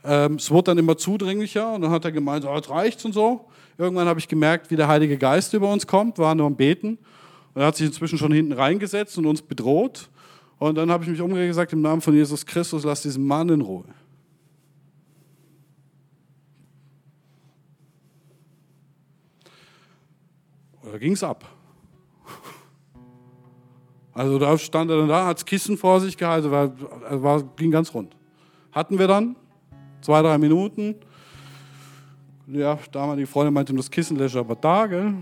Ähm, 0.05 0.35
es 0.35 0.51
wurde 0.53 0.71
dann 0.71 0.79
immer 0.79 0.97
zudringlicher 0.97 1.73
und 1.73 1.81
dann 1.81 1.91
hat 1.91 2.05
er 2.05 2.13
gemeint, 2.13 2.45
oh, 2.45 2.55
jetzt 2.55 2.71
reicht's 2.71 3.05
und 3.05 3.13
so. 3.13 3.47
Irgendwann 3.79 4.07
habe 4.07 4.21
ich 4.21 4.29
gemerkt, 4.29 4.71
wie 4.71 4.77
der 4.77 4.87
Heilige 4.87 5.19
Geist 5.19 5.55
über 5.55 5.73
uns 5.73 5.89
kommt, 5.89 6.19
war 6.19 6.37
nur 6.37 6.47
am 6.47 6.55
Beten. 6.55 6.99
Und 7.55 7.63
er 7.63 7.67
hat 7.67 7.77
sich 7.77 7.87
inzwischen 7.87 8.17
schon 8.17 8.31
hinten 8.31 8.53
reingesetzt 8.53 9.19
und 9.19 9.27
uns 9.27 9.43
bedroht. 9.43 10.09
Und 10.59 10.75
dann 10.75 10.91
habe 10.91 11.05
ich 11.05 11.11
mich 11.11 11.21
umgekehrt 11.21 11.49
gesagt, 11.49 11.73
im 11.73 11.83
Namen 11.83 12.01
von 12.01 12.15
Jesus 12.15 12.45
Christus, 12.45 12.85
lass 12.85 13.03
diesen 13.03 13.25
Mann 13.25 13.49
in 13.49 13.61
Ruhe. 13.61 13.85
Oder 20.83 20.99
ging 20.99 21.13
es 21.13 21.23
ab? 21.23 21.45
Also 24.15 24.37
da 24.39 24.59
stand 24.59 24.91
er 24.91 24.97
dann 24.97 25.09
da, 25.09 25.27
hat 25.27 25.37
das 25.37 25.45
Kissen 25.45 25.77
vor 25.77 26.01
sich 26.01 26.17
gehalten, 26.17 26.51
war, 26.51 26.73
war, 27.23 27.43
ging 27.55 27.71
ganz 27.71 27.95
rund. 27.95 28.17
Hatten 28.73 28.99
wir 28.99 29.07
dann, 29.07 29.37
zwei, 30.01 30.23
drei 30.23 30.39
Minuten. 30.39 30.97
Ja, 32.49 32.79
damalige 32.91 33.29
Freundin 33.29 33.55
meinte, 33.55 33.73
das 33.75 33.91
Kissen 33.91 34.17
lässt 34.17 34.35
aber 34.35 34.57
da, 34.57 34.87
gell? 34.87 35.15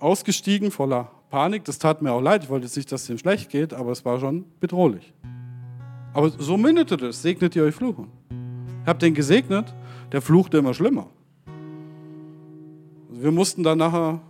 Ausgestiegen, 0.00 0.72
voller 0.72 1.12
Panik. 1.30 1.64
Das 1.64 1.78
tat 1.78 2.02
mir 2.02 2.12
auch 2.12 2.20
leid. 2.20 2.44
Ich 2.44 2.50
wollte 2.50 2.66
jetzt 2.66 2.76
nicht, 2.76 2.90
dass 2.90 3.02
es 3.02 3.10
ihm 3.10 3.18
schlecht 3.18 3.50
geht, 3.50 3.74
aber 3.74 3.92
es 3.92 4.04
war 4.04 4.18
schon 4.20 4.44
bedrohlich. 4.60 5.12
Aber 6.12 6.30
so 6.30 6.56
mündete 6.56 6.96
das. 6.96 7.22
Segnet 7.22 7.54
ihr 7.56 7.64
euch 7.64 7.74
Fluchen. 7.74 8.08
Ich 8.82 8.88
habe 8.88 8.98
den 8.98 9.14
gesegnet, 9.14 9.74
der 10.12 10.22
fluchte 10.22 10.58
immer 10.58 10.72
schlimmer. 10.72 11.08
Wir 13.10 13.32
mussten 13.32 13.62
dann 13.62 13.78
nachher, 13.78 14.20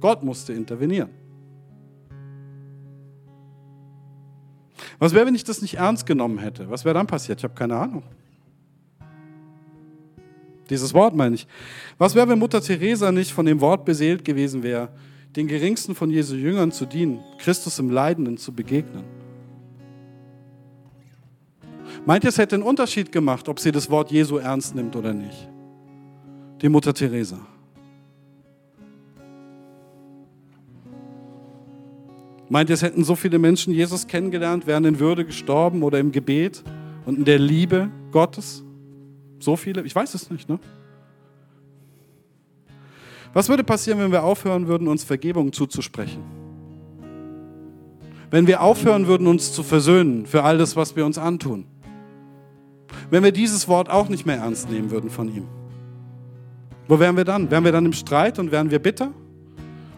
Gott 0.00 0.22
musste 0.22 0.52
intervenieren. 0.52 1.10
Was 4.98 5.12
wäre, 5.12 5.26
wenn 5.26 5.34
ich 5.34 5.44
das 5.44 5.60
nicht 5.60 5.74
ernst 5.74 6.06
genommen 6.06 6.38
hätte? 6.38 6.70
Was 6.70 6.84
wäre 6.84 6.94
dann 6.94 7.06
passiert? 7.06 7.40
Ich 7.40 7.44
habe 7.44 7.54
keine 7.54 7.76
Ahnung. 7.76 8.02
Dieses 10.70 10.94
Wort 10.94 11.14
meine 11.14 11.34
ich. 11.34 11.46
Was 11.98 12.14
wäre, 12.14 12.28
wenn 12.28 12.38
Mutter 12.38 12.60
Teresa 12.60 13.12
nicht 13.12 13.32
von 13.32 13.44
dem 13.44 13.60
Wort 13.60 13.84
beseelt 13.84 14.24
gewesen 14.24 14.62
wäre, 14.62 14.88
den 15.36 15.48
geringsten 15.48 15.94
von 15.94 16.10
Jesu 16.10 16.36
Jüngern 16.36 16.70
zu 16.72 16.86
dienen, 16.86 17.20
Christus 17.38 17.78
im 17.78 17.90
Leidenden 17.90 18.36
zu 18.36 18.52
begegnen? 18.52 19.04
Meint 22.06 22.24
ihr, 22.24 22.28
es 22.28 22.38
hätte 22.38 22.56
einen 22.56 22.64
Unterschied 22.64 23.12
gemacht, 23.12 23.48
ob 23.48 23.58
sie 23.58 23.72
das 23.72 23.90
Wort 23.90 24.10
Jesu 24.10 24.36
ernst 24.36 24.74
nimmt 24.74 24.94
oder 24.94 25.14
nicht? 25.14 25.48
Die 26.60 26.68
Mutter 26.68 26.92
Teresa. 26.92 27.38
Meint 32.48 32.68
ihr, 32.68 32.74
es 32.74 32.82
hätten 32.82 33.04
so 33.04 33.16
viele 33.16 33.38
Menschen 33.38 33.72
Jesus 33.72 34.06
kennengelernt, 34.06 34.66
wären 34.66 34.84
in 34.84 35.00
Würde 35.00 35.24
gestorben 35.24 35.82
oder 35.82 35.98
im 35.98 36.12
Gebet 36.12 36.62
und 37.06 37.18
in 37.18 37.24
der 37.24 37.38
Liebe 37.38 37.90
Gottes? 38.12 38.62
So 39.38 39.56
viele? 39.56 39.82
Ich 39.82 39.94
weiß 39.94 40.14
es 40.14 40.30
nicht, 40.30 40.48
ne? 40.48 40.58
Was 43.34 43.48
würde 43.48 43.64
passieren, 43.64 43.98
wenn 43.98 44.12
wir 44.12 44.22
aufhören 44.22 44.68
würden, 44.68 44.86
uns 44.86 45.02
Vergebung 45.02 45.52
zuzusprechen? 45.52 46.22
Wenn 48.30 48.46
wir 48.46 48.62
aufhören 48.62 49.08
würden, 49.08 49.26
uns 49.26 49.52
zu 49.52 49.64
versöhnen 49.64 50.24
für 50.24 50.44
all 50.44 50.56
das, 50.56 50.76
was 50.76 50.94
wir 50.94 51.04
uns 51.04 51.18
antun? 51.18 51.66
Wenn 53.10 53.24
wir 53.24 53.32
dieses 53.32 53.66
Wort 53.66 53.90
auch 53.90 54.08
nicht 54.08 54.24
mehr 54.24 54.36
ernst 54.36 54.70
nehmen 54.70 54.90
würden 54.92 55.10
von 55.10 55.28
ihm? 55.28 55.46
Wo 56.86 56.98
wären 57.00 57.16
wir 57.16 57.24
dann? 57.24 57.50
Wären 57.50 57.64
wir 57.64 57.72
dann 57.72 57.86
im 57.86 57.92
Streit 57.92 58.38
und 58.38 58.52
wären 58.52 58.70
wir 58.70 58.78
bitter? 58.78 59.10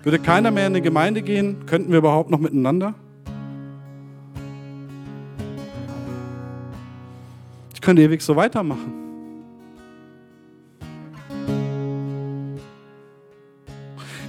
Würde 0.02 0.18
keiner 0.18 0.50
mehr 0.50 0.66
in 0.66 0.72
eine 0.72 0.82
Gemeinde 0.82 1.20
gehen? 1.20 1.66
Könnten 1.66 1.90
wir 1.90 1.98
überhaupt 1.98 2.30
noch 2.30 2.38
miteinander? 2.38 2.94
Ich 7.74 7.80
könnte 7.82 8.02
ewig 8.02 8.22
so 8.22 8.34
weitermachen. 8.34 9.05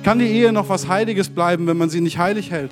Kann 0.07 0.19
die 0.19 0.27
Ehe 0.27 0.53
noch 0.53 0.69
was 0.69 0.87
Heiliges 0.87 1.27
bleiben, 1.27 1.67
wenn 1.67 1.75
man 1.75 1.89
sie 1.89 1.99
nicht 1.99 2.17
heilig 2.17 2.49
hält? 2.49 2.71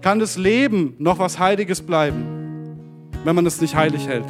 Kann 0.00 0.18
das 0.18 0.36
Leben 0.36 0.96
noch 0.98 1.20
was 1.20 1.38
Heiliges 1.38 1.82
bleiben, 1.82 3.06
wenn 3.22 3.36
man 3.36 3.46
es 3.46 3.60
nicht 3.60 3.76
heilig 3.76 4.08
hält? 4.08 4.24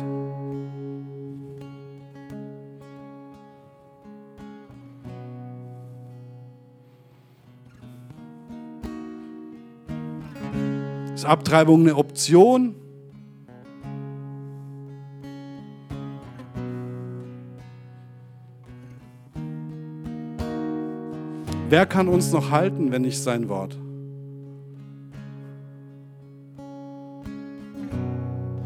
Ist 11.15 11.25
Abtreibung 11.25 11.81
eine 11.81 11.97
Option? 11.97 12.75
Wer 21.69 21.85
kann 21.85 22.07
uns 22.07 22.31
noch 22.33 22.53
halten, 22.53 22.93
wenn 22.93 23.03
nicht 23.03 23.21
sein 23.21 23.49
Wort? 23.49 23.77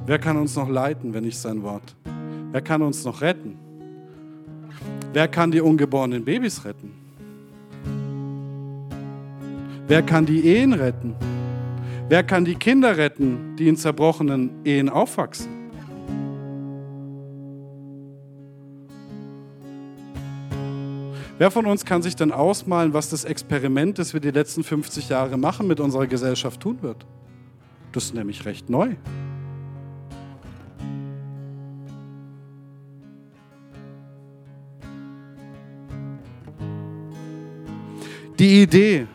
Wer 0.05 0.19
kann 0.19 0.37
uns 0.37 0.55
noch 0.55 0.69
leiten, 0.69 1.15
wenn 1.15 1.25
nicht 1.25 1.39
sein 1.39 1.63
Wort? 1.63 1.97
Wer 2.53 2.61
kann 2.61 2.83
uns 2.83 3.03
noch 3.05 3.23
retten? 3.23 3.57
Wer 5.15 5.29
kann 5.29 5.51
die 5.51 5.63
ungeborenen 5.63 6.25
Babys 6.25 6.63
retten? 6.65 6.93
Wer 9.87 10.03
kann 10.03 10.27
die 10.27 10.45
Ehen 10.45 10.75
retten? 10.75 11.15
Wer 12.09 12.23
kann 12.23 12.45
die 12.45 12.57
Kinder 12.57 12.99
retten, 12.99 13.57
die 13.57 13.69
in 13.69 13.77
zerbrochenen 13.77 14.51
Ehen 14.65 14.89
aufwachsen? 14.91 15.50
Wer 21.41 21.51
von 21.51 21.65
uns 21.65 21.87
kann 21.87 22.03
sich 22.03 22.15
denn 22.15 22.33
ausmalen, 22.33 22.93
was 22.93 23.09
das 23.09 23.25
Experiment, 23.25 23.99
das 23.99 24.13
wir 24.13 24.21
die 24.21 24.31
letzten 24.31 24.63
50 24.63 25.09
Jahre 25.09 25.39
machen, 25.39 25.67
mit 25.67 25.81
unserer 25.81 26.07
Gesellschaft 26.07 26.61
tun 26.61 26.83
wird? 26.83 27.07
Das 27.93 28.05
ist 28.05 28.15
nämlich 28.15 28.45
recht 28.45 28.69
neu. 28.69 28.91
Die 38.39 38.61
Idee, 38.61 39.07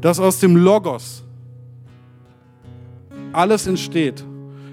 dass 0.00 0.18
aus 0.20 0.40
dem 0.40 0.56
Logos 0.56 1.24
alles 3.34 3.66
entsteht, 3.66 4.24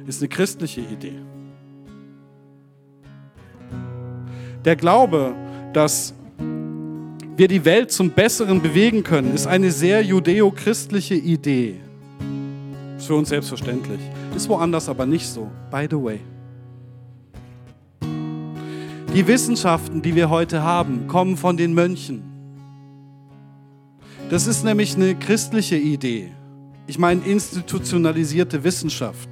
ist 0.08 0.22
eine 0.22 0.30
christliche 0.30 0.80
Idee. 0.80 1.20
Der 4.64 4.78
Glaube, 4.78 5.36
dass 5.74 6.14
wir 7.38 7.48
die 7.48 7.66
Welt 7.66 7.92
zum 7.92 8.12
Besseren 8.12 8.62
bewegen 8.62 9.04
können, 9.04 9.34
ist 9.34 9.48
eine 9.48 9.72
sehr 9.72 10.02
judeo-christliche 10.02 11.16
Idee. 11.16 11.76
Ist 12.98 13.08
für 13.08 13.16
uns 13.16 13.30
selbstverständlich. 13.30 14.00
Ist 14.36 14.48
woanders 14.48 14.88
aber 14.88 15.06
nicht 15.06 15.28
so. 15.28 15.50
By 15.70 15.88
the 15.90 15.98
way. 15.98 16.20
Die 19.14 19.28
Wissenschaften, 19.28 20.02
die 20.02 20.16
wir 20.16 20.30
heute 20.30 20.64
haben, 20.64 21.08
kommen 21.08 21.38
von 21.38 21.58
den 21.58 21.74
Mönchen. 21.74 22.24
Das 24.30 24.48
ist 24.48 24.64
nämlich 24.64 24.96
eine 24.96 25.16
christliche 25.16 25.78
Idee. 25.78 26.32
Ich 26.88 26.98
meine 26.98 27.22
institutionalisierte 27.24 28.64
Wissenschaft. 28.64 29.30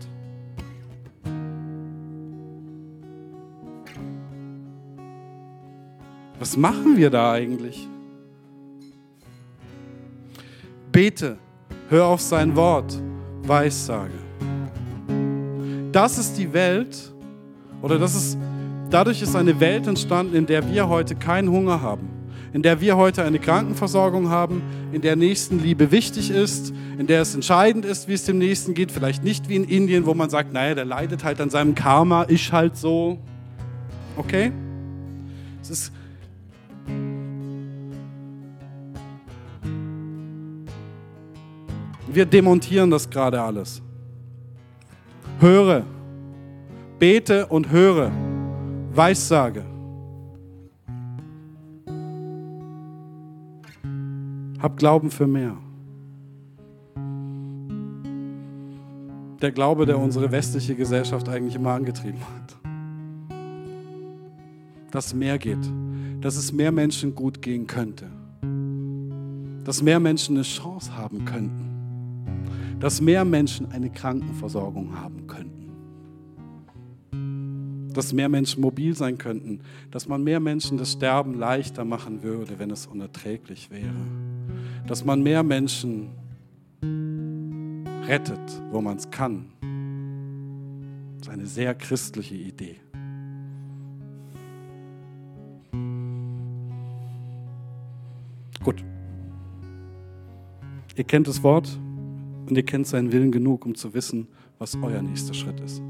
Was 6.39 6.57
machen 6.57 6.97
wir 6.97 7.09
da 7.09 7.31
eigentlich? 7.31 7.87
Bete, 10.93 11.37
hör 11.89 12.05
auf 12.05 12.21
sein 12.21 12.55
Wort, 12.55 13.01
Weissage. 13.47 14.13
Das 15.91 16.19
ist 16.19 16.37
die 16.37 16.53
Welt, 16.53 17.11
oder 17.81 17.97
das 17.97 18.13
ist, 18.13 18.37
dadurch 18.91 19.23
ist 19.23 19.35
eine 19.35 19.59
Welt 19.59 19.87
entstanden, 19.87 20.35
in 20.35 20.45
der 20.45 20.69
wir 20.71 20.87
heute 20.87 21.15
keinen 21.15 21.49
Hunger 21.49 21.81
haben, 21.81 22.09
in 22.53 22.61
der 22.61 22.79
wir 22.79 22.95
heute 22.95 23.23
eine 23.23 23.39
Krankenversorgung 23.39 24.29
haben, 24.29 24.61
in 24.91 25.01
der 25.01 25.15
Nächstenliebe 25.15 25.89
wichtig 25.89 26.29
ist, 26.29 26.71
in 26.99 27.07
der 27.07 27.23
es 27.23 27.33
entscheidend 27.33 27.85
ist, 27.85 28.07
wie 28.07 28.13
es 28.13 28.25
dem 28.25 28.37
Nächsten 28.37 28.75
geht. 28.75 28.91
Vielleicht 28.91 29.23
nicht 29.23 29.49
wie 29.49 29.55
in 29.55 29.63
Indien, 29.63 30.05
wo 30.05 30.13
man 30.13 30.29
sagt, 30.29 30.53
naja, 30.53 30.75
der 30.75 30.85
leidet 30.85 31.23
halt 31.23 31.41
an 31.41 31.49
seinem 31.49 31.73
Karma, 31.73 32.21
ist 32.21 32.51
halt 32.51 32.77
so. 32.77 33.17
Okay? 34.15 34.51
Es 35.59 35.71
ist 35.71 35.91
Wir 42.13 42.27
demontieren 42.27 42.91
das 42.91 43.09
gerade 43.09 43.41
alles. 43.41 43.81
Höre, 45.39 45.83
bete 46.99 47.47
und 47.47 47.71
höre, 47.71 48.11
Weissage. 48.93 49.65
Hab 54.61 54.77
Glauben 54.77 55.09
für 55.09 55.25
mehr. 55.25 55.57
Der 59.41 59.51
Glaube, 59.51 59.87
der 59.87 59.97
unsere 59.97 60.31
westliche 60.31 60.75
Gesellschaft 60.75 61.27
eigentlich 61.27 61.55
immer 61.55 61.71
angetrieben 61.71 62.19
hat. 62.21 62.55
Dass 64.91 65.15
mehr 65.15 65.39
geht, 65.39 65.67
dass 66.21 66.35
es 66.35 66.53
mehr 66.53 66.71
Menschen 66.71 67.15
gut 67.15 67.41
gehen 67.41 67.65
könnte, 67.65 68.05
dass 69.65 69.81
mehr 69.81 69.99
Menschen 69.99 70.35
eine 70.35 70.43
Chance 70.43 70.95
haben 70.95 71.25
könnten 71.25 71.72
dass 72.79 73.01
mehr 73.01 73.25
Menschen 73.25 73.71
eine 73.71 73.89
Krankenversorgung 73.89 74.95
haben 74.99 75.27
könnten. 75.27 75.71
Dass 77.93 78.11
mehr 78.11 78.29
Menschen 78.29 78.61
mobil 78.61 78.95
sein 78.95 79.17
könnten. 79.17 79.61
Dass 79.91 80.07
man 80.07 80.23
mehr 80.23 80.39
Menschen 80.39 80.77
das 80.77 80.93
Sterben 80.93 81.35
leichter 81.35 81.85
machen 81.85 82.23
würde, 82.23 82.59
wenn 82.59 82.71
es 82.71 82.87
unerträglich 82.87 83.69
wäre. 83.69 83.93
Dass 84.87 85.05
man 85.05 85.21
mehr 85.21 85.43
Menschen 85.43 86.09
rettet, 88.07 88.61
wo 88.71 88.81
man 88.81 88.97
es 88.97 89.09
kann. 89.09 89.45
Das 91.19 91.27
ist 91.27 91.33
eine 91.33 91.45
sehr 91.45 91.73
christliche 91.75 92.35
Idee. 92.35 92.75
Gut. 98.63 98.83
Ihr 100.95 101.03
kennt 101.03 101.27
das 101.27 101.43
Wort. 101.43 101.79
Und 102.47 102.55
ihr 102.55 102.63
kennt 102.63 102.87
seinen 102.87 103.11
Willen 103.11 103.31
genug, 103.31 103.65
um 103.65 103.75
zu 103.75 103.93
wissen, 103.93 104.27
was 104.59 104.77
euer 104.81 105.01
nächster 105.01 105.33
Schritt 105.33 105.59
ist. 105.61 105.81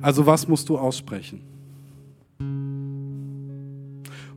Also 0.00 0.26
was 0.26 0.46
musst 0.48 0.68
du 0.68 0.78
aussprechen? 0.78 1.40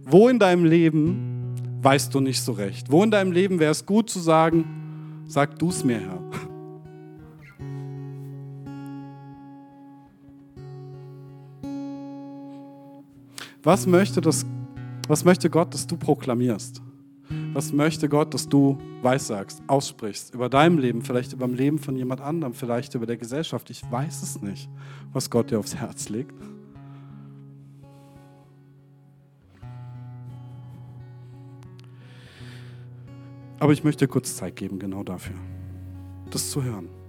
Wo 0.04 0.28
in 0.28 0.40
deinem 0.40 0.66
Leben 0.66 1.56
weißt 1.82 2.14
du 2.14 2.20
nicht 2.20 2.42
so 2.42 2.52
recht? 2.52 2.92
Wo 2.92 3.04
in 3.04 3.12
deinem 3.12 3.32
Leben 3.32 3.60
wäre 3.60 3.72
es 3.72 3.86
gut 3.86 4.10
zu 4.10 4.20
sagen, 4.20 4.66
sag 5.28 5.58
du 5.60 5.70
es 5.70 5.84
mir, 5.84 6.00
Herr. 6.00 6.31
Was 13.64 13.86
möchte, 13.86 14.22
das, 14.22 14.44
was 15.08 15.24
möchte 15.24 15.50
Gott, 15.50 15.74
dass 15.74 15.86
du 15.86 15.96
proklamierst? 15.96 16.82
Was 17.54 17.72
möchte 17.72 18.10
Gott, 18.10 18.34
dass 18.34 18.50
du 18.50 18.78
weissagst, 19.04 19.62
aussprichst 19.68 20.34
über 20.34 20.50
deinem 20.50 20.80
Leben, 20.80 21.02
vielleicht 21.04 21.34
über 21.34 21.46
dem 21.46 21.56
Leben 21.56 21.78
von 21.78 21.96
jemand 21.96 22.22
anderem, 22.22 22.54
vielleicht 22.54 22.96
über 22.96 23.06
der 23.06 23.18
Gesellschaft? 23.18 23.70
Ich 23.70 23.84
weiß 23.90 24.24
es 24.24 24.42
nicht, 24.42 24.68
was 25.14 25.30
Gott 25.30 25.52
dir 25.52 25.60
aufs 25.60 25.76
Herz 25.76 26.10
legt. 26.10 26.34
Aber 33.60 33.74
ich 33.74 33.84
möchte 33.84 34.08
kurz 34.08 34.36
Zeit 34.36 34.56
geben, 34.56 34.80
genau 34.80 35.04
dafür, 35.04 35.36
das 36.32 36.50
zu 36.50 36.64
hören. 36.64 37.01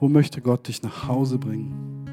Wo 0.00 0.08
möchte 0.08 0.40
Gott 0.40 0.68
dich 0.68 0.80
nach 0.84 1.08
Hause 1.08 1.38
bringen? 1.38 2.06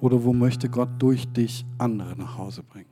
Oder 0.00 0.24
wo 0.24 0.32
möchte 0.32 0.68
Gott 0.68 0.88
durch 0.98 1.32
dich 1.32 1.64
andere 1.78 2.16
nach 2.16 2.36
Hause 2.36 2.64
bringen? 2.64 2.88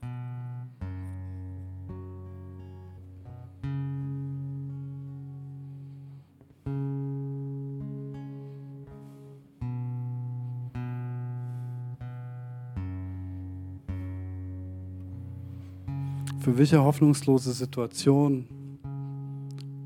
Für 16.39 16.59
welche 16.59 16.83
hoffnungslose 16.83 17.53
Situation 17.53 18.47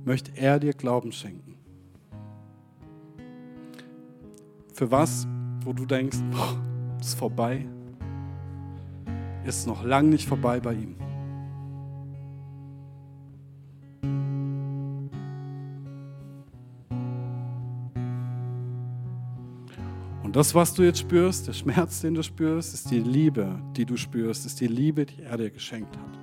möchte 0.04 0.36
er 0.36 0.58
dir 0.60 0.74
Glauben 0.74 1.12
schenken? 1.12 1.55
Für 4.76 4.90
was, 4.90 5.26
wo 5.64 5.72
du 5.72 5.86
denkst, 5.86 6.18
boah, 6.30 6.54
ist 7.00 7.14
vorbei, 7.14 7.66
ist 9.46 9.66
noch 9.66 9.82
lang 9.82 10.10
nicht 10.10 10.28
vorbei 10.28 10.60
bei 10.60 10.74
ihm. 10.74 10.96
Und 20.22 20.36
das, 20.36 20.54
was 20.54 20.74
du 20.74 20.82
jetzt 20.82 20.98
spürst, 20.98 21.48
der 21.48 21.54
Schmerz, 21.54 22.02
den 22.02 22.12
du 22.12 22.22
spürst, 22.22 22.74
ist 22.74 22.90
die 22.90 23.00
Liebe, 23.00 23.58
die 23.78 23.86
du 23.86 23.96
spürst, 23.96 24.44
ist 24.44 24.60
die 24.60 24.66
Liebe, 24.66 25.06
die 25.06 25.22
er 25.22 25.38
dir 25.38 25.48
geschenkt 25.48 25.96
hat. 25.96 26.18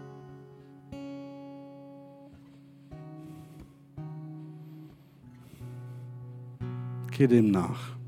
Geh 7.10 7.26
dem 7.26 7.50
nach. 7.50 8.03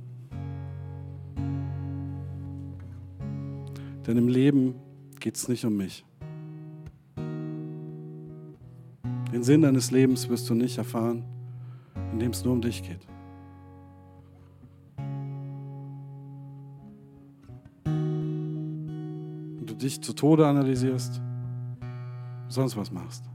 Denn 4.07 4.17
im 4.17 4.27
Leben 4.27 4.75
geht 5.19 5.35
es 5.35 5.47
nicht 5.47 5.65
um 5.65 5.77
mich. 5.77 6.05
Den 9.31 9.43
Sinn 9.43 9.61
deines 9.61 9.91
Lebens 9.91 10.29
wirst 10.29 10.49
du 10.49 10.53
nicht 10.53 10.77
erfahren, 10.77 11.23
indem 12.11 12.31
es 12.31 12.43
nur 12.43 12.53
um 12.53 12.61
dich 12.61 12.83
geht. 12.83 13.05
Und 19.59 19.65
du 19.65 19.73
dich 19.73 20.01
zu 20.01 20.13
Tode 20.13 20.47
analysierst, 20.47 21.21
sonst 22.47 22.77
was 22.77 22.91
machst. 22.91 23.25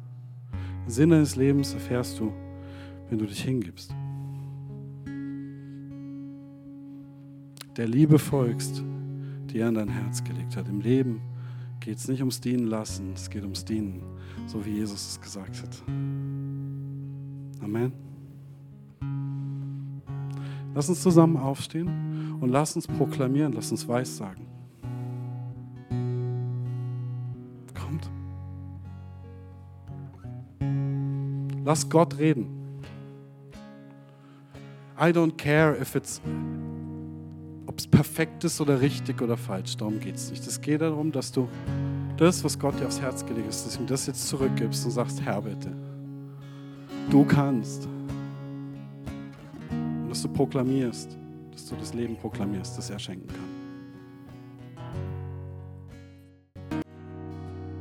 Den 0.87 0.91
Sinn 0.91 1.11
deines 1.11 1.37
Lebens 1.37 1.75
erfährst 1.75 2.19
du, 2.19 2.33
wenn 3.09 3.19
du 3.19 3.27
dich 3.27 3.43
hingibst. 3.43 3.95
der 7.81 7.89
Liebe 7.89 8.19
folgst, 8.19 8.85
die 9.51 9.59
er 9.59 9.69
in 9.69 9.75
dein 9.75 9.89
Herz 9.89 10.23
gelegt 10.23 10.57
hat. 10.57 10.69
Im 10.69 10.81
Leben 10.81 11.21
geht 11.81 11.97
es 11.97 12.09
nicht 12.09 12.21
ums 12.21 12.41
Dienen 12.41 12.67
lassen, 12.67 13.13
es 13.15 13.31
geht 13.31 13.43
ums 13.43 13.65
Dienen, 13.65 14.03
so 14.47 14.65
wie 14.65 14.71
Jesus 14.71 15.11
es 15.11 15.21
gesagt 15.21 15.63
hat. 15.63 15.83
Amen. 17.63 17.93
Lass 20.75 20.89
uns 20.89 21.03
zusammen 21.03 21.37
aufstehen 21.37 22.39
und 22.41 22.51
lass 22.51 22.77
uns 22.77 22.87
proklamieren, 22.87 23.53
lass 23.53 23.71
uns 23.71 23.87
weissagen. 23.89 24.47
Kommt. 27.75 28.11
Lass 31.65 31.89
Gott 31.89 32.19
reden. 32.19 32.47
I 34.99 35.13
don't 35.13 35.37
care 35.37 35.75
if 35.81 35.95
it's 35.95 36.21
perfekt 38.01 38.45
ist 38.45 38.59
oder 38.63 38.81
richtig 38.81 39.21
oder 39.21 39.37
falsch. 39.37 39.77
Darum 39.77 40.01
geht 40.01 40.17
es 40.17 40.31
nicht. 40.31 40.47
Es 40.47 40.59
geht 40.59 40.81
darum, 40.81 41.13
dass 41.13 41.31
du 41.31 41.47
das, 42.17 42.43
was 42.43 42.59
Gott 42.59 42.81
dir 42.81 42.87
aufs 42.87 42.99
Herz 42.99 43.27
gelegt 43.27 43.51
ist, 43.51 43.67
dass 43.67 43.75
du 43.75 43.81
ihm 43.83 43.87
das 43.87 44.07
jetzt 44.07 44.27
zurückgibst 44.27 44.87
und 44.87 44.93
sagst, 44.93 45.21
Herr, 45.21 45.43
bitte, 45.43 45.71
du 47.11 47.23
kannst. 47.27 47.87
Und 49.71 50.09
dass 50.09 50.23
du 50.23 50.29
proklamierst, 50.29 51.19
dass 51.53 51.67
du 51.67 51.77
das 51.77 51.93
Leben 51.93 52.17
proklamierst, 52.17 52.79
das 52.79 52.89
er 52.89 52.99
schenken 52.99 53.29
kann. 53.29 53.51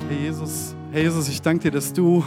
Herr 0.09 0.17
Jesus, 0.17 0.75
Herr 0.91 1.01
Jesus, 1.01 1.29
ich 1.29 1.41
danke 1.41 1.63
dir, 1.63 1.71
dass 1.71 1.93
du 1.93 2.25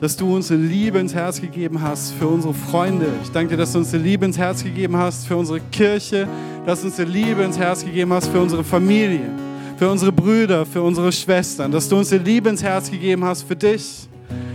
dass 0.00 0.16
du 0.16 0.34
uns 0.34 0.50
eine 0.50 0.62
Liebe 0.62 0.98
ins 0.98 1.14
Herz 1.14 1.40
gegeben 1.40 1.82
hast 1.82 2.12
für 2.12 2.28
unsere 2.28 2.54
Freunde. 2.54 3.06
Ich 3.22 3.30
danke 3.30 3.50
dir, 3.50 3.56
dass 3.56 3.72
du 3.72 3.78
uns 3.78 3.92
eine 3.92 4.02
Liebe 4.02 4.24
ins 4.24 4.38
Herz 4.38 4.62
gegeben 4.62 4.96
hast 4.96 5.26
für 5.26 5.36
unsere 5.36 5.60
Kirche, 5.60 6.28
dass 6.64 6.82
du 6.82 6.86
uns 6.86 7.00
eine 7.00 7.10
Liebe 7.10 7.42
ins 7.42 7.58
Herz 7.58 7.84
gegeben 7.84 8.12
hast 8.12 8.28
für 8.28 8.40
unsere 8.40 8.62
Familie, 8.62 9.28
für 9.76 9.90
unsere 9.90 10.12
Brüder, 10.12 10.64
für 10.64 10.82
unsere 10.82 11.10
Schwestern, 11.10 11.72
dass 11.72 11.88
du 11.88 11.96
uns 11.96 12.12
eine 12.12 12.22
Liebe 12.22 12.48
ins 12.48 12.62
Herz 12.62 12.90
gegeben 12.90 13.24
hast 13.24 13.42
für 13.42 13.56
dich, 13.56 14.08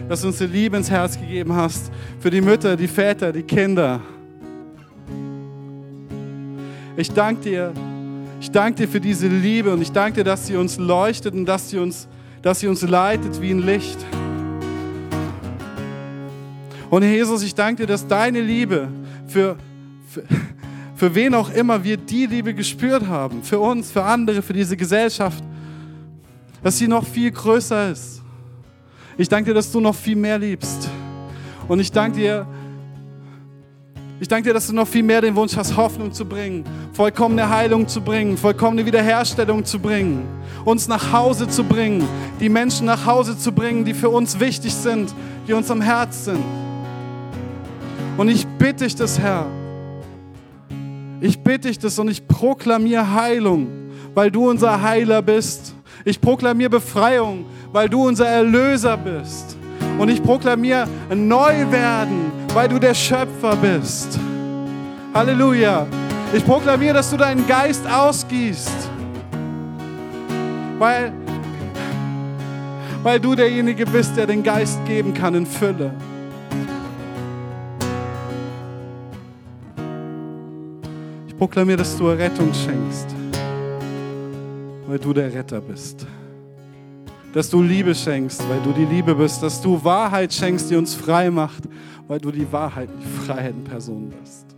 dass 0.07 0.21
du 0.21 0.27
uns 0.27 0.41
eine 0.41 0.51
Liebe 0.51 0.77
ins 0.77 0.89
Herz 0.89 1.19
gegeben 1.19 1.53
hast 1.53 1.91
für 2.19 2.29
die 2.29 2.41
Mütter, 2.41 2.77
die 2.77 2.87
Väter, 2.87 3.33
die 3.33 3.43
Kinder. 3.43 3.99
Ich 6.95 7.11
danke 7.11 7.41
dir, 7.41 7.73
ich 8.39 8.51
danke 8.51 8.83
dir 8.83 8.87
für 8.87 9.01
diese 9.01 9.27
Liebe 9.27 9.73
und 9.73 9.81
ich 9.81 9.91
danke 9.91 10.17
dir, 10.17 10.23
dass 10.23 10.47
sie 10.47 10.55
uns 10.55 10.77
leuchtet 10.77 11.33
und 11.33 11.45
dass 11.45 11.69
sie 11.69 11.79
uns, 11.79 12.07
dass 12.41 12.61
sie 12.61 12.67
uns 12.67 12.81
leitet 12.81 13.41
wie 13.41 13.51
ein 13.51 13.59
Licht. 13.59 13.97
Und 16.93 17.01
Jesus, 17.01 17.41
ich 17.41 17.55
danke 17.55 17.81
dir, 17.81 17.87
dass 17.87 18.05
deine 18.05 18.39
Liebe 18.39 18.87
für, 19.25 19.57
für, 20.07 20.21
für 20.93 21.15
wen 21.15 21.33
auch 21.33 21.49
immer 21.49 21.83
wir 21.83 21.97
die 21.97 22.27
Liebe 22.27 22.53
gespürt 22.53 23.07
haben, 23.07 23.41
für 23.41 23.57
uns, 23.57 23.89
für 23.89 24.03
andere, 24.03 24.43
für 24.43 24.53
diese 24.53 24.77
Gesellschaft, 24.77 25.43
dass 26.61 26.77
sie 26.77 26.87
noch 26.87 27.03
viel 27.03 27.31
größer 27.31 27.89
ist. 27.89 28.21
Ich 29.17 29.27
danke 29.27 29.49
dir, 29.49 29.53
dass 29.55 29.71
du 29.71 29.79
noch 29.79 29.95
viel 29.95 30.15
mehr 30.15 30.37
liebst. 30.37 30.87
Und 31.67 31.79
ich 31.79 31.91
danke 31.91 32.19
dir, 32.19 32.45
ich 34.19 34.27
danke 34.27 34.49
dir, 34.49 34.53
dass 34.53 34.67
du 34.67 34.73
noch 34.73 34.87
viel 34.87 35.01
mehr 35.01 35.21
den 35.21 35.35
Wunsch 35.35 35.57
hast, 35.57 35.75
Hoffnung 35.75 36.13
zu 36.13 36.25
bringen, 36.25 36.63
vollkommene 36.91 37.49
Heilung 37.49 37.87
zu 37.87 38.01
bringen, 38.01 38.37
vollkommene 38.37 38.85
Wiederherstellung 38.85 39.65
zu 39.65 39.79
bringen, 39.79 40.27
uns 40.63 40.87
nach 40.87 41.11
Hause 41.11 41.47
zu 41.47 41.63
bringen, 41.63 42.07
die 42.39 42.49
Menschen 42.49 42.85
nach 42.85 43.03
Hause 43.07 43.35
zu 43.35 43.51
bringen, 43.51 43.83
die 43.83 43.95
für 43.95 44.09
uns 44.09 44.39
wichtig 44.39 44.75
sind, 44.75 45.11
die 45.47 45.53
uns 45.53 45.71
am 45.71 45.81
Herz 45.81 46.25
sind. 46.25 46.62
Und 48.18 48.30
ich 48.30 48.45
bitte 48.45 48.84
dich 48.84 48.95
das, 48.95 49.18
Herr. 49.18 49.47
Ich 51.20 51.39
bitte 51.39 51.68
dich 51.70 51.80
das 51.80 51.97
und 51.97 52.09
ich 52.09 52.28
proklamiere 52.28 53.14
Heilung, 53.14 53.68
weil 54.14 54.30
du 54.30 54.49
unser 54.49 54.82
Heiler 54.82 55.22
bist. 55.22 55.74
Ich 56.05 56.20
proklamiere 56.22 56.70
Befreiung, 56.70 57.45
weil 57.72 57.89
du 57.89 58.07
unser 58.07 58.28
Erlöser 58.28 58.97
bist. 58.97 59.57
Und 59.97 60.09
ich 60.09 60.22
proklamiere 60.22 60.88
Neuwerden, 61.09 62.32
weil 62.53 62.68
du 62.68 62.78
der 62.78 62.93
Schöpfer 62.93 63.55
bist. 63.55 64.20
Halleluja. 65.14 65.88
Ich 66.34 66.45
proklamiere, 66.45 66.95
dass 66.95 67.09
du 67.09 67.18
deinen 67.18 67.47
Geist 67.47 67.86
ausgießt, 67.88 68.89
weil, 70.80 71.14
weil 73.03 73.20
du 73.20 73.36
derjenige 73.36 73.86
bist, 73.86 74.18
der 74.18 74.26
den 74.26 74.43
Geist 74.43 74.84
geben 74.86 75.14
kann 75.14 75.36
in 75.36 75.45
Fülle. 75.45 75.93
Proklamiere, 81.43 81.79
dass 81.79 81.97
du 81.97 82.07
Errettung 82.07 82.53
schenkst, 82.53 83.07
weil 84.87 84.97
du 84.97 85.11
der 85.11 85.33
Retter 85.33 85.59
bist. 85.59 86.07
Dass 87.33 87.49
du 87.49 87.61
Liebe 87.61 87.93
schenkst, 87.93 88.47
weil 88.47 88.61
du 88.61 88.71
die 88.71 88.85
Liebe 88.85 89.13
bist. 89.13 89.43
Dass 89.43 89.61
du 89.61 89.83
Wahrheit 89.83 90.31
schenkst, 90.31 90.71
die 90.71 90.77
uns 90.77 90.95
frei 90.95 91.29
macht, 91.29 91.63
weil 92.07 92.19
du 92.21 92.31
die 92.31 92.49
Wahrheit, 92.49 92.87
die 92.97 93.25
Freiheit 93.25 93.55
in 93.55 93.63
Person 93.65 94.13
bist. 94.21 94.55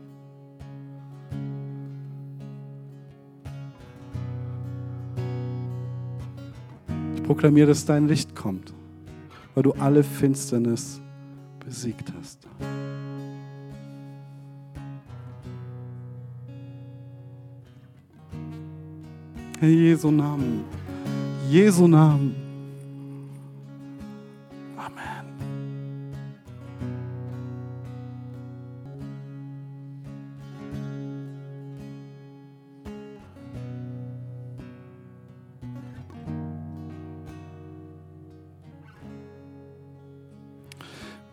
Ich 7.15 7.23
proklamiere, 7.23 7.69
dass 7.69 7.83
dein 7.83 8.07
Licht 8.07 8.35
kommt, 8.35 8.75
weil 9.55 9.63
du 9.63 9.71
alle 9.71 10.03
Finsternis 10.03 11.01
besiegt 11.65 12.13
hast. 12.19 12.45
Jesu 19.67 20.11
Namen. 20.11 20.63
Jesu 21.49 21.87
Namen. 21.87 22.35
Amen. 24.77 25.25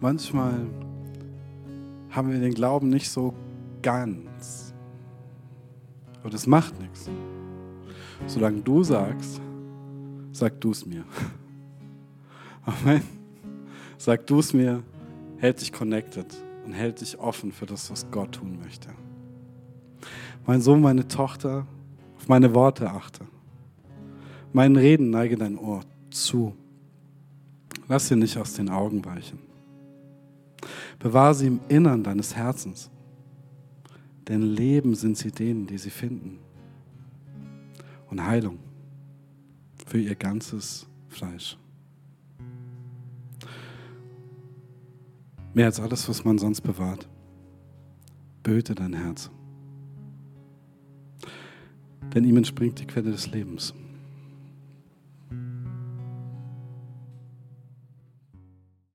Manchmal 0.01 0.67
haben 2.11 2.31
wir 2.31 2.41
den 2.41 2.55
Glauben 2.55 2.89
nicht 2.89 3.11
so 3.11 3.35
ganz. 3.83 4.75
Aber 6.21 6.31
das 6.31 6.47
macht 6.47 6.79
nichts. 6.81 7.09
Solange 8.27 8.61
du 8.61 8.83
sagst, 8.83 9.41
sag 10.33 10.61
du 10.61 10.71
es 10.71 10.87
mir. 10.87 11.05
Amen. 12.65 13.03
Sag 13.99 14.27
du 14.27 14.39
es 14.39 14.53
mir, 14.53 14.83
hält 15.39 15.61
dich 15.61 15.73
connected 15.73 16.27
und 16.65 16.73
hält 16.73 17.01
dich 17.01 17.19
offen 17.19 17.53
für 17.53 17.67
das, 17.67 17.91
was 17.91 18.11
Gott 18.11 18.33
tun 18.33 18.59
möchte. 18.59 18.89
Mein 20.47 20.61
Sohn, 20.61 20.81
meine 20.81 21.07
Tochter, 21.07 21.67
auf 22.17 22.29
meine 22.29 22.55
Worte 22.55 22.91
achte. 22.91 23.25
Meinen 24.53 24.77
Reden 24.77 25.11
neige 25.11 25.37
dein 25.37 25.57
Ohr 25.59 25.81
zu. 26.11 26.55
Lass 27.89 28.09
sie 28.09 28.17
nicht 28.17 28.37
aus 28.37 28.55
den 28.55 28.69
Augen 28.69 29.05
weichen. 29.05 29.39
Bewahr 30.99 31.35
sie 31.35 31.47
im 31.49 31.61
Innern 31.69 32.03
deines 32.05 32.37
Herzens. 32.37 32.91
Denn 34.29 34.43
Leben 34.43 34.95
sind 34.95 35.17
sie 35.17 35.33
denen, 35.33 35.67
die 35.67 35.79
sie 35.79 35.91
finden. 35.91 36.39
Und 38.13 38.27
Heilung 38.27 38.59
für 39.87 39.99
ihr 39.99 40.15
ganzes 40.15 40.87
Fleisch. 41.09 41.57
Mehr 45.55 45.65
als 45.65 45.81
alles, 45.81 46.07
was 46.11 46.23
man 46.23 46.37
sonst 46.37 46.61
bewahrt. 46.61 47.09
Behüte 48.43 48.75
dein 48.75 48.93
Herz. 48.93 49.31
Denn 52.15 52.25
ihm 52.25 52.37
entspringt 52.37 52.81
die 52.81 52.87
Quelle 52.87 53.13
des 53.13 53.31
Lebens. 53.31 53.73